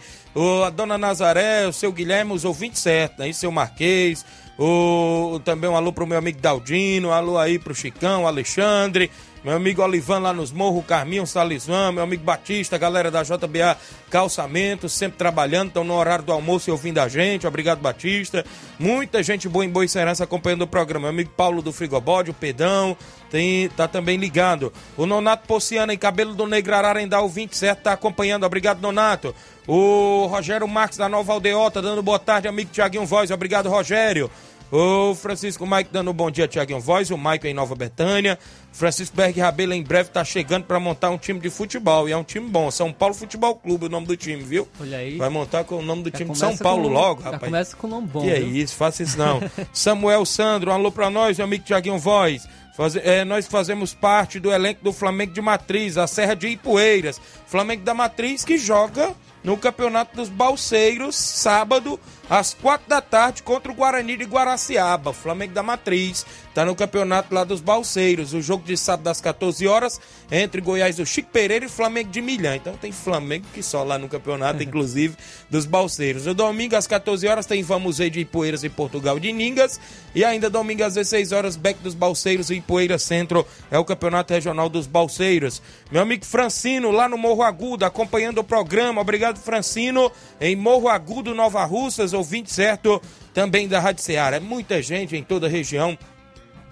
a 0.66 0.72
dona 0.72 0.98
Nazaré, 0.98 1.68
o 1.68 1.72
seu 1.72 1.92
Guilherme, 1.92 2.34
os 2.34 2.44
ouvintes 2.44 2.82
certos, 2.82 3.20
aí, 3.24 3.36
seu 3.36 3.52
Marquês, 3.52 4.26
O, 4.62 5.40
também 5.46 5.70
um 5.70 5.76
alô 5.78 5.94
pro 5.94 6.06
meu 6.06 6.18
amigo 6.18 6.42
Daldino, 6.42 7.10
um 7.10 7.14
alô 7.14 7.38
aí 7.38 7.58
pro 7.58 7.74
Chicão, 7.74 8.28
Alexandre, 8.28 9.10
meu 9.44 9.56
amigo 9.56 9.82
Olivan 9.82 10.20
lá 10.20 10.34
nos 10.34 10.52
Morros, 10.52 10.86
Carminho 10.86 11.26
Salismã, 11.26 11.92
meu 11.92 12.04
amigo 12.04 12.24
Batista, 12.24 12.78
galera 12.78 13.10
da 13.10 13.24
JBA 13.24 13.78
Calçamento, 14.10 14.90
sempre 14.90 15.18
trabalhando, 15.18 15.70
estão 15.70 15.84
no 15.84 15.94
horário 15.94 16.26
do 16.26 16.32
almoço 16.32 16.70
e 16.70 16.72
ouvindo 16.72 17.00
a 17.00 17.08
gente. 17.08 17.48
Obrigado, 17.48 17.80
Batista. 17.80 18.46
Muita 18.78 19.24
gente 19.24 19.48
boa 19.48 19.64
em 19.64 19.70
Boa 19.70 19.88
Serança 19.88 20.24
acompanhando 20.24 20.64
o 20.64 20.68
programa. 20.68 21.04
Meu 21.04 21.10
amigo 21.10 21.32
Paulo 21.38 21.62
do 21.62 21.72
Frigobode, 21.72 22.32
o 22.32 22.34
Pedão, 22.34 22.98
tem, 23.30 23.70
tá 23.70 23.88
também 23.88 24.18
ligado. 24.18 24.74
O 24.98 25.06
Nonato 25.06 25.48
Pociana 25.48 25.94
em 25.94 25.98
Cabelo 25.98 26.34
do 26.34 26.46
Negro 26.46 26.76
Ararendá, 26.76 27.22
o 27.22 27.30
27, 27.30 27.82
tá 27.82 27.94
acompanhando. 27.94 28.46
Obrigado, 28.46 28.82
Nonato. 28.82 29.34
O 29.68 30.26
Rogério 30.26 30.68
Marques 30.68 30.98
da 30.98 31.08
Nova 31.08 31.32
Aldeota, 31.32 31.82
dando 31.82 32.02
boa 32.02 32.20
tarde, 32.20 32.48
amigo 32.48 32.72
Tiaguinho 32.72 33.06
Voz. 33.06 33.32
Obrigado, 33.32 33.70
Rogério. 33.70 34.30
O 34.72 35.16
Francisco 35.16 35.66
Mike 35.66 35.90
dando 35.92 36.12
um 36.12 36.14
bom 36.14 36.30
dia, 36.30 36.48
Tiaguinho 36.48 36.80
Voz. 36.80 37.10
O 37.10 37.18
Mike 37.18 37.48
em 37.48 37.54
Nova 37.56 37.74
Betânia. 37.74 38.38
Francisco 38.72 39.16
Berg 39.16 39.40
Rabelo 39.40 39.74
em 39.74 39.82
breve 39.82 40.10
está 40.10 40.24
chegando 40.24 40.66
para 40.66 40.80
montar 40.80 41.10
um 41.10 41.18
time 41.18 41.40
de 41.40 41.50
futebol. 41.50 42.08
E 42.08 42.12
é 42.12 42.18
um 42.18 42.24
time 42.24 42.48
bom. 42.48 42.70
São 42.70 42.94
Paulo 42.94 43.16
Futebol 43.16 43.56
Clube, 43.56 43.88
o 43.88 43.90
nome 43.90 44.06
do 44.06 44.16
time, 44.16 44.44
viu? 44.44 44.68
Olha 44.80 45.00
aí. 45.00 45.18
Vai 45.18 45.30
montar 45.30 45.64
com 45.64 45.78
o 45.78 45.82
nome 45.82 46.04
do 46.04 46.12
Já 46.12 46.18
time 46.18 46.32
de 46.32 46.38
São 46.38 46.56
Paulo 46.56 46.84
com- 46.84 46.90
logo, 46.94 47.22
rapaz. 47.24 47.42
começa 47.44 47.76
com 47.76 47.88
o 47.88 47.90
nome 47.90 48.08
bom, 48.08 48.22
Que 48.22 48.30
é 48.30 48.40
viu? 48.42 48.56
isso, 48.58 48.76
faça 48.76 49.02
isso 49.02 49.18
não. 49.18 49.42
Samuel 49.74 50.24
Sandro, 50.24 50.70
um 50.70 50.74
alô 50.76 50.92
pra 50.92 51.10
nós, 51.10 51.38
meu 51.38 51.46
amigo 51.48 51.64
Tiaguinho 51.64 51.98
Voz. 51.98 52.48
Faze- 52.78 53.02
é, 53.04 53.26
nós 53.26 53.48
fazemos 53.48 53.96
parte 53.96 54.40
do 54.40 54.52
elenco 54.52 54.84
do 54.84 54.94
Flamengo 54.94 55.34
de 55.34 55.42
Matriz, 55.42 55.98
a 55.98 56.06
Serra 56.06 56.36
de 56.36 56.48
Ipueiras. 56.48 57.20
Flamengo 57.48 57.84
da 57.84 57.96
Matriz 57.96 58.46
que 58.46 58.56
joga 58.58 59.16
no 59.44 59.58
Campeonato 59.58 60.16
dos 60.16 60.30
Balseiros, 60.30 61.16
sábado, 61.16 62.00
às 62.30 62.54
quatro 62.54 62.88
da 62.88 63.02
tarde, 63.02 63.42
contra 63.42 63.72
o 63.72 63.76
Guarani 63.76 64.16
de 64.16 64.26
Guaraciaba. 64.26 65.12
Flamengo 65.12 65.54
da 65.54 65.64
Matriz 65.64 66.26
tá 66.54 66.64
no 66.64 66.76
campeonato 66.76 67.34
lá 67.34 67.44
dos 67.44 67.62
Balseiros. 67.62 68.34
O 68.34 68.42
jogo 68.42 68.64
de 68.66 68.78
sábado 68.78 69.08
às 69.08 69.20
14 69.20 69.68
horas, 69.68 70.00
entre 70.32 70.62
Goiás 70.62 70.98
do 70.98 71.06
Chico 71.06 71.30
Pereira 71.32 71.66
e 71.66 71.70
Flamengo 71.70 72.10
de 72.10 72.22
Milhã. 72.22 72.56
Então 72.56 72.76
tem 72.78 72.92
Flamengo 72.92 73.46
que 73.54 73.64
só 73.64 73.84
lá 73.84 73.98
no 73.98 74.08
campeonato, 74.08 74.62
inclusive, 74.64 75.16
dos 75.50 75.66
Balseiros. 75.66 76.26
No 76.26 76.34
domingo, 76.34 76.76
às 76.76 76.86
14 76.86 77.28
horas, 77.28 77.46
tem 77.46 77.64
Vamos 77.64 77.98
Ver 77.98 78.10
de 78.10 78.20
Ipueiras 78.20 78.64
e 78.64 78.70
Portugal 78.70 79.20
de 79.20 79.32
Ningas. 79.32 79.80
E 80.14 80.24
ainda 80.24 80.50
domingo, 80.50 80.84
às 80.84 80.94
16 80.94 81.32
horas, 81.32 81.56
Beck 81.56 81.80
dos 81.82 81.94
Balseiros 81.94 82.50
e 82.50 82.56
Ipueira 82.56 83.00
Centro. 83.00 83.46
É 83.72 83.80
o 83.80 83.86
campeonato 83.86 84.34
regional 84.34 84.70
dos 84.70 84.86
Balseiros. 84.86 85.62
Meu 85.92 86.02
amigo 86.02 86.26
Francino, 86.26 86.92
lá 86.92 87.10
no 87.10 87.18
Morro 87.18 87.42
Agudo, 87.42 87.86
acompanhando 87.86 88.40
o 88.40 88.44
programa. 88.44 89.02
Obrigado, 89.02 89.40
Francino, 89.40 90.12
em 90.40 90.56
Morro 90.56 90.88
Agudo, 90.90 91.34
Nova 91.34 91.64
Russas, 91.64 92.14
ouvinte 92.20 92.52
certo, 92.52 93.02
também 93.34 93.68
da 93.68 93.80
Rádio 93.80 94.04
Ceará. 94.04 94.38
É 94.38 94.40
muita 94.40 94.82
gente 94.82 95.16
em 95.16 95.24
toda 95.24 95.48
a 95.48 95.50
região 95.50 95.98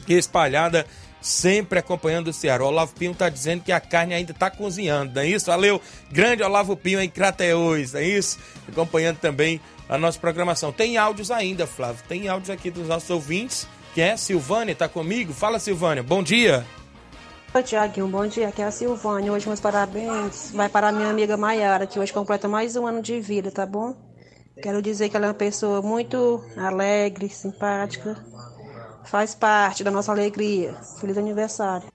espalhada, 0.08 0.86
sempre 1.22 1.80
acompanhando 1.80 2.30
o 2.30 2.34
Ceará. 2.34 2.64
O 2.64 2.68
Olavo 2.68 2.94
Pinho 2.94 3.14
tá 3.14 3.30
dizendo 3.30 3.64
que 3.64 3.72
a 3.72 3.80
carne 3.80 4.14
ainda 4.14 4.34
tá 4.34 4.50
cozinhando, 4.50 5.16
não 5.16 5.22
é 5.22 5.28
isso? 5.28 5.48
Valeu, 5.48 5.82
grande 6.12 6.44
Olavo 6.44 6.76
Pinho 6.78 7.02
em 7.02 7.10
Crateús, 7.10 7.94
não 7.94 8.00
é 8.00 8.06
isso? 8.06 8.40
Acompanhando 8.68 9.18
também 9.18 9.60
a 9.90 9.98
nossa 9.98 10.20
programação. 10.20 10.72
Tem 10.72 10.98
áudios 10.98 11.32
ainda, 11.32 11.66
Flávio, 11.66 12.04
tem 12.08 12.28
áudios 12.28 12.50
aqui 12.50 12.70
dos 12.70 12.88
nossos 12.88 13.10
ouvintes, 13.10 13.68
que 13.94 14.02
é 14.02 14.16
Silvânia, 14.16 14.76
tá 14.76 14.88
comigo? 14.88 15.34
Fala, 15.34 15.60
Silvânia, 15.60 16.04
bom 16.04 16.22
dia. 16.22 16.66
Oi, 17.54 17.64
Tiaguinho, 17.64 18.08
bom 18.08 18.28
dia. 18.28 18.50
Aqui 18.50 18.62
é 18.62 18.66
a 18.66 18.72
Silvânia. 18.72 19.32
Hoje 19.32 19.48
meus 19.48 19.60
parabéns 19.60 20.52
vai 20.54 20.70
para 20.70 20.90
a 20.90 20.92
minha 20.92 21.10
amiga 21.10 21.36
Maiara, 21.38 21.88
que 21.88 21.98
hoje 21.98 22.14
completa 22.14 22.48
mais 22.48 22.76
um 22.76 22.86
ano 22.86 23.02
de 23.02 23.20
vida, 23.20 23.50
tá 23.50 23.66
bom? 23.66 23.96
Quero 24.62 24.82
dizer 24.82 25.10
que 25.10 25.16
ela 25.16 25.28
é 25.28 25.30
uma 25.30 25.36
pessoa 25.36 25.82
muito 25.82 26.44
alegre, 26.56 27.30
simpática, 27.30 28.18
faz 29.06 29.36
parte 29.36 29.84
da 29.84 29.92
nossa 29.92 30.12
alegria. 30.12 30.74
Feliz 31.00 31.18
aniversário. 31.18 31.88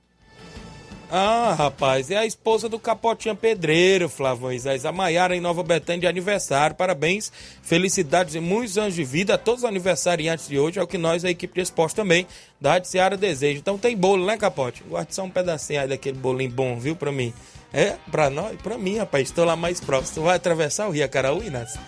Ah, 1.14 1.52
rapaz, 1.52 2.10
é 2.10 2.16
a 2.16 2.24
esposa 2.24 2.70
do 2.70 2.78
Capotinha 2.78 3.34
Pedreiro, 3.34 4.08
Flávio 4.08 4.44
Moisés, 4.44 4.86
a 4.86 4.92
Maiara 4.92 5.36
em 5.36 5.42
Nova 5.42 5.62
Betânia 5.62 6.00
de 6.00 6.06
aniversário. 6.06 6.74
Parabéns, 6.74 7.30
felicidades 7.62 8.34
e 8.34 8.40
muitos 8.40 8.78
anos 8.78 8.94
de 8.94 9.04
vida 9.04 9.34
a 9.34 9.38
todos 9.38 9.62
os 9.62 9.68
aniversariantes 9.68 10.48
de 10.48 10.58
hoje, 10.58 10.78
é 10.78 10.82
o 10.82 10.86
que 10.86 10.96
nós, 10.96 11.22
a 11.22 11.30
equipe 11.30 11.52
de 11.52 11.60
esporte 11.60 11.94
também, 11.94 12.26
da 12.58 12.72
Rádio 12.72 12.88
Seara 12.88 13.14
deseja. 13.14 13.58
Então 13.58 13.76
tem 13.76 13.94
bolo, 13.94 14.24
né, 14.24 14.38
Capote? 14.38 14.82
Guarde 14.88 15.14
só 15.14 15.22
um 15.22 15.30
pedacinho 15.30 15.82
aí 15.82 15.88
daquele 15.88 16.16
bolinho 16.16 16.50
bom, 16.50 16.78
viu, 16.78 16.96
pra 16.96 17.12
mim. 17.12 17.34
É, 17.74 17.96
pra 18.10 18.30
nós, 18.30 18.56
pra 18.62 18.78
mim, 18.78 18.96
rapaz, 18.96 19.28
estou 19.28 19.44
lá 19.44 19.54
mais 19.54 19.80
próximo. 19.80 20.14
Tu 20.14 20.22
vai 20.22 20.36
atravessar 20.36 20.88
o 20.88 20.92
Rio 20.92 21.04
Acaraú, 21.04 21.42
Inácio? 21.42 21.78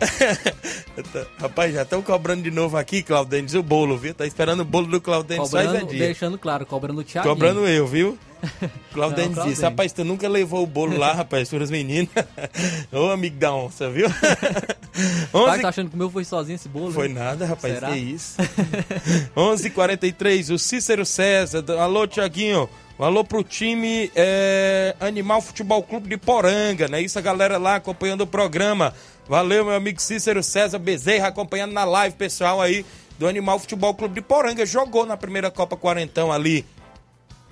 Rapaz, 1.38 1.74
já 1.74 1.82
estão 1.82 2.02
cobrando 2.02 2.42
de 2.42 2.50
novo 2.50 2.76
aqui, 2.76 3.02
Claudênis, 3.02 3.54
o 3.54 3.62
bolo, 3.62 3.96
viu? 3.96 4.14
Tá 4.14 4.26
esperando 4.26 4.60
o 4.60 4.64
bolo 4.64 4.86
do 4.86 5.00
Claudênis 5.00 5.50
faz 5.50 5.66
é 5.66 5.68
Cobrando, 5.68 5.90
dia. 5.90 6.06
deixando 6.06 6.38
claro, 6.38 6.64
cobrando 6.66 7.00
o 7.00 7.04
Thiago. 7.04 7.28
Cobrando 7.28 7.66
eu, 7.66 7.86
viu? 7.86 8.18
Claudênis 8.92 9.36
Não, 9.36 9.46
disse, 9.46 9.62
rapaz, 9.62 9.92
tu 9.92 10.04
nunca 10.04 10.28
levou 10.28 10.62
o 10.62 10.66
bolo 10.66 10.96
lá, 10.96 11.12
rapaz, 11.12 11.50
para 11.50 11.62
as 11.62 11.70
meninas. 11.70 12.08
Ô, 12.92 13.10
amigo 13.10 13.36
da 13.38 13.54
onça, 13.54 13.90
viu? 13.90 14.08
Pai, 15.32 15.60
tá 15.60 15.68
achando 15.68 15.90
que 15.90 15.94
o 15.94 15.98
meu 15.98 16.10
foi 16.10 16.24
sozinho 16.24 16.56
esse 16.56 16.68
bolo? 16.68 16.92
Foi 16.92 17.08
hein? 17.08 17.14
nada, 17.14 17.44
rapaz, 17.44 17.74
Será? 17.74 17.90
que 17.90 17.98
isso. 17.98 18.36
11:43 19.36 20.54
o 20.54 20.58
Cícero 20.58 21.04
César, 21.04 21.64
alô, 21.78 22.06
Tiaguinho. 22.06 22.68
Um 23.00 23.04
alô 23.04 23.24
pro 23.24 23.42
time 23.42 24.12
é, 24.14 24.94
Animal 25.00 25.40
Futebol 25.40 25.82
Clube 25.82 26.06
de 26.06 26.18
Poranga, 26.18 26.86
né? 26.86 27.00
Isso 27.00 27.18
a 27.18 27.22
galera 27.22 27.56
lá 27.56 27.76
acompanhando 27.76 28.20
o 28.20 28.26
programa. 28.26 28.92
Valeu, 29.26 29.64
meu 29.64 29.74
amigo 29.74 29.98
Cícero 29.98 30.42
César 30.42 30.78
Bezerra, 30.78 31.28
acompanhando 31.28 31.72
na 31.72 31.82
live, 31.82 32.14
pessoal 32.14 32.60
aí 32.60 32.84
do 33.18 33.26
Animal 33.26 33.58
Futebol 33.58 33.94
Clube 33.94 34.16
de 34.16 34.20
Poranga. 34.20 34.66
Jogou 34.66 35.06
na 35.06 35.16
primeira 35.16 35.50
Copa 35.50 35.78
Quarentão 35.78 36.30
ali 36.30 36.62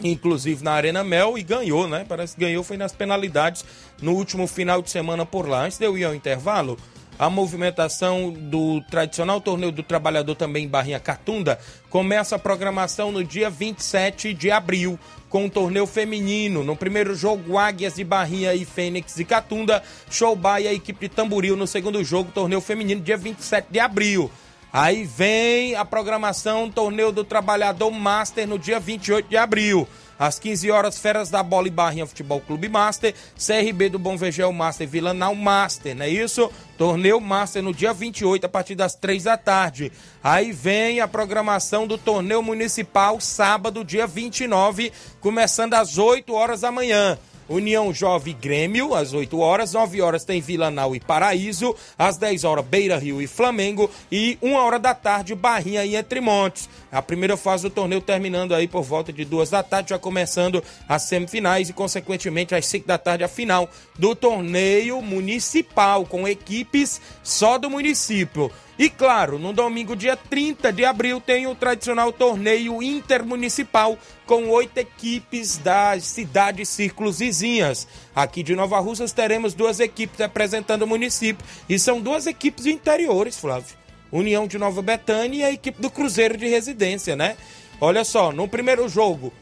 inclusive 0.04 0.62
na 0.62 0.72
Arena 0.72 1.02
Mel, 1.02 1.38
e 1.38 1.42
ganhou, 1.42 1.88
né? 1.88 2.04
Parece 2.06 2.34
que 2.34 2.42
ganhou 2.42 2.62
foi 2.62 2.76
nas 2.76 2.92
penalidades 2.92 3.64
no 4.02 4.12
último 4.12 4.46
final 4.46 4.82
de 4.82 4.90
semana 4.90 5.24
por 5.24 5.48
lá. 5.48 5.64
Antes 5.64 5.78
de 5.78 5.86
eu 5.86 5.96
ir 5.96 6.04
ao 6.04 6.14
intervalo, 6.14 6.78
a 7.18 7.28
movimentação 7.28 8.30
do 8.32 8.80
tradicional 8.82 9.40
torneio 9.40 9.72
do 9.72 9.82
trabalhador 9.82 10.36
também 10.36 10.64
em 10.64 10.68
Barrinha 10.68 11.00
Catunda 11.00 11.58
começa 11.90 12.36
a 12.36 12.38
programação 12.38 13.10
no 13.10 13.24
dia 13.24 13.50
27 13.50 14.32
de 14.32 14.50
abril 14.50 14.98
com 15.28 15.46
o 15.46 15.50
torneio 15.50 15.86
feminino. 15.86 16.62
No 16.62 16.76
primeiro 16.76 17.14
jogo, 17.14 17.58
Águias 17.58 17.96
de 17.96 18.04
Barrinha 18.04 18.54
e 18.54 18.64
Fênix 18.64 19.18
e 19.18 19.24
Catunda, 19.24 19.82
Showbai 20.10 20.62
e 20.62 20.68
a 20.68 20.72
equipe 20.72 21.08
de 21.08 21.14
Tamboril. 21.14 21.56
No 21.56 21.66
segundo 21.66 22.02
jogo, 22.04 22.30
torneio 22.30 22.60
feminino, 22.60 23.00
dia 23.00 23.16
27 23.16 23.66
de 23.70 23.80
abril. 23.80 24.30
Aí 24.72 25.04
vem 25.04 25.74
a 25.74 25.84
programação 25.84 26.70
Torneio 26.70 27.10
do 27.10 27.24
Trabalhador 27.24 27.90
Master 27.90 28.46
no 28.46 28.58
dia 28.58 28.78
28 28.78 29.28
de 29.28 29.36
abril. 29.36 29.88
Às 30.18 30.38
15 30.38 30.70
horas, 30.70 30.98
Feras 30.98 31.30
da 31.30 31.42
Bola 31.42 31.68
e 31.68 31.70
Barrinha 31.70 32.06
Futebol 32.06 32.40
Clube 32.40 32.68
Master, 32.68 33.14
CRB 33.36 33.88
do 33.88 33.98
Bom 33.98 34.16
Vegel 34.16 34.52
Master 34.52 34.88
Vilanal 34.88 35.34
Master, 35.34 35.94
não 35.94 36.04
é 36.04 36.08
isso? 36.08 36.50
Torneio 36.76 37.20
Master 37.20 37.62
no 37.62 37.72
dia 37.74 37.92
28, 37.92 38.44
a 38.44 38.48
partir 38.48 38.74
das 38.74 38.94
3 38.94 39.24
da 39.24 39.36
tarde. 39.36 39.92
Aí 40.22 40.52
vem 40.52 41.00
a 41.00 41.08
programação 41.08 41.86
do 41.86 41.96
Torneio 41.96 42.42
Municipal, 42.42 43.20
sábado, 43.20 43.84
dia 43.84 44.06
29, 44.06 44.92
começando 45.20 45.74
às 45.74 45.98
8 45.98 46.32
horas 46.32 46.60
da 46.62 46.72
manhã. 46.72 47.18
União 47.48 47.92
Jovem 47.92 48.36
Grêmio, 48.40 48.94
às 48.94 49.12
8 49.12 49.38
horas, 49.38 49.72
9 49.72 50.00
horas 50.02 50.24
tem 50.24 50.40
Vilanal 50.40 50.94
e 50.94 51.00
Paraíso, 51.00 51.74
às 51.98 52.16
10 52.16 52.44
horas 52.44 52.64
Beira 52.64 52.98
Rio 52.98 53.22
e 53.22 53.26
Flamengo 53.26 53.90
e 54.12 54.36
1 54.42 54.54
hora 54.54 54.78
da 54.78 54.94
tarde 54.94 55.34
Barrinha 55.34 55.84
e 55.84 55.96
Entre 55.96 56.20
Montes. 56.20 56.68
A 56.90 57.02
primeira 57.02 57.36
fase 57.36 57.64
do 57.64 57.70
torneio 57.70 58.00
terminando 58.00 58.54
aí 58.54 58.68
por 58.68 58.82
volta 58.82 59.12
de 59.12 59.24
2 59.24 59.50
da 59.50 59.62
tarde, 59.62 59.90
já 59.90 59.98
começando 59.98 60.62
as 60.88 61.02
semifinais 61.02 61.68
e 61.68 61.72
consequentemente 61.72 62.54
às 62.54 62.66
5 62.66 62.86
da 62.86 62.98
tarde 62.98 63.24
a 63.24 63.28
final 63.28 63.68
do 63.98 64.14
torneio 64.14 65.00
municipal 65.02 66.04
com 66.04 66.26
equipes 66.28 67.00
só 67.22 67.58
do 67.58 67.70
município. 67.70 68.50
E 68.78 68.88
claro, 68.88 69.40
no 69.40 69.52
domingo, 69.52 69.96
dia 69.96 70.16
30 70.16 70.72
de 70.72 70.84
abril, 70.84 71.20
tem 71.20 71.48
o 71.48 71.54
tradicional 71.54 72.12
torneio 72.12 72.80
intermunicipal 72.80 73.98
com 74.24 74.48
oito 74.50 74.78
equipes 74.78 75.58
das 75.58 76.04
cidades 76.04 76.68
círculos 76.68 77.18
vizinhas. 77.18 77.88
Aqui 78.14 78.40
de 78.40 78.54
Nova 78.54 78.78
Russas 78.78 79.10
teremos 79.10 79.52
duas 79.52 79.80
equipes 79.80 80.20
representando 80.20 80.82
o 80.82 80.86
município. 80.86 81.44
E 81.68 81.76
são 81.76 82.00
duas 82.00 82.28
equipes 82.28 82.66
interiores, 82.66 83.36
Flávio. 83.36 83.76
União 84.12 84.46
de 84.46 84.58
Nova 84.58 84.80
Betânia 84.80 85.40
e 85.40 85.44
a 85.44 85.52
equipe 85.52 85.82
do 85.82 85.90
Cruzeiro 85.90 86.36
de 86.36 86.46
Residência, 86.46 87.16
né? 87.16 87.36
Olha 87.80 88.04
só, 88.04 88.30
no 88.30 88.46
primeiro 88.46 88.88
jogo, 88.88 89.32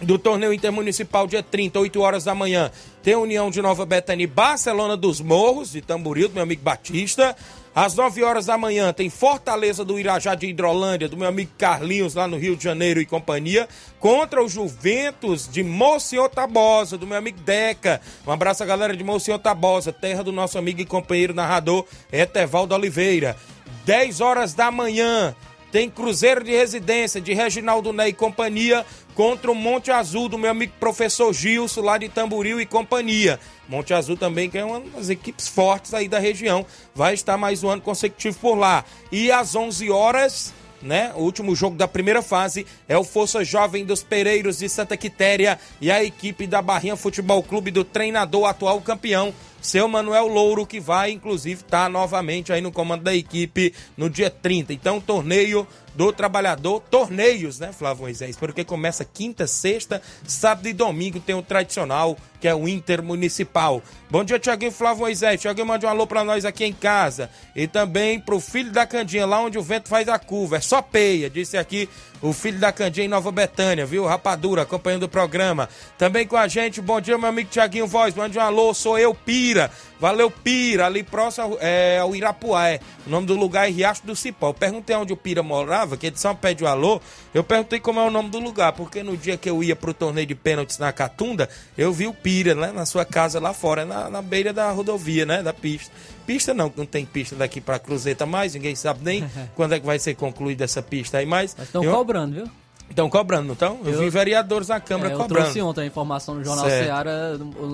do 0.00 0.18
torneio 0.18 0.52
intermunicipal 0.52 1.26
dia 1.26 1.42
30, 1.42 1.80
8 1.80 2.00
horas 2.00 2.24
da 2.24 2.34
manhã. 2.34 2.70
Tem 3.02 3.16
União 3.16 3.50
de 3.50 3.60
Nova 3.60 3.84
Betânia 3.84 4.24
e 4.24 4.26
Barcelona 4.26 4.96
dos 4.96 5.20
Morros, 5.20 5.72
de 5.72 5.80
Tamboril, 5.80 6.28
do 6.28 6.34
meu 6.34 6.42
amigo 6.42 6.62
Batista. 6.62 7.36
Às 7.74 7.94
9 7.94 8.24
horas 8.24 8.46
da 8.46 8.58
manhã 8.58 8.92
tem 8.92 9.08
Fortaleza 9.08 9.84
do 9.84 10.00
Irajá 10.00 10.34
de 10.34 10.48
Hidrolândia, 10.48 11.08
do 11.08 11.16
meu 11.16 11.28
amigo 11.28 11.52
Carlinhos, 11.56 12.14
lá 12.14 12.26
no 12.26 12.36
Rio 12.36 12.56
de 12.56 12.64
Janeiro 12.64 13.00
e 13.00 13.06
companhia, 13.06 13.68
contra 14.00 14.42
o 14.42 14.48
Juventus 14.48 15.48
de 15.48 15.62
Monsenhor 15.62 16.28
Tabosa, 16.28 16.98
do 16.98 17.06
meu 17.06 17.16
amigo 17.16 17.38
Deca. 17.40 18.00
Um 18.26 18.32
abraço 18.32 18.64
à 18.64 18.66
galera 18.66 18.96
de 18.96 19.04
Monsenhor 19.04 19.38
Tabosa, 19.38 19.92
terra 19.92 20.24
do 20.24 20.32
nosso 20.32 20.58
amigo 20.58 20.80
e 20.80 20.84
companheiro 20.84 21.32
narrador 21.32 21.84
Etevaldo 22.12 22.74
Oliveira. 22.74 23.36
10 23.84 24.20
horas 24.20 24.54
da 24.54 24.70
manhã. 24.70 25.34
Tem 25.70 25.88
Cruzeiro 25.88 26.42
de 26.42 26.50
Residência 26.50 27.20
de 27.20 27.34
Reginaldo 27.34 27.92
Ney 27.92 28.08
e 28.08 28.12
companhia 28.12 28.84
contra 29.18 29.50
o 29.50 29.54
Monte 29.54 29.90
Azul 29.90 30.28
do 30.28 30.38
meu 30.38 30.48
amigo 30.48 30.74
professor 30.78 31.32
Gilson 31.32 31.80
lá 31.80 31.98
de 31.98 32.08
Tamboril 32.08 32.60
e 32.60 32.64
companhia. 32.64 33.40
Monte 33.68 33.92
Azul 33.92 34.16
também 34.16 34.48
que 34.48 34.56
é 34.56 34.64
uma 34.64 34.78
das 34.78 35.08
equipes 35.08 35.48
fortes 35.48 35.92
aí 35.92 36.06
da 36.06 36.20
região. 36.20 36.64
Vai 36.94 37.14
estar 37.14 37.36
mais 37.36 37.64
um 37.64 37.68
ano 37.68 37.82
consecutivo 37.82 38.38
por 38.38 38.54
lá. 38.54 38.84
E 39.10 39.32
às 39.32 39.56
11 39.56 39.90
horas 39.90 40.54
né? 40.80 41.12
O 41.16 41.22
último 41.22 41.56
jogo 41.56 41.76
da 41.76 41.88
primeira 41.88 42.22
fase 42.22 42.64
é 42.86 42.96
o 42.96 43.02
Força 43.02 43.44
Jovem 43.44 43.84
dos 43.84 44.04
Pereiros 44.04 44.58
de 44.58 44.68
Santa 44.68 44.96
Quitéria 44.96 45.58
e 45.80 45.90
a 45.90 46.04
equipe 46.04 46.46
da 46.46 46.62
Barrinha 46.62 46.94
Futebol 46.94 47.42
Clube 47.42 47.72
do 47.72 47.82
treinador 47.82 48.44
atual 48.44 48.80
campeão, 48.80 49.34
seu 49.60 49.88
Manuel 49.88 50.26
Louro, 50.26 50.66
que 50.66 50.80
vai 50.80 51.10
inclusive 51.10 51.62
estar 51.62 51.84
tá 51.84 51.88
novamente 51.88 52.52
aí 52.52 52.60
no 52.60 52.72
comando 52.72 53.02
da 53.02 53.14
equipe 53.14 53.74
no 53.96 54.08
dia 54.08 54.30
30. 54.30 54.72
Então, 54.72 55.00
torneio 55.00 55.66
do 55.94 56.12
trabalhador, 56.12 56.80
torneios, 56.88 57.58
né, 57.58 57.72
Flávio 57.72 58.02
Moisés? 58.02 58.36
Porque 58.36 58.64
começa 58.64 59.04
quinta, 59.04 59.48
sexta, 59.48 60.00
sábado 60.24 60.68
e 60.68 60.72
domingo 60.72 61.18
tem 61.18 61.34
o 61.34 61.42
tradicional, 61.42 62.16
que 62.40 62.46
é 62.46 62.54
o 62.54 62.68
Intermunicipal. 62.68 63.82
Bom 64.08 64.22
dia, 64.22 64.38
Tiaguinho 64.38 64.70
Flávio 64.70 65.00
Moisés. 65.00 65.40
Tiaguinho 65.40 65.66
mande 65.66 65.86
um 65.86 65.88
alô 65.88 66.06
pra 66.06 66.22
nós 66.22 66.44
aqui 66.44 66.64
em 66.64 66.72
casa. 66.72 67.28
E 67.54 67.66
também 67.66 68.20
pro 68.20 68.38
filho 68.38 68.70
da 68.70 68.86
Candinha, 68.86 69.26
lá 69.26 69.40
onde 69.40 69.58
o 69.58 69.62
vento 69.62 69.88
faz 69.88 70.08
a 70.08 70.20
curva. 70.20 70.58
É 70.58 70.60
só 70.60 70.80
peia, 70.80 71.28
disse 71.28 71.58
aqui 71.58 71.88
o 72.20 72.32
filho 72.32 72.58
da 72.58 72.72
Candinha 72.72 73.06
em 73.06 73.08
Nova 73.08 73.30
Betânia, 73.30 73.86
viu? 73.86 74.04
Rapadura, 74.04 74.62
acompanhando 74.62 75.04
o 75.04 75.08
programa. 75.08 75.68
Também 75.96 76.26
com 76.26 76.36
a 76.36 76.48
gente, 76.48 76.80
bom 76.80 77.00
dia, 77.00 77.16
meu 77.16 77.28
amigo 77.28 77.50
Tiaguinho 77.50 77.86
Voz. 77.86 78.14
Mande 78.14 78.38
um 78.38 78.42
alô, 78.42 78.74
sou 78.74 78.98
eu, 78.98 79.14
Pira. 79.14 79.70
Valeu, 80.00 80.30
Pira, 80.30 80.86
ali 80.86 81.02
próximo 81.02 81.56
é, 81.60 81.98
ao 81.98 82.14
Irapuá. 82.14 82.78
O 83.06 83.10
nome 83.10 83.26
do 83.26 83.34
lugar 83.34 83.68
é 83.68 83.70
Riacho 83.70 84.04
do 84.04 84.16
Cipó. 84.16 84.48
Eu 84.48 84.54
perguntei 84.54 84.94
onde 84.96 85.12
o 85.12 85.16
Pira 85.16 85.42
morava, 85.42 85.96
que 85.96 86.12
só 86.14 86.34
pede 86.34 86.64
o 86.64 86.66
alô. 86.66 87.00
Eu 87.32 87.44
perguntei 87.44 87.80
como 87.80 88.00
é 88.00 88.04
o 88.04 88.10
nome 88.10 88.30
do 88.30 88.38
lugar, 88.38 88.72
porque 88.72 89.02
no 89.02 89.16
dia 89.16 89.36
que 89.36 89.48
eu 89.48 89.62
ia 89.62 89.76
pro 89.76 89.94
torneio 89.94 90.26
de 90.26 90.34
pênaltis 90.34 90.78
na 90.78 90.92
Catunda, 90.92 91.48
eu 91.76 91.92
vi 91.92 92.06
o 92.06 92.14
Pira, 92.14 92.54
né, 92.54 92.72
na 92.72 92.86
sua 92.86 93.04
casa 93.04 93.40
lá 93.40 93.52
fora, 93.52 93.84
na, 93.84 94.08
na 94.08 94.22
beira 94.22 94.52
da 94.52 94.70
rodovia, 94.70 95.24
né, 95.24 95.42
da 95.42 95.52
pista. 95.52 95.92
Pista 96.28 96.52
não, 96.52 96.70
não 96.76 96.84
tem 96.84 97.06
pista 97.06 97.34
daqui 97.34 97.58
para 97.58 97.78
Cruzeta 97.78 98.26
mais, 98.26 98.52
ninguém 98.52 98.76
sabe 98.76 99.00
nem 99.02 99.24
quando 99.56 99.72
é 99.72 99.80
que 99.80 99.86
vai 99.86 99.98
ser 99.98 100.14
concluída 100.14 100.64
essa 100.64 100.82
pista 100.82 101.16
aí, 101.16 101.24
mas... 101.24 101.56
Estão 101.58 101.82
eu... 101.82 101.90
cobrando, 101.90 102.34
viu? 102.34 102.50
Estão 102.90 103.08
cobrando, 103.08 103.46
não 103.46 103.54
estão? 103.54 103.80
Eu, 103.82 103.92
eu, 103.92 103.98
vi 104.00 104.10
vereadores 104.10 104.68
na 104.68 104.78
Câmara 104.78 105.08
é, 105.08 105.14
eu 105.14 105.18
cobrando. 105.18 105.38
Eu 105.38 105.44
trouxe 105.44 105.62
ontem 105.62 105.80
a 105.80 105.86
informação 105.86 106.34
no 106.34 106.44
Jornal 106.44 106.66
certo. 106.66 106.84
Ceará, 106.84 107.12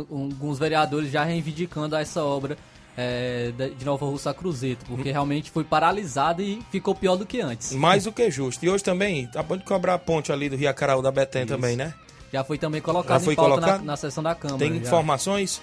alguns 0.08 0.56
vereadores 0.56 1.10
já 1.10 1.24
reivindicando 1.24 1.96
essa 1.96 2.22
obra 2.22 2.56
é, 2.96 3.52
de 3.76 3.84
Nova 3.84 4.06
Russa 4.06 4.30
a 4.30 4.34
Cruzeiro, 4.34 4.78
porque 4.86 5.10
realmente 5.10 5.50
foi 5.50 5.64
paralisada 5.64 6.40
e 6.40 6.62
ficou 6.70 6.94
pior 6.94 7.16
do 7.16 7.26
que 7.26 7.40
antes. 7.40 7.72
Mais 7.72 8.04
do 8.04 8.12
que 8.12 8.30
justo. 8.30 8.64
E 8.64 8.70
hoje 8.70 8.84
também, 8.84 9.26
tá 9.26 9.42
bom 9.42 9.56
de 9.56 9.64
cobrar 9.64 9.94
a 9.94 9.98
ponte 9.98 10.30
ali 10.30 10.48
do 10.48 10.54
Rio 10.54 10.70
Acaraú 10.70 11.02
da 11.02 11.10
Betém 11.10 11.44
também, 11.44 11.74
né? 11.74 11.92
Já 12.32 12.44
foi 12.44 12.56
também 12.56 12.80
colocado 12.80 13.18
já 13.18 13.24
foi 13.24 13.32
em 13.32 13.36
pauta 13.36 13.50
colocado? 13.50 13.78
Na, 13.80 13.84
na 13.84 13.96
sessão 13.96 14.22
da 14.22 14.34
Câmara. 14.36 14.58
Tem 14.58 14.74
já. 14.74 14.80
informações? 14.80 15.60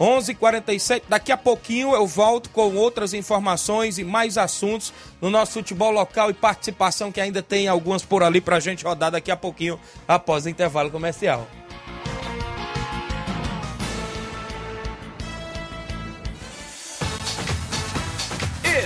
11:47 0.00 0.30
h 0.30 0.34
47 0.34 1.06
daqui 1.08 1.30
a 1.30 1.36
pouquinho 1.36 1.94
eu 1.94 2.06
volto 2.06 2.48
com 2.50 2.74
outras 2.74 3.12
informações 3.12 3.98
e 3.98 4.04
mais 4.04 4.38
assuntos 4.38 4.94
no 5.20 5.28
nosso 5.28 5.52
futebol 5.52 5.90
local 5.90 6.30
e 6.30 6.34
participação 6.34 7.12
que 7.12 7.20
ainda 7.20 7.42
tem 7.42 7.68
algumas 7.68 8.02
por 8.02 8.22
ali 8.22 8.40
pra 8.40 8.58
gente 8.58 8.82
rodar 8.84 9.10
daqui 9.10 9.30
a 9.30 9.36
pouquinho 9.36 9.78
após 10.08 10.46
o 10.46 10.48
intervalo 10.48 10.90
comercial. 10.90 11.46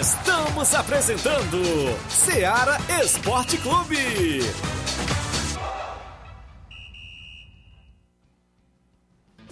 Estamos 0.01 0.75
apresentando 0.75 1.63
Seara 2.09 2.79
Esporte 3.01 3.57
Clube. 3.59 4.41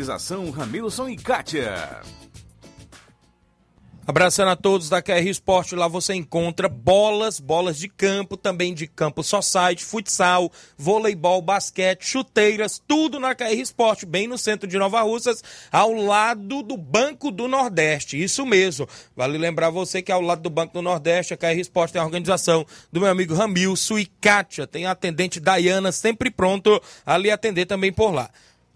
Organização 0.00 0.50
Ramilson 0.50 1.10
e 1.10 1.16
Kátia. 1.16 2.00
Abraçando 4.06 4.48
a 4.48 4.56
todos 4.56 4.88
da 4.88 5.02
KR 5.02 5.28
Esporte, 5.28 5.76
lá 5.76 5.86
você 5.86 6.14
encontra 6.14 6.70
bolas, 6.70 7.38
bolas 7.38 7.76
de 7.76 7.86
campo, 7.86 8.34
também 8.34 8.72
de 8.72 8.86
campo 8.86 9.22
society, 9.22 9.84
futsal, 9.84 10.50
voleibol, 10.76 11.42
basquete, 11.42 12.06
chuteiras, 12.06 12.82
tudo 12.88 13.20
na 13.20 13.34
KR 13.34 13.52
Esporte, 13.52 14.06
bem 14.06 14.26
no 14.26 14.38
centro 14.38 14.66
de 14.66 14.78
Nova 14.78 15.02
Russas, 15.02 15.44
ao 15.70 15.92
lado 15.92 16.62
do 16.62 16.78
Banco 16.78 17.30
do 17.30 17.46
Nordeste. 17.46 18.20
Isso 18.20 18.46
mesmo. 18.46 18.88
Vale 19.14 19.36
lembrar 19.36 19.68
você 19.68 20.00
que 20.00 20.10
ao 20.10 20.22
lado 20.22 20.40
do 20.40 20.50
Banco 20.50 20.72
do 20.72 20.82
Nordeste, 20.82 21.34
a 21.34 21.36
KR 21.36 21.58
Esporte 21.58 21.92
tem 21.92 22.00
a 22.00 22.06
organização 22.06 22.66
do 22.90 23.00
meu 23.00 23.10
amigo 23.10 23.34
Ramilson 23.34 23.98
e 23.98 24.06
Kátia. 24.06 24.66
Tem 24.66 24.86
a 24.86 24.92
atendente 24.92 25.38
Dayana 25.38 25.92
sempre 25.92 26.30
pronto 26.30 26.80
a 27.04 27.18
lhe 27.18 27.30
atender 27.30 27.66
também 27.66 27.92
por 27.92 28.12
lá. 28.12 28.30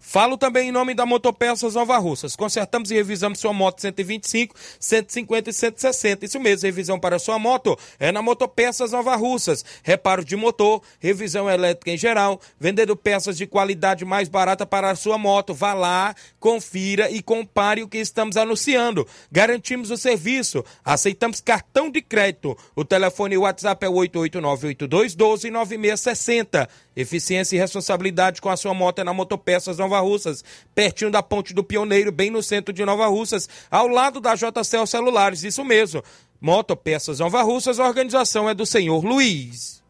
Falo 0.07 0.37
também 0.37 0.69
em 0.69 0.71
nome 0.71 0.93
da 0.93 1.03
Motopeças 1.03 1.73
Nova 1.73 1.97
Russas. 1.97 2.35
Consertamos 2.35 2.91
e 2.91 2.93
revisamos 2.93 3.39
sua 3.39 3.51
moto 3.51 3.81
125, 3.81 4.53
150 4.79 5.49
e 5.49 5.53
160. 5.53 6.25
Isso 6.25 6.39
mesmo, 6.39 6.67
revisão 6.67 6.99
para 6.99 7.17
sua 7.17 7.39
moto 7.39 7.75
é 7.99 8.11
na 8.11 8.21
Motopeças 8.21 8.91
Nova 8.91 9.15
Russas. 9.15 9.65
Reparo 9.83 10.23
de 10.23 10.35
motor, 10.35 10.83
revisão 10.99 11.49
elétrica 11.49 11.89
em 11.91 11.97
geral, 11.97 12.39
vendendo 12.59 12.95
peças 12.95 13.35
de 13.35 13.47
qualidade 13.47 14.05
mais 14.05 14.29
barata 14.29 14.63
para 14.63 14.91
a 14.91 14.95
sua 14.95 15.17
moto. 15.17 15.55
Vá 15.55 15.73
lá, 15.73 16.13
confira 16.39 17.09
e 17.09 17.19
compare 17.21 17.81
o 17.81 17.87
que 17.87 17.97
estamos 17.97 18.37
anunciando. 18.37 19.07
Garantimos 19.31 19.89
o 19.89 19.97
serviço. 19.97 20.63
Aceitamos 20.85 21.41
cartão 21.41 21.89
de 21.89 22.01
crédito. 22.01 22.55
O 22.75 22.85
telefone 22.85 23.33
e 23.33 23.39
o 23.39 23.41
WhatsApp 23.41 23.83
é 23.83 23.89
889-8212-9660. 23.89 26.69
Eficiência 26.95 27.55
e 27.57 27.59
responsabilidade 27.59 28.39
com 28.39 28.49
a 28.49 28.55
sua 28.55 28.73
moto 28.73 28.99
é 28.99 29.03
na 29.03 29.11
Motopeças 29.11 29.77
Nova 29.77 29.94
Russas, 29.99 30.43
pertinho 30.73 31.11
da 31.11 31.23
Ponte 31.23 31.53
do 31.53 31.63
Pioneiro, 31.63 32.11
bem 32.11 32.29
no 32.29 32.43
centro 32.43 32.73
de 32.73 32.85
Nova 32.85 33.07
Russas, 33.07 33.47
ao 33.69 33.87
lado 33.87 34.19
da 34.19 34.35
JCL 34.35 34.85
Celulares, 34.85 35.43
isso 35.43 35.63
mesmo. 35.63 36.03
Motopeças 36.39 37.19
Nova 37.19 37.41
Russas, 37.41 37.79
a 37.79 37.87
organização 37.87 38.49
é 38.49 38.53
do 38.53 38.65
senhor 38.65 39.03
Luiz. 39.03 39.83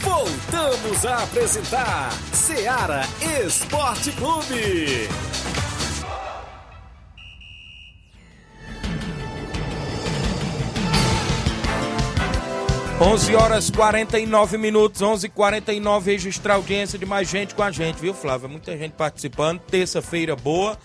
Voltamos 0.00 1.06
a 1.06 1.22
apresentar 1.22 2.12
Seara 2.32 3.02
Esporte 3.44 4.10
Clube. 4.12 5.08
11 13.02 13.34
horas 13.34 13.68
49 13.68 14.56
minutos, 14.56 15.02
11 15.02 15.28
49 15.28 16.12
registrar 16.12 16.54
audiência 16.54 16.96
de 16.96 17.04
mais 17.04 17.28
gente 17.28 17.52
com 17.52 17.60
a 17.64 17.70
gente, 17.72 17.96
viu, 17.96 18.14
Flávio? 18.14 18.48
Muita 18.48 18.78
gente 18.78 18.92
participando. 18.92 19.58
Terça-feira 19.58 20.36
boa. 20.36 20.78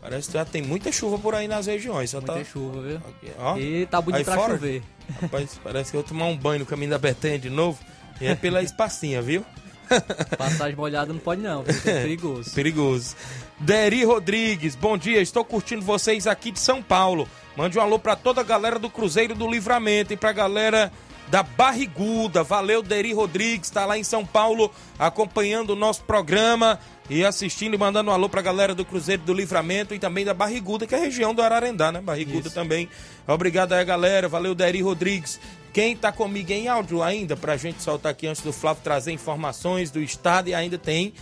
Parece 0.00 0.26
que 0.26 0.34
já 0.34 0.44
tem 0.44 0.62
muita 0.62 0.90
chuva 0.90 1.16
por 1.16 1.32
aí 1.32 1.46
nas 1.46 1.66
regiões. 1.66 2.12
muita 2.12 2.34
tá... 2.34 2.44
chuva, 2.44 2.82
viu? 2.82 2.96
Aqui, 2.96 3.32
ó. 3.38 3.56
E 3.56 3.86
tá 3.86 4.00
bonito 4.00 4.18
aí 4.18 4.24
pra 4.24 4.34
fora, 4.34 4.54
chover. 4.54 4.82
Rapaz, 5.22 5.60
parece 5.62 5.92
que 5.92 5.96
eu 5.96 6.00
vou 6.00 6.08
tomar 6.08 6.26
um 6.26 6.36
banho 6.36 6.58
no 6.58 6.66
caminho 6.66 6.90
da 6.90 6.98
Betânia 6.98 7.38
de 7.38 7.48
novo. 7.48 7.78
E 8.20 8.26
é 8.26 8.34
pela 8.34 8.60
espacinha, 8.62 9.22
viu? 9.22 9.46
Passagem 10.36 10.74
molhada 10.74 11.12
não 11.12 11.20
pode 11.20 11.40
não, 11.40 11.62
é 11.62 11.72
perigoso. 12.02 12.50
perigoso. 12.50 13.14
Deri 13.60 14.02
Rodrigues, 14.02 14.74
bom 14.74 14.98
dia, 14.98 15.20
estou 15.20 15.44
curtindo 15.44 15.82
vocês 15.82 16.26
aqui 16.26 16.50
de 16.50 16.58
São 16.58 16.82
Paulo. 16.82 17.28
Mande 17.56 17.78
um 17.78 17.82
alô 17.82 17.96
para 17.96 18.16
toda 18.16 18.40
a 18.40 18.44
galera 18.44 18.78
do 18.78 18.90
Cruzeiro 18.90 19.36
do 19.36 19.48
Livramento 19.48 20.12
e 20.12 20.16
pra 20.16 20.32
galera 20.32 20.90
da 21.30 21.42
Barriguda. 21.42 22.42
Valeu, 22.42 22.82
Deri 22.82 23.12
Rodrigues, 23.12 23.68
está 23.68 23.86
lá 23.86 23.96
em 23.96 24.04
São 24.04 24.26
Paulo 24.26 24.70
acompanhando 24.98 25.70
o 25.70 25.76
nosso 25.76 26.02
programa 26.02 26.78
e 27.08 27.24
assistindo 27.24 27.74
e 27.74 27.78
mandando 27.78 28.10
um 28.10 28.12
alô 28.12 28.28
pra 28.28 28.42
galera 28.42 28.74
do 28.74 28.84
Cruzeiro 28.84 29.22
do 29.22 29.32
Livramento 29.32 29.94
e 29.94 29.98
também 29.98 30.24
da 30.24 30.34
Barriguda, 30.34 30.86
que 30.86 30.94
é 30.94 30.98
a 30.98 31.02
região 31.02 31.34
do 31.34 31.40
Ararendá, 31.40 31.90
né? 31.90 32.00
Barriguda 32.00 32.48
Isso. 32.48 32.54
também. 32.54 32.88
Obrigado 33.26 33.72
aí, 33.72 33.84
galera. 33.84 34.28
Valeu, 34.28 34.54
Deri 34.54 34.82
Rodrigues. 34.82 35.40
Quem 35.72 35.96
tá 35.96 36.10
comigo 36.10 36.50
em 36.50 36.66
áudio 36.66 37.02
ainda, 37.02 37.36
pra 37.36 37.56
gente 37.56 37.82
soltar 37.82 38.10
aqui 38.10 38.26
antes 38.26 38.42
do 38.42 38.52
Flávio 38.52 38.82
trazer 38.82 39.12
informações 39.12 39.90
do 39.90 40.02
estado 40.02 40.48
e 40.48 40.54
ainda 40.54 40.76
tem 40.76 41.14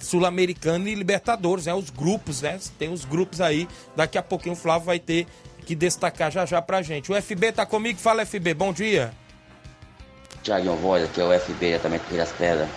Sul-Americano 0.00 0.88
e 0.88 0.94
Libertadores, 0.94 1.66
né? 1.66 1.74
Os 1.74 1.90
grupos, 1.90 2.42
né? 2.42 2.58
Tem 2.78 2.92
os 2.92 3.04
grupos 3.04 3.40
aí. 3.40 3.68
Daqui 3.94 4.18
a 4.18 4.22
pouquinho 4.22 4.54
o 4.54 4.58
Flávio 4.58 4.86
vai 4.86 4.98
ter 4.98 5.26
que 5.64 5.76
destacar 5.76 6.32
já 6.32 6.44
já 6.44 6.60
pra 6.60 6.82
gente. 6.82 7.12
O 7.12 7.22
FB 7.22 7.52
tá 7.52 7.64
comigo, 7.64 7.98
fala 7.98 8.26
FB, 8.26 8.54
bom 8.54 8.72
dia. 8.72 9.12
Tiaguinho 10.42 10.76
Voz, 10.76 11.04
aqui 11.04 11.20
é 11.20 11.24
o 11.24 11.40
FB, 11.40 11.78
também 11.78 12.00
de 12.10 12.16
das 12.16 12.32
Pedras. 12.32 12.68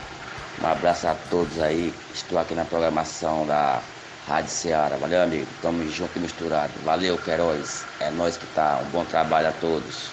Um 0.62 0.68
abraço 0.68 1.08
a 1.08 1.16
todos 1.30 1.60
aí. 1.60 1.94
Estou 2.14 2.38
aqui 2.38 2.54
na 2.54 2.64
programação 2.64 3.46
da 3.46 3.82
Rádio 4.28 4.52
Ceará. 4.52 4.96
Valeu, 4.98 5.22
amigo. 5.22 5.48
Tamo 5.62 5.88
junto 5.90 6.18
e 6.18 6.20
misturado. 6.20 6.72
Valeu, 6.84 7.18
Queiroz. 7.18 7.84
É 8.00 8.10
nós 8.12 8.38
que 8.38 8.46
tá. 8.48 8.82
Um 8.86 8.90
bom 8.92 9.04
trabalho 9.04 9.50
a 9.50 9.52
todos. 9.52 10.12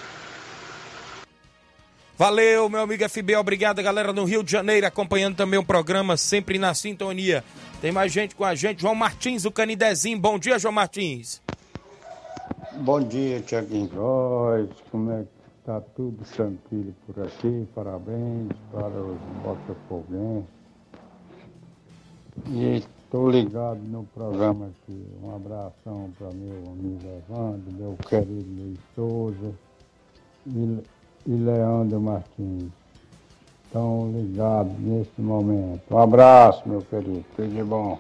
Valeu, 2.16 2.68
meu 2.68 2.82
amigo 2.82 3.08
FB, 3.08 3.34
obrigado, 3.36 3.82
galera 3.82 4.12
no 4.12 4.24
Rio 4.24 4.44
de 4.44 4.52
Janeiro, 4.52 4.86
acompanhando 4.86 5.34
também 5.34 5.58
o 5.58 5.64
programa, 5.64 6.16
sempre 6.16 6.56
na 6.56 6.72
sintonia. 6.72 7.42
Tem 7.80 7.90
mais 7.90 8.12
gente 8.12 8.36
com 8.36 8.44
a 8.44 8.54
gente, 8.54 8.82
João 8.82 8.94
Martins, 8.94 9.42
do 9.42 9.50
Canidezinho. 9.50 10.20
Bom 10.20 10.38
dia, 10.38 10.56
João 10.56 10.72
Martins. 10.72 11.42
Bom 12.74 13.00
dia, 13.00 13.40
Tiaguinho 13.40 13.88
Voz. 13.88 14.68
Como 14.90 15.10
é 15.10 15.22
que 15.22 15.41
tá 15.64 15.80
tudo 15.94 16.24
tranquilo 16.24 16.94
por 17.06 17.22
aqui? 17.24 17.66
Parabéns 17.74 18.48
para 18.72 18.88
os 18.88 19.18
botafoguenses. 19.42 20.48
E 22.48 22.76
estou 22.76 23.30
ligado 23.30 23.80
no 23.80 24.04
programa 24.04 24.66
aqui. 24.66 25.06
Um 25.22 25.34
abração 25.34 26.10
para 26.18 26.30
meu 26.32 26.72
amigo 26.72 27.00
Evandro, 27.04 27.72
meu 27.72 27.96
querido 28.08 28.62
Luiz 28.62 28.78
Souza 28.94 29.52
e, 30.46 30.82
e 31.26 31.30
Leandro 31.30 32.00
Martins. 32.00 32.70
Estão 33.64 34.10
ligados 34.12 34.78
nesse 34.78 35.20
momento. 35.20 35.82
Um 35.90 35.98
abraço, 35.98 36.68
meu 36.68 36.82
querido. 36.82 37.24
Tudo 37.36 37.48
de 37.48 37.62
bom. 37.62 37.98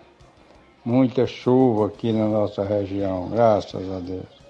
Muita 0.84 1.26
chuva 1.26 1.86
aqui 1.86 2.12
na 2.12 2.26
nossa 2.26 2.64
região, 2.64 3.28
graças 3.30 3.88
a 3.90 4.00
Deus. 4.00 4.41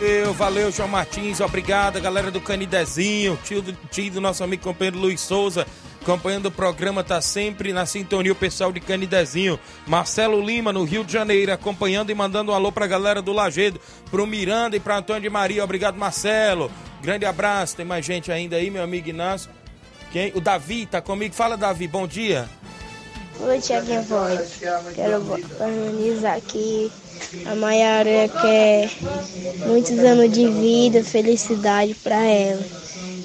Valeu, 0.00 0.32
valeu, 0.32 0.72
João 0.72 0.88
Martins, 0.88 1.40
obrigado, 1.40 2.00
galera 2.00 2.30
do 2.30 2.40
Canidezinho, 2.40 3.38
tio 3.44 3.60
do, 3.60 3.74
tio 3.90 4.10
do 4.10 4.18
nosso 4.18 4.42
amigo 4.42 4.62
companheiro 4.62 4.98
Luiz 4.98 5.20
Souza, 5.20 5.66
acompanhando 6.00 6.46
o 6.46 6.50
programa, 6.50 7.04
tá 7.04 7.20
sempre 7.20 7.70
na 7.70 7.84
sintonia 7.84 8.32
o 8.32 8.34
pessoal 8.34 8.72
de 8.72 8.80
Canidezinho. 8.80 9.60
Marcelo 9.86 10.40
Lima, 10.40 10.72
no 10.72 10.84
Rio 10.84 11.04
de 11.04 11.12
Janeiro, 11.12 11.52
acompanhando 11.52 12.08
e 12.08 12.14
mandando 12.14 12.50
um 12.50 12.54
alô 12.54 12.72
pra 12.72 12.86
galera 12.86 13.20
do 13.20 13.30
Lagedo, 13.30 13.78
pro 14.10 14.26
Miranda 14.26 14.74
e 14.74 14.80
pra 14.80 14.96
Antônio 14.96 15.20
de 15.20 15.28
Maria. 15.28 15.62
Obrigado, 15.62 15.98
Marcelo. 15.98 16.72
Grande 17.02 17.26
abraço. 17.26 17.76
Tem 17.76 17.84
mais 17.84 18.02
gente 18.02 18.32
ainda 18.32 18.56
aí, 18.56 18.70
meu 18.70 18.82
amigo 18.82 19.10
Inácio. 19.10 19.50
Quem? 20.10 20.32
O 20.34 20.40
Davi 20.40 20.86
tá 20.86 21.02
comigo. 21.02 21.34
Fala, 21.34 21.58
Davi, 21.58 21.86
bom 21.86 22.06
dia. 22.06 22.48
Oi, 23.38 23.60
Tiaguinho 23.60 24.02
Voz. 24.04 24.60
Quero 24.94 25.30
organizar 25.60 26.38
aqui 26.38 26.90
a 27.46 27.54
Maiara 27.54 28.28
quer 28.40 28.90
muitos 29.66 29.98
anos 29.98 30.32
de 30.32 30.48
vida, 30.48 31.04
felicidade 31.04 31.94
para 31.94 32.22
ela. 32.22 32.62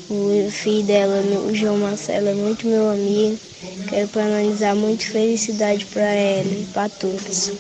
O 0.10 0.50
filho 0.52 0.86
dela, 0.86 1.22
o 1.48 1.56
João 1.56 1.78
Marcelo, 1.78 2.28
é 2.28 2.34
muito 2.34 2.68
meu 2.68 2.92
amigo. 2.92 3.40
Quero 3.90 4.08
parabenizar 4.10 4.76
muito 4.76 5.10
felicidade 5.10 5.86
para 5.86 6.04
ela 6.04 6.48
e 6.48 6.68
para 6.74 6.90
todos. 6.90 7.52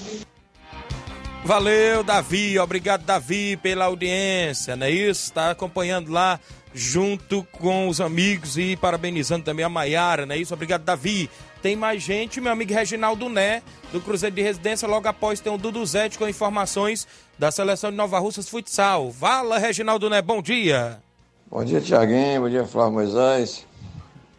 Valeu, 1.43 2.03
Davi. 2.03 2.57
Obrigado, 2.57 3.03
Davi, 3.03 3.57
pela 3.57 3.85
audiência, 3.85 4.75
não 4.75 4.87
é 4.87 4.91
isso? 4.91 5.25
Está 5.25 5.51
acompanhando 5.51 6.11
lá 6.11 6.39
junto 6.73 7.47
com 7.51 7.87
os 7.87 8.01
amigos 8.01 8.57
e 8.57 8.75
parabenizando 8.75 9.45
também 9.45 9.63
a 9.63 9.69
Maiara, 9.69 10.25
não 10.25 10.35
é 10.35 10.37
isso? 10.37 10.53
Obrigado, 10.53 10.83
Davi. 10.83 11.29
Tem 11.65 11.75
mais 11.75 12.03
gente, 12.03 12.39
meu 12.39 12.51
amigo 12.51 12.71
Reginaldo 12.71 13.27
Né, 13.27 13.63
do 13.91 13.99
Cruzeiro 13.99 14.35
de 14.35 14.41
Residência. 14.43 14.87
Logo 14.87 15.07
após 15.07 15.39
tem 15.39 15.51
o 15.51 15.57
Dudu 15.57 15.83
Zete 15.83 16.15
com 16.15 16.29
informações 16.29 17.07
da 17.39 17.49
seleção 17.49 17.89
de 17.89 17.97
Nova 17.97 18.19
Russas 18.19 18.47
Futsal. 18.47 19.09
Vala, 19.09 19.57
Reginaldo 19.57 20.07
Né, 20.07 20.21
bom 20.21 20.43
dia. 20.43 20.99
Bom 21.49 21.65
dia, 21.65 21.81
Tiaguinho. 21.81 22.41
Bom 22.41 22.49
dia, 22.49 22.65
Flávio 22.65 22.93
Moisés. 22.93 23.65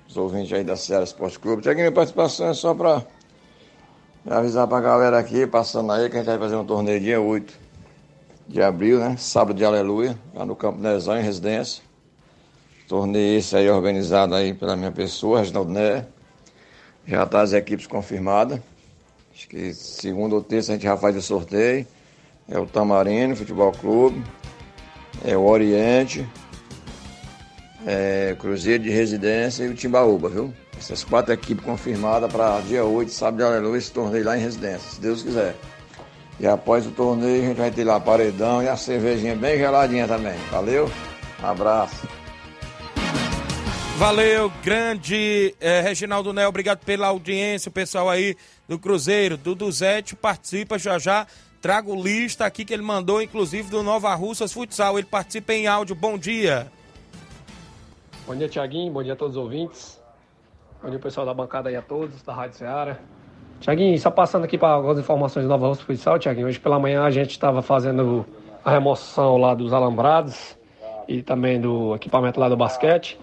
Os 0.09 0.17
ouvintes 0.17 0.53
aí 0.53 0.63
da 0.63 0.77
Ceará 0.77 1.03
Esporte 1.03 1.37
Clube. 1.41 1.63
Tiaguinho, 1.63 1.87
minha 1.87 1.93
participação 1.93 2.47
é 2.47 2.55
só 2.55 2.73
para 2.73 3.05
avisar 4.31 4.69
pra 4.69 4.81
galera 4.81 5.19
aqui, 5.19 5.49
passando 5.49 5.91
aí, 5.91 6.09
que 6.09 6.15
a 6.15 6.21
gente 6.21 6.29
vai 6.29 6.39
fazer 6.39 6.55
um 6.55 6.65
torneio 6.65 7.01
dia 7.01 7.21
8 7.21 7.53
de 8.47 8.63
abril, 8.63 9.01
né? 9.01 9.17
Sábado 9.19 9.57
de 9.57 9.65
Aleluia, 9.65 10.17
lá 10.33 10.47
no 10.47 10.55
Campo 10.55 10.79
Nezão, 10.79 11.19
em 11.19 11.25
residência. 11.25 11.83
Torneio 12.87 13.41
esse 13.41 13.57
aí 13.57 13.69
organizado 13.69 14.33
aí 14.33 14.55
pela 14.55 14.77
minha 14.77 14.93
pessoa, 14.93 15.41
Reginaldo 15.41 15.73
Né. 15.73 16.07
Já 17.07 17.25
tá 17.25 17.41
as 17.41 17.53
equipes 17.53 17.87
confirmadas. 17.87 18.61
Acho 19.35 19.49
que 19.49 19.73
segunda 19.75 20.35
ou 20.35 20.43
terça 20.43 20.73
a 20.73 20.75
gente 20.75 20.85
já 20.85 20.97
faz 20.97 21.17
o 21.17 21.23
sorteio. 21.23 21.87
É 22.49 22.59
o 22.59 22.67
Tamarino 22.67 23.37
Futebol 23.37 23.73
Clube. 23.73 24.23
É 25.25 25.37
o 25.37 25.45
Oriente. 25.45 26.27
É 27.87 28.35
Cruzeiro 28.39 28.83
de 28.83 28.91
Residência 28.91 29.65
e 29.65 29.69
o 29.69 29.75
Timbaúba, 29.75 30.29
viu? 30.29 30.53
Essas 30.77 31.05
quatro 31.05 31.33
equipes 31.33 31.65
confirmadas 31.65 32.31
para 32.31 32.61
dia 32.61 32.85
8, 32.85 33.11
sábado 33.11 33.37
de 33.39 33.45
aleluia, 33.45 33.79
esse 33.79 33.93
torneio 33.93 34.25
lá 34.25 34.37
em 34.37 34.41
residência, 34.41 34.91
se 34.91 35.01
Deus 35.01 35.23
quiser. 35.23 35.55
E 36.39 36.47
após 36.47 36.87
o 36.87 36.91
torneio 36.91 37.45
a 37.45 37.47
gente 37.47 37.57
vai 37.57 37.71
ter 37.71 37.85
lá 37.85 37.99
paredão 37.99 38.63
e 38.63 38.69
a 38.69 38.77
cervejinha 38.77 39.35
bem 39.35 39.57
geladinha 39.57 40.07
também. 40.07 40.37
Valeu? 40.51 40.91
Abraço. 41.43 42.07
Valeu, 43.99 44.53
grande 44.63 45.55
eh, 45.59 45.81
Reginaldo 45.81 46.31
Né, 46.31 46.47
obrigado 46.47 46.85
pela 46.85 47.07
audiência, 47.07 47.71
o 47.71 47.73
pessoal 47.73 48.11
aí 48.11 48.37
do 48.69 48.79
Cruzeiro. 48.79 49.39
Dudu 49.39 49.73
Zete 49.73 50.15
participa 50.15 50.79
já 50.79 50.99
já. 50.99 51.27
Trago 51.63 51.95
lista 51.95 52.45
aqui 52.45 52.63
que 52.63 52.75
ele 52.75 52.83
mandou, 52.83 53.23
inclusive, 53.23 53.71
do 53.71 53.83
Nova 53.83 54.15
Russas 54.15 54.53
Futsal. 54.53 54.99
Ele 54.99 55.07
participa 55.07 55.55
em 55.55 55.67
áudio. 55.67 55.97
Bom 55.97 56.19
dia. 56.19 56.71
Bom 58.27 58.37
dia, 58.37 58.47
Tiaguinho. 58.51 58.93
Bom 58.93 59.03
dia 59.03 59.15
a 59.15 59.17
todos 59.17 59.35
os 59.35 59.43
ouvintes. 59.43 59.99
Bom 60.83 60.91
dia, 60.91 60.99
pessoal 60.99 61.25
da 61.25 61.33
bancada 61.33 61.71
aí 61.71 61.77
a 61.77 61.83
todos, 61.83 62.23
da 62.23 62.35
Rádio 62.35 62.59
Ceará. 62.59 62.99
Tiaguinho, 63.61 63.99
só 63.99 64.11
passando 64.11 64.45
aqui 64.45 64.59
para 64.59 64.75
algumas 64.75 64.99
informações 64.99 65.45
do 65.45 65.49
Nova 65.49 65.69
Russa 65.69 65.83
Futsal, 65.83 66.19
Tiaguinho. 66.19 66.49
Hoje 66.49 66.61
pela 66.61 66.79
manhã 66.79 67.03
a 67.03 67.11
gente 67.11 67.31
estava 67.31 67.63
fazendo 67.63 68.27
a 68.63 68.71
remoção 68.71 69.39
lá 69.39 69.55
dos 69.55 69.73
alambrados 69.73 70.55
e 71.09 71.23
também 71.23 71.59
do 71.59 71.95
equipamento 71.95 72.39
lá 72.39 72.51
do 72.51 72.59
basquete 72.59 73.19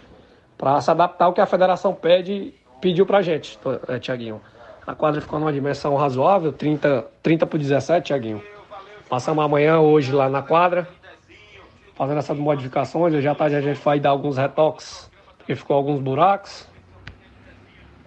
para 0.57 0.79
se 0.81 0.89
adaptar 0.89 1.25
ao 1.25 1.33
que 1.33 1.41
a 1.41 1.45
federação 1.45 1.93
pede, 1.93 2.53
pediu 2.79 3.05
para 3.05 3.19
a 3.19 3.21
gente, 3.21 3.59
é, 3.87 3.99
Tiaguinho. 3.99 4.41
A 4.85 4.93
quadra 4.93 5.21
ficou 5.21 5.39
numa 5.39 5.53
dimensão 5.53 5.95
razoável, 5.95 6.51
30, 6.51 7.05
30 7.21 7.47
por 7.47 7.57
17, 7.57 8.07
Tiaguinho. 8.07 8.43
Passamos 9.09 9.43
amanhã, 9.43 9.79
hoje, 9.79 10.11
lá 10.11 10.27
na 10.29 10.41
quadra, 10.41 10.87
fazendo 11.95 12.17
essas 12.17 12.37
modificações. 12.37 13.13
Hoje 13.13 13.27
à 13.27 13.35
tarde 13.35 13.55
a 13.55 13.61
gente 13.61 13.79
vai 13.81 13.99
dar 13.99 14.09
alguns 14.09 14.37
retoques, 14.37 15.09
porque 15.37 15.55
ficou 15.55 15.75
alguns 15.75 15.99
buracos. 15.99 16.67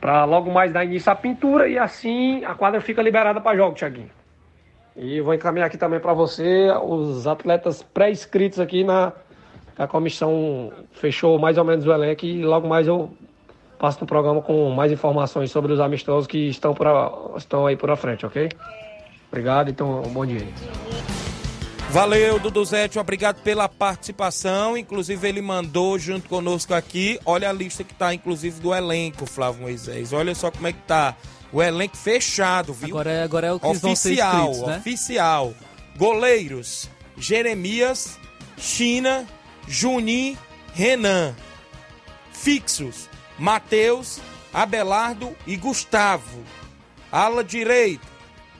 Para 0.00 0.24
logo 0.24 0.50
mais 0.50 0.72
dar 0.72 0.84
início 0.84 1.10
à 1.10 1.14
pintura 1.14 1.68
e 1.68 1.78
assim 1.78 2.44
a 2.44 2.54
quadra 2.54 2.80
fica 2.80 3.00
liberada 3.00 3.40
para 3.40 3.56
jogo, 3.56 3.74
Tiaguinho. 3.74 4.10
E 4.94 5.20
vou 5.20 5.34
encaminhar 5.34 5.66
aqui 5.66 5.76
também 5.76 6.00
para 6.00 6.12
você 6.12 6.70
os 6.82 7.26
atletas 7.26 7.82
pré-inscritos 7.82 8.60
aqui 8.60 8.84
na, 8.84 9.12
a 9.78 9.86
comissão 9.86 10.72
fechou 10.92 11.38
mais 11.38 11.58
ou 11.58 11.64
menos 11.64 11.86
o 11.86 11.92
elenco 11.92 12.24
e 12.24 12.42
logo 12.42 12.66
mais 12.66 12.86
eu 12.86 13.10
passo 13.78 14.00
no 14.00 14.06
programa 14.06 14.40
com 14.40 14.70
mais 14.70 14.90
informações 14.90 15.50
sobre 15.50 15.72
os 15.72 15.80
amistosos 15.80 16.26
que 16.26 16.48
estão, 16.48 16.74
por 16.74 16.86
a, 16.86 17.12
estão 17.36 17.66
aí 17.66 17.76
por 17.76 17.90
a 17.90 17.96
frente, 17.96 18.24
ok? 18.24 18.48
Obrigado, 19.28 19.70
então, 19.70 20.02
um 20.02 20.12
bom 20.12 20.24
dia. 20.24 20.46
Valeu, 21.90 22.38
Duduzete, 22.38 22.98
obrigado 22.98 23.42
pela 23.42 23.68
participação. 23.68 24.76
Inclusive, 24.76 25.28
ele 25.28 25.40
mandou 25.40 25.98
junto 25.98 26.28
conosco 26.28 26.74
aqui. 26.74 27.18
Olha 27.24 27.48
a 27.50 27.52
lista 27.52 27.84
que 27.84 27.94
tá, 27.94 28.12
inclusive, 28.12 28.60
do 28.60 28.74
elenco, 28.74 29.26
Flávio 29.26 29.62
Moisés. 29.62 30.12
Olha 30.12 30.34
só 30.34 30.50
como 30.50 30.66
é 30.66 30.72
que 30.72 30.82
tá. 30.82 31.14
O 31.52 31.62
elenco 31.62 31.96
fechado, 31.96 32.72
viu? 32.72 32.88
Agora 32.88 33.10
é, 33.10 33.22
agora 33.22 33.46
é 33.46 33.52
o 33.52 33.60
que 33.60 33.66
oficial, 33.66 33.82
vão 33.82 33.96
ser 33.96 34.12
inscritos, 34.12 34.66
né? 34.66 34.76
oficial. 34.78 35.54
Goleiros: 35.96 36.90
Jeremias, 37.16 38.18
China, 38.58 39.24
Junim, 39.66 40.36
Renan. 40.74 41.34
Fixos: 42.32 43.08
Matheus, 43.38 44.20
Abelardo 44.52 45.36
e 45.46 45.56
Gustavo. 45.56 46.42
Ala 47.10 47.42
direito: 47.42 48.06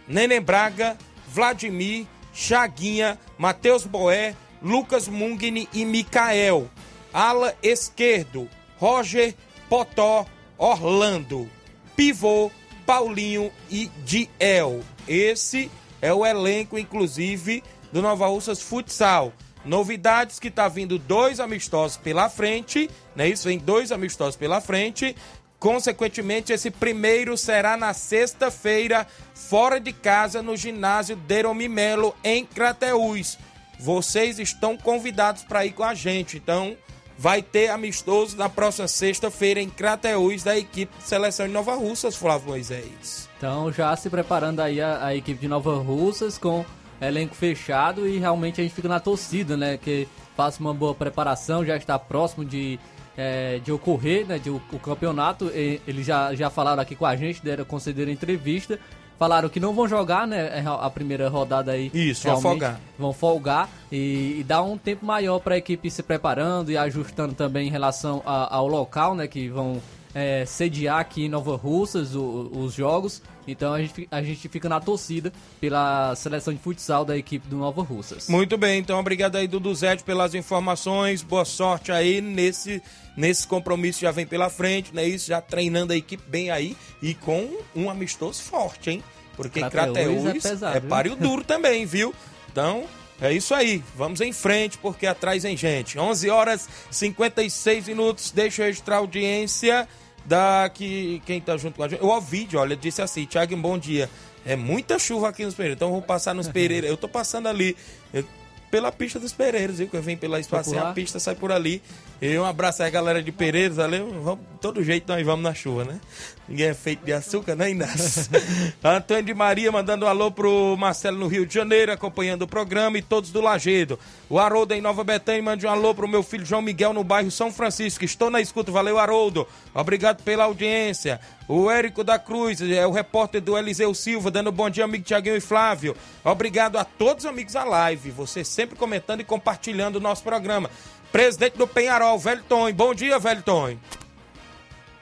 Neném 0.09 0.41
Braga, 0.41 0.97
Vladimir, 1.29 2.07
Chaguinha, 2.33 3.19
Matheus 3.39 3.85
Boé, 3.85 4.35
Lucas 4.63 5.09
Mungni 5.09 5.69
e 5.73 5.85
Micael. 5.85 6.71
Ala 7.13 7.55
esquerdo: 7.63 8.49
Roger, 8.79 9.35
Potó, 9.69 10.27
Orlando. 10.59 11.49
Pivô: 11.95 12.51
Paulinho 12.85 13.51
e 13.71 13.87
Diel. 14.05 14.83
Esse 15.09 15.71
é 16.03 16.13
o 16.13 16.27
elenco, 16.27 16.79
inclusive, 16.79 17.63
do 17.93 18.03
Nova 18.03 18.27
Russas 18.27 18.61
Futsal. 18.61 19.33
Novidades 19.67 20.39
que 20.39 20.51
tá 20.51 20.69
vindo 20.69 20.99
dois 20.99 21.41
amistosos 21.41 21.97
pela 21.97 22.31
frente, 22.31 22.89
né? 23.15 23.29
Isso 23.29 23.49
vem 23.49 23.59
dois 23.59 23.93
amistosos 23.93 24.37
pela 24.37 24.61
frente, 24.61 25.15
Consequentemente, 25.59 26.53
esse 26.53 26.71
primeiro 26.71 27.37
será 27.37 27.77
na 27.77 27.95
sexta-feira, 27.95 29.07
fora 29.35 29.81
de 29.81 29.93
casa, 29.93 30.43
no 30.43 30.57
ginásio 30.57 31.17
Deromi 31.17 31.69
Melo, 31.69 32.15
em 32.23 32.45
Crateús. 32.45 33.39
Vocês 33.79 34.39
estão 34.39 34.77
convidados 34.77 35.43
para 35.43 35.65
ir 35.65 35.73
com 35.73 35.83
a 35.83 35.95
gente. 35.95 36.37
Então, 36.37 36.77
vai 37.19 37.43
ter 37.43 37.71
amistoso 37.71 38.37
na 38.37 38.49
próxima 38.49 38.87
sexta-feira 38.87 39.61
em 39.61 39.71
Crateús 39.71 40.43
da 40.43 40.57
equipe 40.57 40.95
de 40.99 41.05
seleção 41.05 41.47
de 41.47 41.53
Nova 41.53 41.75
Russas, 41.75 42.17
Flávio 42.17 42.49
Moisés. 42.49 43.29
Então, 43.39 43.73
já 43.73 43.97
se 43.97 44.11
preparando 44.11 44.61
aí 44.61 44.81
a, 44.81 45.07
a 45.07 45.15
equipe 45.15 45.41
de 45.41 45.49
Nova 45.49 45.77
Russas 45.77 46.37
com 46.37 46.65
elenco 47.01 47.35
fechado 47.35 48.07
e 48.07 48.19
realmente 48.19 48.61
a 48.61 48.65
gente 48.65 48.75
fica 48.75 48.89
na 48.89 49.01
torcida, 49.01 49.57
né? 49.57 49.77
Que 49.77 50.09
faça 50.37 50.61
uma 50.61 50.75
boa 50.75 50.95
preparação, 50.95 51.65
já 51.65 51.77
está 51.77 51.99
próximo 51.99 52.45
de 52.45 52.79
é, 53.17 53.59
de 53.65 53.73
ocorrer, 53.73 54.27
né, 54.27 54.39
de, 54.39 54.51
o, 54.51 54.61
o 54.73 54.79
campeonato. 54.79 55.47
E, 55.55 55.81
eles 55.87 56.07
já, 56.07 56.35
já 56.35 56.51
falaram 56.51 56.83
aqui 56.83 56.95
com 56.95 57.07
a 57.07 57.17
gente, 57.17 57.43
deram, 57.43 57.65
concederam 57.65 58.13
entrevista. 58.13 58.79
Falaram 59.19 59.49
que 59.49 59.59
não 59.59 59.73
vão 59.73 59.89
jogar, 59.89 60.27
né? 60.27 60.63
A 60.67 60.91
primeira 60.91 61.27
rodada 61.31 61.73
aí. 61.73 61.91
Isso, 61.95 62.29
vão 62.29 62.39
folgar. 62.39 62.81
Vão 62.99 63.13
folgar 63.15 63.71
e, 63.91 64.37
e 64.41 64.45
dar 64.45 64.63
um 64.63 64.77
tempo 64.77 65.07
maior 65.07 65.39
para 65.39 65.55
a 65.55 65.59
equipe 65.59 65.91
se 65.91 66.03
preparando 66.03 66.71
e 66.71 66.77
ajustando 66.77 67.33
também 67.33 67.69
em 67.69 67.71
relação 67.71 68.23
a, 68.27 68.55
ao 68.55 68.69
local, 68.69 69.15
né? 69.15 69.27
Que 69.27 69.49
vão 69.49 69.81
é, 70.15 70.45
sediar 70.45 71.01
aqui 71.01 71.25
em 71.25 71.29
Nova 71.31 71.57
Russas 71.57 72.15
os 72.15 72.75
jogos. 72.75 73.23
Então 73.47 73.73
a 73.73 73.81
gente, 73.81 74.09
a 74.11 74.23
gente 74.23 74.49
fica 74.49 74.69
na 74.69 74.81
torcida 74.81 75.33
pela 75.61 76.15
seleção 76.17 76.53
de 76.53 76.61
futsal 76.61 77.05
da 77.05 77.17
equipe 77.17 77.47
do 77.49 77.57
Nova 77.57 77.83
Russas. 77.83 78.29
Muito 78.29 78.59
bem, 78.59 78.81
então 78.81 78.99
obrigado 78.99 79.37
aí, 79.37 79.47
Dudu 79.47 79.75
Zete, 79.75 80.03
pelas 80.03 80.35
informações. 80.35 81.23
Boa 81.23 81.45
sorte 81.45 81.93
aí 81.93 82.21
nesse, 82.21 82.83
nesse 83.17 83.47
compromisso 83.47 84.01
já 84.01 84.11
vem 84.11 84.27
pela 84.27 84.51
frente, 84.51 84.95
né? 84.95 85.07
Isso, 85.07 85.29
já 85.29 85.41
treinando 85.41 85.93
a 85.93 85.97
equipe 85.97 86.23
bem 86.29 86.51
aí 86.51 86.77
e 87.01 87.15
com 87.15 87.49
um 87.75 87.89
amistoso 87.89 88.43
forte, 88.43 88.91
hein? 88.91 89.05
Porque 89.37 89.61
Crateús, 89.61 90.23
Crateús 90.23 90.27
é, 90.45 90.49
pesado, 90.49 90.77
é 90.77 90.81
páreo 90.81 91.15
duro 91.17 91.45
também, 91.45 91.85
viu? 91.85 92.15
Então, 92.51 92.85
é 93.21 93.33
isso 93.33 93.55
aí, 93.55 93.83
vamos 93.95 94.21
em 94.21 94.33
frente 94.33 94.79
porque 94.79 95.07
atrás 95.07 95.43
vem 95.43 95.57
gente. 95.57 95.99
11 95.99 96.31
horas 96.31 96.69
56 96.91 97.89
minutos, 97.89 98.31
deixa 98.31 98.63
eu 98.63 98.67
registrar 98.67 98.97
a 98.97 98.99
audiência 98.99 99.89
da 100.27 100.71
que 100.73 101.23
quem 101.25 101.41
tá 101.41 101.57
junto 101.57 101.77
com 101.77 101.83
a 101.83 101.89
gente. 101.89 102.03
O 102.03 102.09
Ovidio, 102.09 102.61
olha, 102.61 102.77
disse 102.77 103.01
assim: 103.01 103.25
Thiago, 103.27 103.57
bom 103.57 103.79
dia. 103.79 104.11
É 104.45 104.55
muita 104.55 104.99
chuva 104.99 105.29
aqui 105.29 105.45
nos 105.45 105.55
Pereiros, 105.55 105.77
então 105.77 105.89
eu 105.89 105.93
vou 105.95 106.03
passar 106.03 106.35
nos 106.35 106.49
Pereiros. 106.49 106.89
Eu 106.89 106.97
tô 106.97 107.09
passando 107.09 107.49
ali 107.49 107.77
eu, 108.13 108.25
pela 108.71 108.93
pista 108.93 109.19
dos 109.19 109.33
Pereiros, 109.33 109.79
viu? 109.79 109.89
Que 109.89 109.97
eu 109.97 110.03
venho 110.03 110.19
pela 110.19 110.39
espacinha, 110.39 110.83
a 110.83 110.93
pista 110.93 111.19
sai 111.19 111.35
por 111.35 111.51
ali. 111.51 111.83
E 112.21 112.39
um 112.39 112.45
abraço 112.45 112.83
aí, 112.83 112.91
galera 112.91 113.23
de 113.23 113.33
Pereiros, 113.33 113.79
ali. 113.79 113.99
Vamos, 113.99 114.39
todo 114.67 114.83
jeito 114.83 115.07
nós 115.07 115.25
vamos 115.25 115.45
na 115.45 115.55
chuva, 115.55 115.85
né? 115.85 116.01
Ninguém 116.49 116.67
é 116.67 116.75
feito 116.75 117.05
de 117.05 117.13
açúcar, 117.13 117.55
né, 117.55 117.71
Inácio? 117.71 118.29
Antônio 118.83 119.23
de 119.23 119.33
Maria 119.33 119.71
mandando 119.71 120.05
um 120.05 120.09
alô 120.09 120.29
pro 120.29 120.77
Marcelo 120.77 121.17
no 121.17 121.29
Rio 121.29 121.47
de 121.47 121.55
Janeiro, 121.55 121.93
acompanhando 121.93 122.43
o 122.43 122.49
programa 122.49 122.99
e 122.99 123.03
todos 123.03 123.31
do 123.31 123.41
Lagedo. 123.41 123.97
O 124.29 124.41
Haroldo 124.41 124.75
em 124.75 124.81
Nova 124.81 125.05
Betânia 125.05 125.41
manda 125.41 125.65
um 125.69 125.71
alô 125.71 125.95
pro 125.95 126.09
meu 126.09 126.21
filho 126.21 126.45
João 126.45 126.61
Miguel 126.61 126.93
no 126.93 127.05
bairro 127.05 127.31
São 127.31 127.53
Francisco. 127.53 128.05
Estou 128.05 128.29
na 128.29 128.41
escuta, 128.41 128.73
valeu, 128.73 128.99
Haroldo. 128.99 129.47
Obrigado 129.73 130.25
pela 130.25 130.45
audiência. 130.45 131.21
O 131.47 131.71
Érico 131.71 132.03
da 132.03 132.19
Cruz, 132.19 132.61
é 132.61 132.85
o 132.85 132.91
repórter 132.91 133.41
do 133.41 133.57
Eliseu 133.57 133.95
Silva, 133.95 134.33
dando 134.33 134.51
bom 134.51 134.69
dia, 134.69 134.85
amigo 134.85 135.05
Tiaguinho 135.05 135.37
e 135.37 135.41
Flávio. 135.41 135.97
Obrigado 136.25 136.77
a 136.77 136.85
todos 136.85 137.25
os 137.25 137.31
amigos 137.31 137.53
da 137.53 137.63
live, 137.63 138.11
você 138.11 138.43
sempre 138.43 138.75
comentando 138.75 139.21
e 139.21 139.25
compartilhando 139.25 139.97
o 139.97 140.01
nosso 140.01 140.25
programa. 140.25 140.69
Presidente 141.13 141.57
do 141.57 141.69
Penharol, 141.69 142.19
Velton. 142.19 142.73
Bom 142.73 142.93
dia, 142.93 143.17
Velton. 143.21 143.77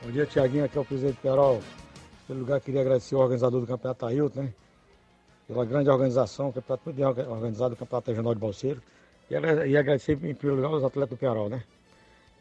Bom 0.05 0.11
dia, 0.11 0.27
Tiaguinho. 0.27 0.67
Aqui 0.67 0.77
é 0.77 0.81
o 0.83 0.85
presidente 0.85 1.15
do 1.15 1.23
Penharol. 1.23 1.63
Pelo 2.27 2.41
lugar, 2.41 2.61
queria 2.61 2.83
agradecer 2.83 3.15
o 3.15 3.21
organizador 3.21 3.63
do 3.63 3.67
Campeonato 3.67 4.05
Ailton, 4.05 4.43
né? 4.43 4.53
Pela 5.49 5.65
grande 5.65 5.89
organização, 5.89 6.51
o 6.51 6.53
campeonato 6.53 6.83
muito 6.85 6.97
bem 6.99 7.27
organizado, 7.27 7.73
o 7.73 7.77
Campeonato 7.79 8.11
Regional 8.11 8.35
de 8.35 8.41
Balseiro. 8.41 8.83
E, 9.31 9.35
agradecer, 9.35 10.13
em 10.13 10.35
primeiro 10.35 10.57
lugar, 10.57 10.77
os 10.77 10.85
atletas 10.85 11.09
do 11.09 11.17
Penharol, 11.17 11.49
né? 11.49 11.65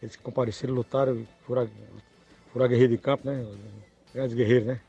Eles 0.02 0.14
que 0.18 0.22
compareceram, 0.22 0.74
lutaram, 0.74 1.26
foram, 1.48 1.70
foram 2.52 2.68
guerreiro 2.68 2.92
de 2.92 2.98
campo, 2.98 3.26
né? 3.26 3.48
Grandes 4.14 4.36
guerreiros, 4.36 4.68
né? 4.68 4.82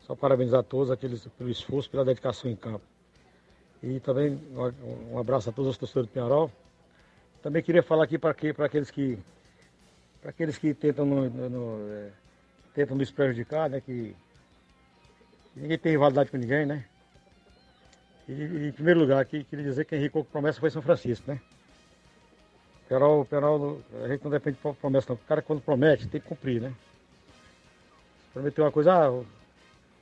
Só 0.00 0.14
parabenizar 0.14 0.60
a 0.60 0.62
todos 0.62 0.90
aqueles 0.90 1.26
pelo 1.36 1.50
esforço, 1.50 1.90
pela 1.90 2.02
dedicação 2.02 2.50
em 2.50 2.56
campo. 2.56 2.84
E 3.82 4.00
também 4.00 4.40
um 5.12 5.18
abraço 5.18 5.50
a 5.50 5.52
todos 5.52 5.72
os 5.72 5.76
torcedores 5.76 6.08
do 6.08 6.14
Penharol. 6.14 6.50
Também 7.42 7.62
queria 7.62 7.82
falar 7.82 8.04
aqui 8.04 8.16
para 8.16 8.30
aqueles 8.64 8.90
que 8.90 9.18
para 10.26 10.30
aqueles 10.32 10.58
que 10.58 10.74
tentam, 10.74 11.06
no, 11.06 11.30
no, 11.30 11.88
é, 11.88 12.10
tentam 12.74 12.96
nos 12.96 13.12
prejudicar, 13.12 13.70
né? 13.70 13.80
Que, 13.80 14.12
ninguém 15.54 15.78
tem 15.78 15.92
rivalidade 15.92 16.32
com 16.32 16.36
ninguém, 16.36 16.66
né? 16.66 16.84
E, 18.28 18.32
e, 18.32 18.68
em 18.68 18.72
primeiro 18.72 18.98
lugar, 18.98 19.20
aqui, 19.20 19.44
queria 19.44 19.64
dizer 19.64 19.84
que 19.84 19.94
Henrique 19.94 20.20
promessa 20.24 20.58
foi 20.58 20.68
São 20.68 20.82
Francisco, 20.82 21.30
né? 21.30 21.40
Perol, 22.88 23.24
Perol, 23.24 23.80
a 24.02 24.08
gente 24.08 24.24
não 24.24 24.30
depende 24.32 24.56
de 24.56 24.74
promessa 24.74 25.06
não. 25.10 25.14
O 25.14 25.18
cara 25.28 25.40
quando 25.40 25.62
promete 25.62 26.08
tem 26.08 26.20
que 26.20 26.26
cumprir, 26.26 26.60
né? 26.60 26.74
Prometeu 28.32 28.64
uma 28.64 28.72
coisa, 28.72 28.94
ah, 28.94 29.24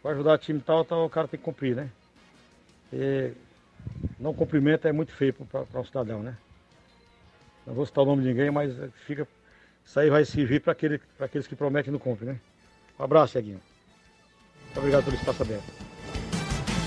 vai 0.03 0.15
ajudar 0.15 0.33
o 0.33 0.39
time 0.39 0.59
tal, 0.59 0.87
tal, 0.87 1.05
o 1.05 1.11
cara 1.11 1.29
tem 1.29 1.39
que 1.39 1.45
cumprir, 1.45 1.77
né? 1.77 1.91
E 2.91 3.31
não 4.19 4.33
cumprimento 4.33 4.89
é 4.89 4.93
muito 4.93 5.13
feio 5.13 5.35
para 5.35 5.81
um 5.81 5.85
cidadão, 5.85 6.23
né? 6.23 6.35
Não 7.67 7.75
vou 7.75 7.85
citar 7.85 8.05
o 8.05 8.07
nome 8.07 8.23
de 8.23 8.29
ninguém, 8.29 8.51
mas 8.51 8.73
fica. 9.05 9.29
Isso 9.85 10.01
aí 10.01 10.11
vai 10.11 10.25
servir 10.25 10.61
para 10.61 10.73
aquele, 10.73 11.01
aqueles 11.21 11.47
que 11.47 11.55
prometem 11.55 11.91
e 11.91 11.93
não 11.93 11.99
cumprem, 11.99 12.31
né? 12.31 12.41
Um 12.99 13.05
abraço, 13.05 13.35
Ceguinho. 13.35 13.61
Muito 14.65 14.79
obrigado 14.79 15.05
pelo 15.05 15.17
espaço 15.17 15.43
aberto. 15.43 15.65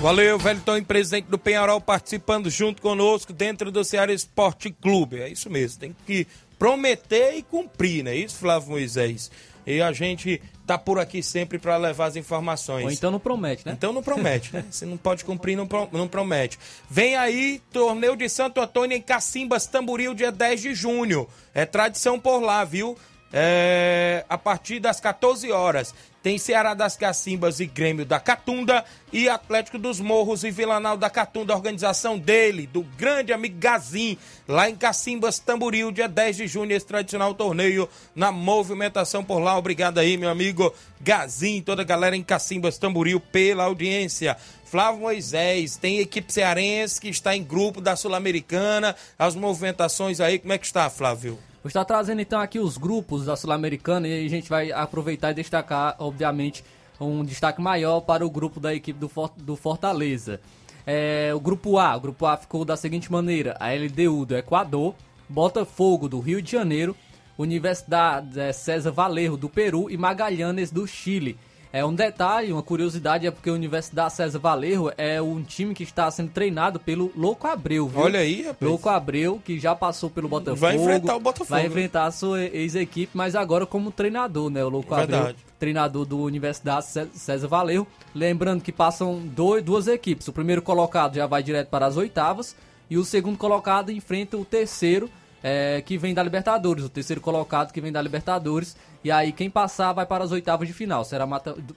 Valeu, 0.02 0.38
Velton, 0.38 0.84
presidente 0.84 1.26
do 1.26 1.40
Penharol, 1.40 1.82
participando 1.82 2.50
junto 2.50 2.82
conosco 2.82 3.34
dentro 3.34 3.72
do 3.72 3.84
Ceará 3.84 4.14
Esporte 4.14 4.70
Clube. 4.70 5.20
É 5.20 5.30
isso 5.30 5.50
mesmo, 5.50 5.80
tem 5.80 5.96
que 6.06 6.28
prometer 6.60 7.36
e 7.36 7.42
cumprir, 7.42 8.04
não 8.04 8.12
é 8.12 8.16
isso, 8.16 8.38
Flávio 8.38 8.70
Moisés? 8.70 9.32
E 9.68 9.82
a 9.82 9.92
gente 9.92 10.42
tá 10.66 10.78
por 10.78 10.98
aqui 10.98 11.22
sempre 11.22 11.60
para 11.60 11.76
levar 11.76 12.06
as 12.06 12.16
informações. 12.16 12.86
Ou 12.86 12.92
então 12.92 13.12
não 13.12 13.20
promete, 13.20 13.66
né? 13.66 13.74
Então 13.74 13.92
não 13.92 14.02
promete, 14.02 14.54
né? 14.54 14.64
Se 14.72 14.86
não 14.86 14.96
pode 14.96 15.26
cumprir, 15.26 15.58
não, 15.58 15.68
pro, 15.68 15.90
não 15.92 16.08
promete. 16.08 16.58
Vem 16.90 17.18
aí, 17.18 17.62
torneio 17.72 18.16
de 18.16 18.30
Santo 18.30 18.62
Antônio 18.62 18.96
em 18.96 19.02
Cacimbas, 19.02 19.68
Tamboril, 19.68 20.14
dia 20.14 20.32
10 20.32 20.62
de 20.62 20.74
junho. 20.74 21.28
É 21.54 21.66
tradição 21.66 22.18
por 22.18 22.40
lá, 22.40 22.64
viu? 22.64 22.98
É, 23.32 24.24
a 24.30 24.38
partir 24.38 24.80
das 24.80 25.00
14 25.00 25.52
horas. 25.52 25.94
Tem 26.28 26.38
Ceará 26.38 26.74
das 26.74 26.98
Cacimbas 26.98 27.62
e 27.62 27.66
Grêmio 27.66 28.06
da 28.06 28.20
Catunda 28.20 28.84
e 29.14 29.30
Atlético 29.30 29.78
dos 29.78 30.00
Morros 30.02 30.44
e 30.44 30.52
Vilanal 30.52 30.98
da 30.98 31.10
Catunda, 31.10 31.56
organização 31.56 32.20
dele, 32.20 32.68
do 32.68 32.82
grande 32.82 33.32
amigo 33.32 33.58
Gazin, 33.58 34.18
lá 34.46 34.70
em 34.70 34.76
Cacimbas, 34.76 35.40
Tamboril, 35.40 35.90
dia 35.90 36.08
10 36.08 36.36
de 36.36 36.48
junho, 36.48 36.74
esse 36.74 36.86
tradicional 36.86 37.34
torneio 37.34 37.88
na 38.14 38.30
movimentação 38.30 39.24
por 39.24 39.40
lá. 39.40 39.58
Obrigado 39.58 40.00
aí, 40.00 40.18
meu 40.18 40.30
amigo 40.30 40.74
Gazin, 41.00 41.62
toda 41.62 41.82
a 41.82 41.86
galera 41.86 42.16
em 42.16 42.24
Cacimbas, 42.24 42.78
Tamboril, 42.78 43.22
pela 43.22 43.64
audiência. 43.64 44.36
Flávio 44.66 45.00
Moisés, 45.00 45.78
tem 45.78 46.00
equipe 46.00 46.34
cearense 46.34 47.00
que 47.00 47.08
está 47.08 47.34
em 47.38 47.44
grupo 47.44 47.80
da 47.80 47.96
Sul-Americana, 47.96 48.98
as 49.18 49.34
movimentações 49.34 50.20
aí, 50.20 50.40
como 50.40 50.52
é 50.52 50.58
que 50.58 50.66
está, 50.66 50.90
Flávio? 50.90 51.40
Vou 51.68 51.70
estar 51.70 51.84
trazendo 51.84 52.22
então 52.22 52.40
aqui 52.40 52.60
os 52.60 52.78
grupos 52.78 53.26
da 53.26 53.36
Sul-Americana 53.36 54.08
e 54.08 54.26
a 54.26 54.30
gente 54.30 54.48
vai 54.48 54.72
aproveitar 54.72 55.32
e 55.32 55.34
destacar, 55.34 55.98
obviamente, 56.00 56.64
um 56.98 57.26
destaque 57.26 57.62
maior 57.62 58.00
para 58.00 58.26
o 58.26 58.30
grupo 58.30 58.58
da 58.58 58.74
equipe 58.74 58.98
do, 58.98 59.12
do 59.36 59.58
Fortaleza. 59.58 60.40
É, 60.86 61.34
o 61.36 61.42
grupo 61.42 61.78
A, 61.78 61.98
o 61.98 62.00
grupo 62.00 62.26
A 62.26 62.38
ficou 62.38 62.64
da 62.64 62.78
seguinte 62.78 63.12
maneira: 63.12 63.58
a 63.60 63.68
LDU 63.74 64.26
do 64.26 64.38
Equador, 64.38 64.96
Botafogo 65.28 66.08
do 66.08 66.22
Rio 66.22 66.42
de 66.42 66.50
Janeiro, 66.50 66.96
Universidade 67.38 68.40
é, 68.40 68.54
César 68.54 68.92
Valerro 68.92 69.36
do 69.36 69.50
Peru 69.50 69.90
e 69.90 69.98
Magalhães 69.98 70.72
do 70.72 70.88
Chile. 70.88 71.38
É 71.72 71.86
um 71.86 71.94
detalhe, 71.94 72.52
uma 72.52 72.64
curiosidade 72.64 73.28
é 73.28 73.32
porque 73.32 73.50
a 73.50 73.54
Universidade 73.54 74.14
César 74.14 74.40
Valerro 74.40 74.92
é 74.98 75.22
um 75.22 75.44
time 75.44 75.74
que 75.74 75.84
está 75.84 76.10
sendo 76.10 76.30
treinado 76.32 76.80
pelo 76.80 77.12
Louco 77.16 77.46
Abreu, 77.48 77.88
viu? 77.88 78.02
Olha 78.02 78.20
aí, 78.22 78.44
rapaz. 78.44 78.58
Louco 78.62 78.90
Abreu, 78.90 79.42
que 79.44 79.60
já 79.60 79.76
passou 79.76 80.10
pelo 80.10 80.30
Botafogo. 80.30 80.62
Vai 80.62 80.76
enfrentar 80.76 81.16
o 81.16 81.20
Botafogo. 81.20 81.50
Vai 81.50 81.66
enfrentar 81.66 82.06
a 82.06 82.12
sua 82.12 82.42
ex-equipe, 82.42 83.12
mas 83.14 83.36
agora 83.36 83.66
como 83.66 83.92
treinador, 83.92 84.50
né? 84.50 84.64
O 84.64 84.70
Louco 84.70 84.96
Verdade. 84.96 85.22
Abreu, 85.22 85.36
treinador 85.60 86.06
do 86.06 86.20
Universidade 86.20 86.86
César 87.14 87.48
Valerro. 87.48 87.88
Lembrando 88.16 88.62
que 88.62 88.72
passam 88.72 89.20
dois, 89.20 89.64
duas 89.64 89.88
equipes. 89.88 90.28
O 90.28 90.34
primeiro 90.34 90.62
colocado 90.62 91.16
já 91.16 91.28
vai 91.28 91.44
direto 91.44 91.68
para 91.68 91.86
as 91.86 91.98
oitavas 91.98 92.56
e 92.90 92.98
o 92.98 93.04
segundo 93.04 93.38
colocado 93.38 93.92
enfrenta 93.92 94.38
o 94.38 94.46
terceiro 94.46 95.10
é, 95.44 95.82
que 95.82 95.98
vem 95.98 96.14
da 96.14 96.24
Libertadores, 96.24 96.84
o 96.84 96.90
terceiro 96.90 97.22
colocado 97.22 97.72
que 97.72 97.82
vem 97.82 97.92
da 97.92 98.02
Libertadores. 98.02 98.76
E 99.04 99.12
aí 99.12 99.32
quem 99.32 99.50
passar 99.50 99.94
vai 99.94 100.06
para 100.06 100.24
as 100.24 100.32
oitavas 100.32 100.68
de 100.68 100.74
final. 100.74 101.04
Será 101.04 101.26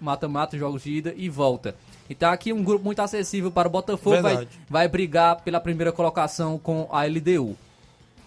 mata-mata, 0.01 0.59
jogos 0.59 0.83
de 0.83 0.93
ida 0.93 1.15
e 1.17 1.29
volta. 1.29 1.75
Então 2.09 2.31
aqui 2.31 2.53
um 2.53 2.63
grupo 2.63 2.85
muito 2.85 3.01
acessível 3.01 3.51
para 3.51 3.69
o 3.69 3.71
Botafogo. 3.71 4.23
Vai, 4.23 4.49
vai 4.69 4.89
brigar 4.89 5.41
pela 5.43 5.61
primeira 5.61 5.93
colocação 5.93 6.59
com 6.59 6.89
a 6.91 7.05
LDU. 7.05 7.57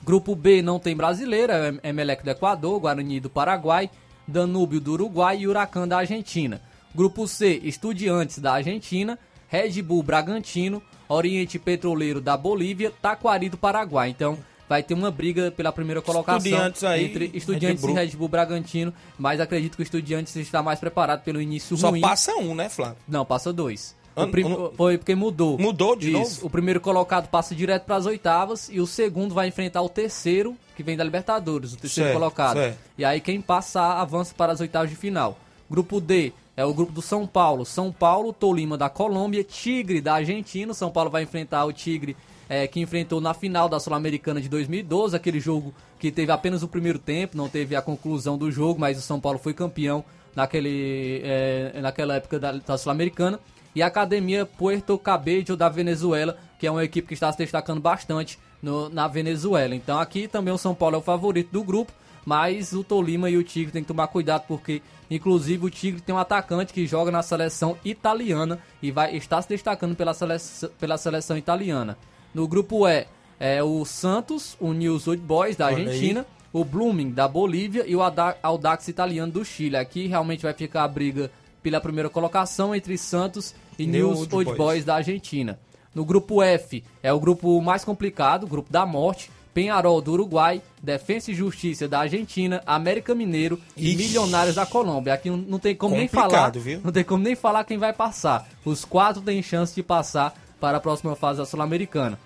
Grupo 0.03 0.36
B 0.36 0.61
não 0.61 0.79
tem 0.79 0.95
brasileira, 0.95 1.79
é 1.84 1.89
Emelec 1.89 2.23
do 2.23 2.29
Equador, 2.29 2.79
Guarani 2.79 3.19
do 3.21 3.29
Paraguai, 3.29 3.89
Danúbio 4.27 4.81
do 4.81 4.93
Uruguai 4.93 5.39
e 5.39 5.47
Huracan 5.47 5.88
da 5.88 5.97
Argentina. 5.97 6.61
Grupo 6.93 7.27
C, 7.27 7.59
Estudiantes 7.63 8.39
da 8.39 8.53
Argentina, 8.53 9.17
Red 9.47 9.81
Bull 9.81 10.03
Bragantino, 10.03 10.81
Oriente 11.07 11.57
Petroleiro 11.57 12.19
da 12.19 12.36
Bolívia, 12.36 12.91
Taquari 13.01 13.49
do 13.49 13.57
Paraguai. 13.57 14.09
Então 14.09 14.38
vai 14.74 14.82
ter 14.82 14.95
uma 14.95 15.11
briga 15.11 15.51
pela 15.51 15.71
primeira 15.71 16.01
colocação 16.01 16.38
Estudiantes 16.51 16.84
aí, 16.84 17.05
entre 17.05 17.30
Estudiantes 17.32 17.84
e. 17.84 17.91
Red 17.91 18.07
Bull 18.17 18.28
Bragantino, 18.28 18.91
mas 19.19 19.39
acredito 19.39 19.76
que 19.76 19.82
o 19.82 19.84
Estudiantes 19.84 20.36
está 20.36 20.63
mais 20.63 20.80
preparado 20.80 21.21
pelo 21.24 21.39
início 21.39 21.78
Só 21.78 21.91
ruim. 21.91 22.01
passa 22.01 22.34
um, 22.38 22.55
né, 22.55 22.69
Flávio? 22.69 22.97
Não, 23.07 23.24
passa 23.24 23.53
dois. 23.53 23.95
An- 24.17 24.26
O 24.26 24.28
prim- 24.30 24.51
an- 24.51 24.71
Foi 24.76 24.97
porque 24.97 25.13
mudou. 25.13 25.59
Mudou 25.59 25.95
de 25.95 26.09
Isso. 26.09 26.17
novo? 26.17 26.47
O 26.47 26.49
primeiro 26.49 26.80
colocado 26.82 27.28
passa 27.30 27.53
direto 27.53 27.84
para 27.86 27.97
as 27.97 28.07
oitavas 28.07 28.67
e 28.71 28.80
o 28.80 28.88
segundo 28.88 29.36
vai 29.36 29.47
enfrentar 29.47 29.84
o 29.84 29.89
terceiro, 29.89 30.55
que 30.76 30.82
vem 30.82 30.97
da 30.97 31.03
Libertadores, 31.03 31.74
o 31.74 31.78
terceiro 31.78 32.07
Certo, 32.09 32.19
colocado. 32.19 32.57
certo. 32.57 32.78
E 32.97 33.05
aí 33.05 33.19
quem 33.21 33.39
passar 33.41 34.01
avança 34.01 34.34
para 34.36 34.51
as 34.53 34.59
oitavas 34.59 34.89
de 34.89 34.95
final. 34.95 35.38
Grupo 35.69 36.01
D 36.01 36.34
é 36.57 36.65
o 36.65 36.74
grupo 36.74 36.91
do 36.91 37.01
São 37.01 37.26
Paulo. 37.28 37.63
São 37.63 37.91
Paulo, 37.91 38.34
Tolima 38.34 38.76
da 38.78 38.89
Colômbia, 38.89 39.43
Tigre 39.43 40.01
da 40.01 40.15
Argentina. 40.15 40.74
São 40.74 40.89
Paulo 40.91 41.09
vai 41.11 41.21
enfrentar 41.24 41.63
o 41.65 41.71
Tigre 41.74 42.15
é, 42.49 42.67
que 42.67 42.79
enfrentou 42.79 43.19
na 43.21 43.33
final 43.33 43.67
da 43.69 43.79
Sul-Americana 43.79 44.39
de 44.41 44.49
2012, 44.49 45.15
aquele 45.15 45.39
jogo 45.39 45.73
que 45.99 46.11
teve 46.11 46.31
apenas 46.31 46.63
o 46.63 46.67
primeiro 46.67 46.99
tempo, 46.99 47.37
não 47.37 47.47
teve 47.49 47.75
a 47.75 47.81
conclusão 47.81 48.37
do 48.37 48.51
jogo, 48.51 48.79
mas 48.79 48.97
o 48.97 49.01
São 49.01 49.19
Paulo 49.19 49.39
foi 49.39 49.53
campeão 49.53 50.03
naquele, 50.35 51.21
é, 51.23 51.79
naquela 51.81 52.15
época 52.15 52.39
da, 52.39 52.51
da 52.53 52.77
Sul-Americana. 52.77 53.39
E 53.75 53.81
a 53.81 53.87
Academia 53.87 54.45
Puerto 54.45 54.97
Cabello 54.99 55.55
da 55.57 55.67
Venezuela, 55.69 56.37
que 56.59 56.67
é 56.67 56.71
uma 56.71 56.83
equipe 56.83 57.07
que 57.07 57.13
está 57.13 57.31
se 57.31 57.37
destacando 57.37 57.81
bastante 57.81 58.37
no- 58.61 58.87
na 58.89 59.07
Venezuela. 59.07 59.73
Então 59.73 59.99
aqui 59.99 60.27
também 60.27 60.53
o 60.53 60.57
São 60.57 60.75
Paulo 60.75 60.95
é 60.95 60.99
o 60.99 61.01
favorito 61.01 61.51
do 61.51 61.63
grupo, 61.63 61.91
mas 62.25 62.71
o 62.73 62.83
Tolima 62.83 63.29
e 63.29 63.37
o 63.37 63.43
Tigre 63.43 63.71
tem 63.71 63.81
que 63.81 63.87
tomar 63.87 64.07
cuidado 64.07 64.43
porque, 64.47 64.81
inclusive, 65.09 65.65
o 65.65 65.69
Tigre 65.69 66.01
tem 66.01 66.13
um 66.13 66.19
atacante 66.19 66.71
que 66.71 66.85
joga 66.85 67.11
na 67.11 67.21
seleção 67.23 67.77
italiana 67.83 68.59
e 68.81 68.91
vai 68.91 69.15
estar 69.17 69.41
se 69.41 69.49
destacando 69.49 69.95
pela 69.95 70.13
seleção, 70.13 70.69
pela 70.79 70.97
seleção 70.97 71.37
italiana. 71.37 71.97
No 72.34 72.47
grupo 72.47 72.88
E, 72.88 73.05
é 73.39 73.61
o 73.63 73.84
Santos, 73.86 74.55
o 74.59 74.73
News 74.73 75.07
Old 75.07 75.21
Boys 75.21 75.55
da. 75.55 75.67
Argentina, 75.67 76.25
o 76.51 76.63
Blooming 76.63 77.11
da 77.11 77.27
Bolívia 77.27 77.84
e 77.88 77.95
o 77.95 77.99
Audax 78.41 78.88
italiano 78.88 79.31
do 79.31 79.43
Chile. 79.45 79.75
Aqui 79.77 80.07
realmente 80.07 80.43
vai 80.43 80.53
ficar 80.53 80.84
a 80.84 80.88
briga 80.88 81.31
pela 81.61 81.79
primeira 81.81 82.09
colocação 82.09 82.75
entre 82.75 82.97
Santos 82.97 83.53
e 83.77 83.86
New 83.86 84.07
News 84.09 84.19
Old 84.21 84.36
Old 84.36 84.45
Boys. 84.45 84.57
Boys 84.57 84.86
da 84.86 84.95
Argentina. 84.95 85.59
No 85.93 86.03
grupo 86.03 86.41
F 86.41 86.84
é 87.01 87.13
o 87.13 87.19
grupo 87.19 87.61
mais 87.61 87.84
complicado, 87.86 88.43
o 88.43 88.47
grupo 88.47 88.71
da 88.71 88.86
morte. 88.86 89.29
Penharol 89.53 90.01
do 90.01 90.13
Uruguai, 90.13 90.63
Defensa 90.81 91.29
e 91.29 91.36
Justiça 91.36 91.88
da 91.88 91.99
Argentina, 91.99 92.63
América 92.65 93.13
Mineiro 93.13 93.59
e 93.77 93.89
Ixi. 93.89 93.97
Milionários 93.97 94.55
da 94.55 94.65
Colômbia. 94.65 95.13
Aqui 95.13 95.29
não- 95.29 95.59
tem 95.59 95.75
como 95.75 95.95
nem 95.95 96.07
Complicado, 96.07 96.31
falar, 96.31 96.49
viu? 96.65 96.81
não 96.84 96.91
tem 96.91 97.03
como 97.03 97.23
nem 97.23 97.36
falar 97.36 97.63
quem 97.63 97.77
vai 97.77 97.93
passar. 97.93 98.49
Os 98.65 98.84
quatro 98.84 99.21
têm 99.21 99.43
chance 99.43 99.75
de 99.75 99.84
passar 99.84 100.34
para 100.64 100.78
a 100.78 100.80
próxima 100.80 101.14
fase 101.14 101.39
da 101.39 101.45
Sul-Americana. 101.45 102.18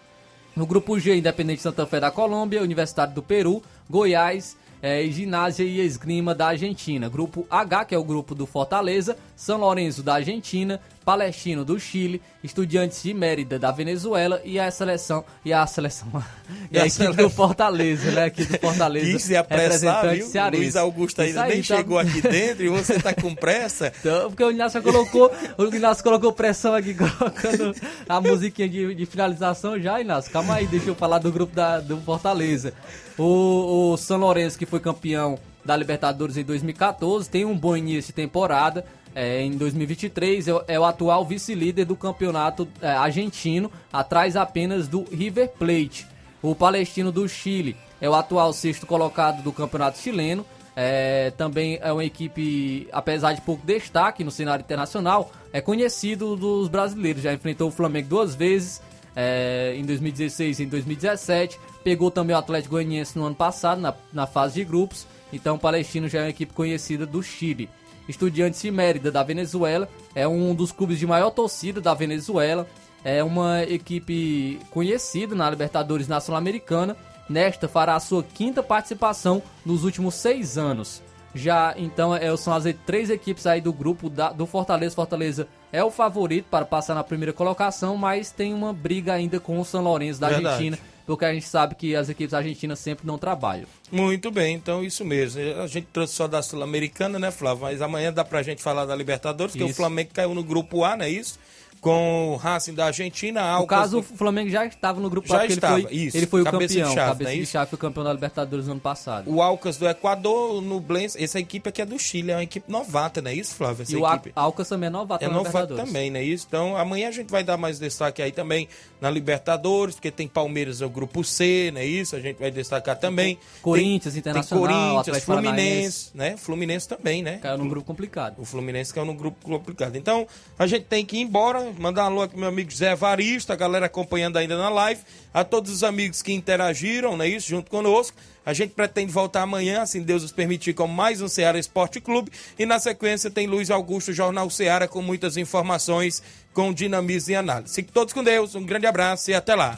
No 0.56 0.68
grupo 0.68 1.00
G, 1.00 1.16
Independente 1.16 1.60
Santa 1.60 1.88
Fé 1.88 2.00
da 2.00 2.12
Colômbia, 2.12 2.62
Universidade 2.62 3.12
do 3.16 3.24
Peru, 3.24 3.64
Goiás, 3.90 4.56
e 4.80 5.12
Ginásio 5.12 5.66
e 5.66 5.82
Esgrima 5.82 6.36
da 6.36 6.50
Argentina. 6.50 7.10
Grupo 7.10 7.48
H, 7.50 7.86
que 7.86 7.96
é 7.96 7.98
o 7.98 8.04
grupo 8.04 8.36
do 8.36 8.46
Fortaleza, 8.46 9.18
São 9.36 9.58
Lourenço 9.58 10.04
da 10.04 10.14
Argentina, 10.14 10.80
Palestino 11.08 11.64
do 11.64 11.80
Chile, 11.80 12.22
Estudiantes 12.44 13.02
de 13.02 13.14
Mérida 13.14 13.58
da 13.58 13.72
Venezuela 13.72 14.42
e 14.44 14.60
a 14.60 14.70
seleção 14.70 15.24
e 15.46 15.54
a 15.54 15.66
seleção 15.66 16.10
e 16.70 16.78
a, 16.78 16.84
a 16.84 16.86
equipe 16.86 17.14
do 17.14 17.30
Fortaleza, 17.30 18.12
né? 18.12 18.26
Aqui 18.26 18.44
do 18.44 18.60
Fortaleza. 18.60 19.06
Quis 19.14 19.24
se 19.24 19.34
apressar, 19.38 20.14
viu? 20.14 20.28
cearense. 20.28 20.64
Luiz 20.64 20.76
Augusto 20.76 21.22
ainda 21.22 21.44
aí, 21.44 21.54
nem 21.54 21.62
tá- 21.64 21.78
chegou 21.78 21.98
aqui 21.98 22.20
dentro 22.30 22.66
e 22.66 22.68
você 22.68 23.00
tá 23.00 23.14
com 23.14 23.34
pressa. 23.34 23.94
então, 24.02 24.30
porque 24.30 24.44
o 24.44 24.52
Inácio 24.52 24.84
colocou, 24.84 25.32
o 25.58 25.74
Inácio 25.74 26.04
colocou 26.04 26.34
pressão 26.34 26.76
aqui, 26.76 26.94
colocando 26.94 27.74
a 28.10 28.20
musiquinha 28.20 28.68
de, 28.68 28.94
de 28.94 29.06
finalização 29.06 29.80
já, 29.80 30.02
Inácio. 30.02 30.30
Calma 30.30 30.56
aí, 30.56 30.68
deixa 30.68 30.90
eu 30.90 30.96
falar 30.96 31.20
do 31.20 31.32
grupo 31.32 31.56
da, 31.56 31.80
do 31.80 31.96
Fortaleza. 32.02 32.74
O, 33.18 33.94
o 33.94 33.98
São 33.98 34.18
Lourenço, 34.18 34.60
que 34.60 34.66
foi 34.66 34.82
campeão 34.82 35.40
da 35.64 35.76
Libertadores 35.76 36.36
em 36.36 36.44
2014, 36.44 37.30
tem 37.30 37.46
um 37.46 37.58
bom 37.58 37.78
início 37.78 38.08
de 38.08 38.14
temporada. 38.14 38.84
É, 39.20 39.42
em 39.42 39.50
2023 39.58 40.48
é, 40.48 40.54
o- 40.54 40.64
é 40.68 40.80
o 40.80 40.86
atual 40.86 41.26
vice-líder 41.26 41.86
do 41.86 41.96
campeonato 41.96 42.68
é, 42.80 42.90
argentino, 42.92 43.72
atrás 43.92 44.36
apenas 44.36 44.88
do 44.88 45.06
River 45.12 45.50
Plate. 45.58 46.06
O 46.40 46.54
Palestino 46.54 47.12
do 47.12 47.28
Chile 47.28 47.76
é 48.00 48.08
o 48.08 48.14
atual 48.14 48.54
sexto 48.54 48.86
colocado 48.86 49.42
do 49.42 49.52
campeonato 49.52 49.98
chileno. 49.98 50.46
É, 50.76 51.32
também 51.36 51.80
é 51.82 51.92
uma 51.92 52.06
equipe, 52.06 52.88
apesar 52.92 53.34
de 53.34 53.42
pouco 53.42 53.66
destaque 53.66 54.24
no 54.24 54.30
cenário 54.30 54.62
internacional, 54.64 55.32
é 55.52 55.60
conhecido 55.62 56.36
dos 56.36 56.68
brasileiros. 56.68 57.24
Já 57.24 57.34
enfrentou 57.34 57.70
o 57.70 57.72
Flamengo 57.72 58.08
duas 58.10 58.36
vezes, 58.36 58.80
é, 59.16 59.74
em 59.76 59.84
2016 59.84 60.60
e 60.60 60.64
em 60.66 60.68
2017. 60.68 61.60
Pegou 61.84 62.12
também 62.12 62.36
o 62.36 62.40
Atlético 62.40 62.76
Goianiense 62.76 63.18
no 63.18 63.26
ano 63.26 63.36
passado, 63.36 63.82
na, 63.82 63.96
na 64.14 64.28
fase 64.28 64.54
de 64.56 64.64
grupos. 64.64 65.08
Então 65.34 65.56
o 65.56 65.60
Palestino 65.60 66.08
já 66.08 66.20
é 66.20 66.24
uma 66.26 66.30
equipe 66.30 66.54
conhecida 66.54 67.04
do 67.08 67.24
Chile. 67.24 67.68
Estudiantes 68.08 68.62
de 68.62 68.72
Mérida, 68.72 69.12
da 69.12 69.24
Venezuela, 69.24 69.90
é 70.16 70.28
um 70.28 70.54
dos 70.56 70.72
clubes 70.72 70.98
de 71.00 71.06
maior 71.08 71.30
torcida 71.32 71.82
da 71.82 71.94
Venezuela. 71.94 72.68
É 73.04 73.24
uma 73.24 73.64
equipe 73.64 74.60
conhecida 74.72 75.36
na 75.36 75.50
Libertadores 75.50 76.08
na 76.08 76.20
Sul-Americana. 76.20 76.96
Nesta 77.30 77.68
fará 77.68 77.96
a 77.96 78.00
sua 78.00 78.24
quinta 78.24 78.64
participação 78.64 79.42
nos 79.66 79.84
últimos 79.84 80.16
seis 80.16 80.58
anos. 80.58 81.02
Já 81.36 81.76
então 81.78 82.16
é, 82.16 82.36
são 82.38 82.54
as 82.54 82.64
três 82.86 83.10
equipes 83.10 83.46
aí 83.46 83.62
do 83.62 83.72
grupo 83.72 84.10
da- 84.10 84.32
do 84.32 84.46
Fortaleza. 84.48 84.96
Fortaleza 84.96 85.48
é 85.72 85.84
o 85.84 85.92
favorito 85.92 86.46
para 86.50 86.66
passar 86.66 86.96
na 86.96 87.04
primeira 87.04 87.34
colocação, 87.34 87.96
mas 87.98 88.32
tem 88.32 88.54
uma 88.54 88.74
briga 88.74 89.14
ainda 89.14 89.40
com 89.40 89.60
o 89.60 89.66
São 89.66 89.84
Lourenço 89.84 90.20
da 90.20 90.30
Verdade. 90.30 90.48
Argentina, 90.48 90.80
porque 91.08 91.24
a 91.24 91.34
gente 91.34 91.48
sabe 91.48 91.74
que 91.74 91.96
as 91.96 92.10
equipes 92.10 92.34
argentinas 92.34 92.78
sempre 92.80 93.08
não 93.08 93.18
trabalham. 93.18 93.66
Muito 93.90 94.30
bem, 94.30 94.54
então 94.54 94.84
isso 94.84 95.06
mesmo. 95.06 95.42
A 95.64 95.66
gente 95.66 95.88
trouxe 95.92 96.14
só 96.14 96.28
da 96.28 96.44
Sul-Americana, 96.44 97.18
né, 97.18 97.32
Flávio? 97.32 97.64
Mas 97.64 97.82
amanhã 97.82 98.12
dá 98.12 98.26
pra 98.26 98.44
gente 98.44 98.62
falar 98.62 98.86
da 98.86 98.94
Libertadores, 98.94 99.54
que 99.54 99.64
o. 99.64 99.74
Flamengo 99.74 100.10
caiu 100.14 100.34
no 100.34 100.44
grupo 100.44 100.84
A, 100.84 100.98
não 100.98 101.06
é 101.06 101.10
isso? 101.10 101.40
Com 101.80 102.34
o 102.34 102.36
Racing 102.38 102.74
da 102.74 102.86
Argentina, 102.88 103.42
No 103.42 103.48
Alcas 103.48 103.80
caso, 103.80 104.00
o 104.00 104.04
Flamengo 104.04 104.50
já 104.50 104.66
estava 104.66 105.00
no 105.00 105.10
grupo 105.10 105.28
Já 105.28 105.40
porque 105.40 105.54
estava, 105.54 105.80
ele 105.80 105.88
foi, 105.88 105.96
isso. 105.96 106.18
ele 106.18 106.26
foi 106.26 106.42
o 106.42 106.44
Cabeça 106.44 106.74
de 106.74 106.80
campeão. 106.80 106.96
chave, 106.96 107.08
cabeça 107.10 107.30
não 107.30 107.38
é 107.38 107.40
de 107.40 107.46
chave 107.46 107.70
foi 107.70 107.80
campeão 107.80 108.04
da 108.04 108.14
Libertadores 108.14 108.66
no 108.66 108.72
ano 108.74 108.82
passado. 108.82 109.32
o 109.32 109.42
Alcas 109.42 109.78
do 109.78 109.88
Equador, 109.88 110.62
no 110.62 110.80
Blens. 110.80 111.16
Essa 111.16 111.40
equipe 111.40 111.70
aqui 111.70 111.82
é 111.82 111.86
do 111.86 111.98
Chile, 112.00 112.32
é 112.32 112.36
uma 112.36 112.44
equipe 112.44 112.70
novata, 112.72 113.22
não 113.22 113.30
é 113.32 113.36
isso, 113.36 113.54
Flávio? 113.56 113.84
Essa 113.84 113.94
E 113.94 113.96
o 113.96 114.08
equipe. 114.08 114.32
Alcas 114.36 114.68
também 114.68 114.88
é 114.88 114.90
novato 114.90 115.24
É 115.24 115.28
na 115.28 115.38
Libertadores. 115.38 115.86
também, 115.86 116.10
né? 116.10 116.24
Isso. 116.24 116.46
Então, 116.48 116.76
amanhã 116.76 117.08
a 117.10 117.12
gente 117.12 117.30
vai 117.30 117.44
dar 117.44 117.58
mais 117.58 117.78
destaque 117.80 118.22
aí 118.22 118.32
também 118.32 118.68
na 119.00 119.10
Libertadores, 119.10 119.96
porque 119.96 120.10
tem 120.12 120.28
Palmeiras 120.28 120.80
no 120.80 120.90
grupo 120.90 121.24
C, 121.24 121.72
né? 121.74 121.86
Isso, 121.86 122.16
a 122.16 122.20
gente 122.20 122.38
vai 122.38 122.50
destacar 122.52 122.98
também. 122.98 123.38
Corinthians, 123.62 124.14
tem, 124.16 124.20
Internacional, 124.20 125.04
tem 125.04 125.14
Corinthians, 125.14 125.24
Fluminense, 125.24 126.10
né? 126.14 126.38
Fluminense 126.38 126.88
também, 126.88 127.22
né? 127.22 127.38
Caiu 127.38 127.58
num 127.60 127.70
grupo 127.70 127.86
complicado. 127.86 128.36
O 128.40 128.46
Fluminense 128.46 128.94
caiu 128.94 129.06
num 129.06 129.16
grupo 129.16 129.38
complicado. 129.46 129.96
Então, 129.96 130.28
a 130.58 130.66
gente 130.66 130.86
tem 130.86 131.06
que 131.06 131.18
ir 131.18 131.22
embora. 131.22 131.67
Mandar 131.78 132.04
um 132.04 132.08
alô 132.08 132.22
aqui 132.22 132.38
meu 132.38 132.48
amigo 132.48 132.72
Zé 132.72 132.96
Varista, 132.96 133.54
a 133.54 133.56
galera 133.56 133.86
acompanhando 133.86 134.38
ainda 134.38 134.58
na 134.58 134.70
live. 134.70 135.02
A 135.34 135.44
todos 135.44 135.72
os 135.72 135.84
amigos 135.84 136.22
que 136.22 136.34
interagiram, 136.34 137.18
né? 137.18 137.28
Isso, 137.28 137.48
junto 137.48 137.70
conosco. 137.70 138.18
A 138.46 138.54
gente 138.54 138.74
pretende 138.74 139.12
voltar 139.12 139.42
amanhã, 139.42 139.82
assim 139.82 140.02
Deus 140.02 140.22
nos 140.22 140.32
permitir, 140.32 140.74
com 140.74 140.88
mais 140.88 141.22
um 141.22 141.28
Ceará 141.28 141.60
Esporte 141.60 142.00
Clube. 142.00 142.32
E 142.58 142.66
na 142.66 142.80
sequência 142.80 143.30
tem 143.30 143.46
Luiz 143.46 143.70
Augusto, 143.70 144.14
Jornal 144.14 144.50
Ceará, 144.50 144.88
com 144.88 145.02
muitas 145.02 145.36
informações, 145.38 146.24
com 146.54 146.74
dinamismo 146.74 147.32
e 147.32 147.36
análise. 147.36 147.76
Fiquem 147.76 147.94
todos 147.94 148.14
com 148.14 148.24
Deus, 148.24 148.56
um 148.56 148.64
grande 148.64 148.88
abraço 148.88 149.30
e 149.30 149.34
até 149.34 149.54
lá. 149.54 149.78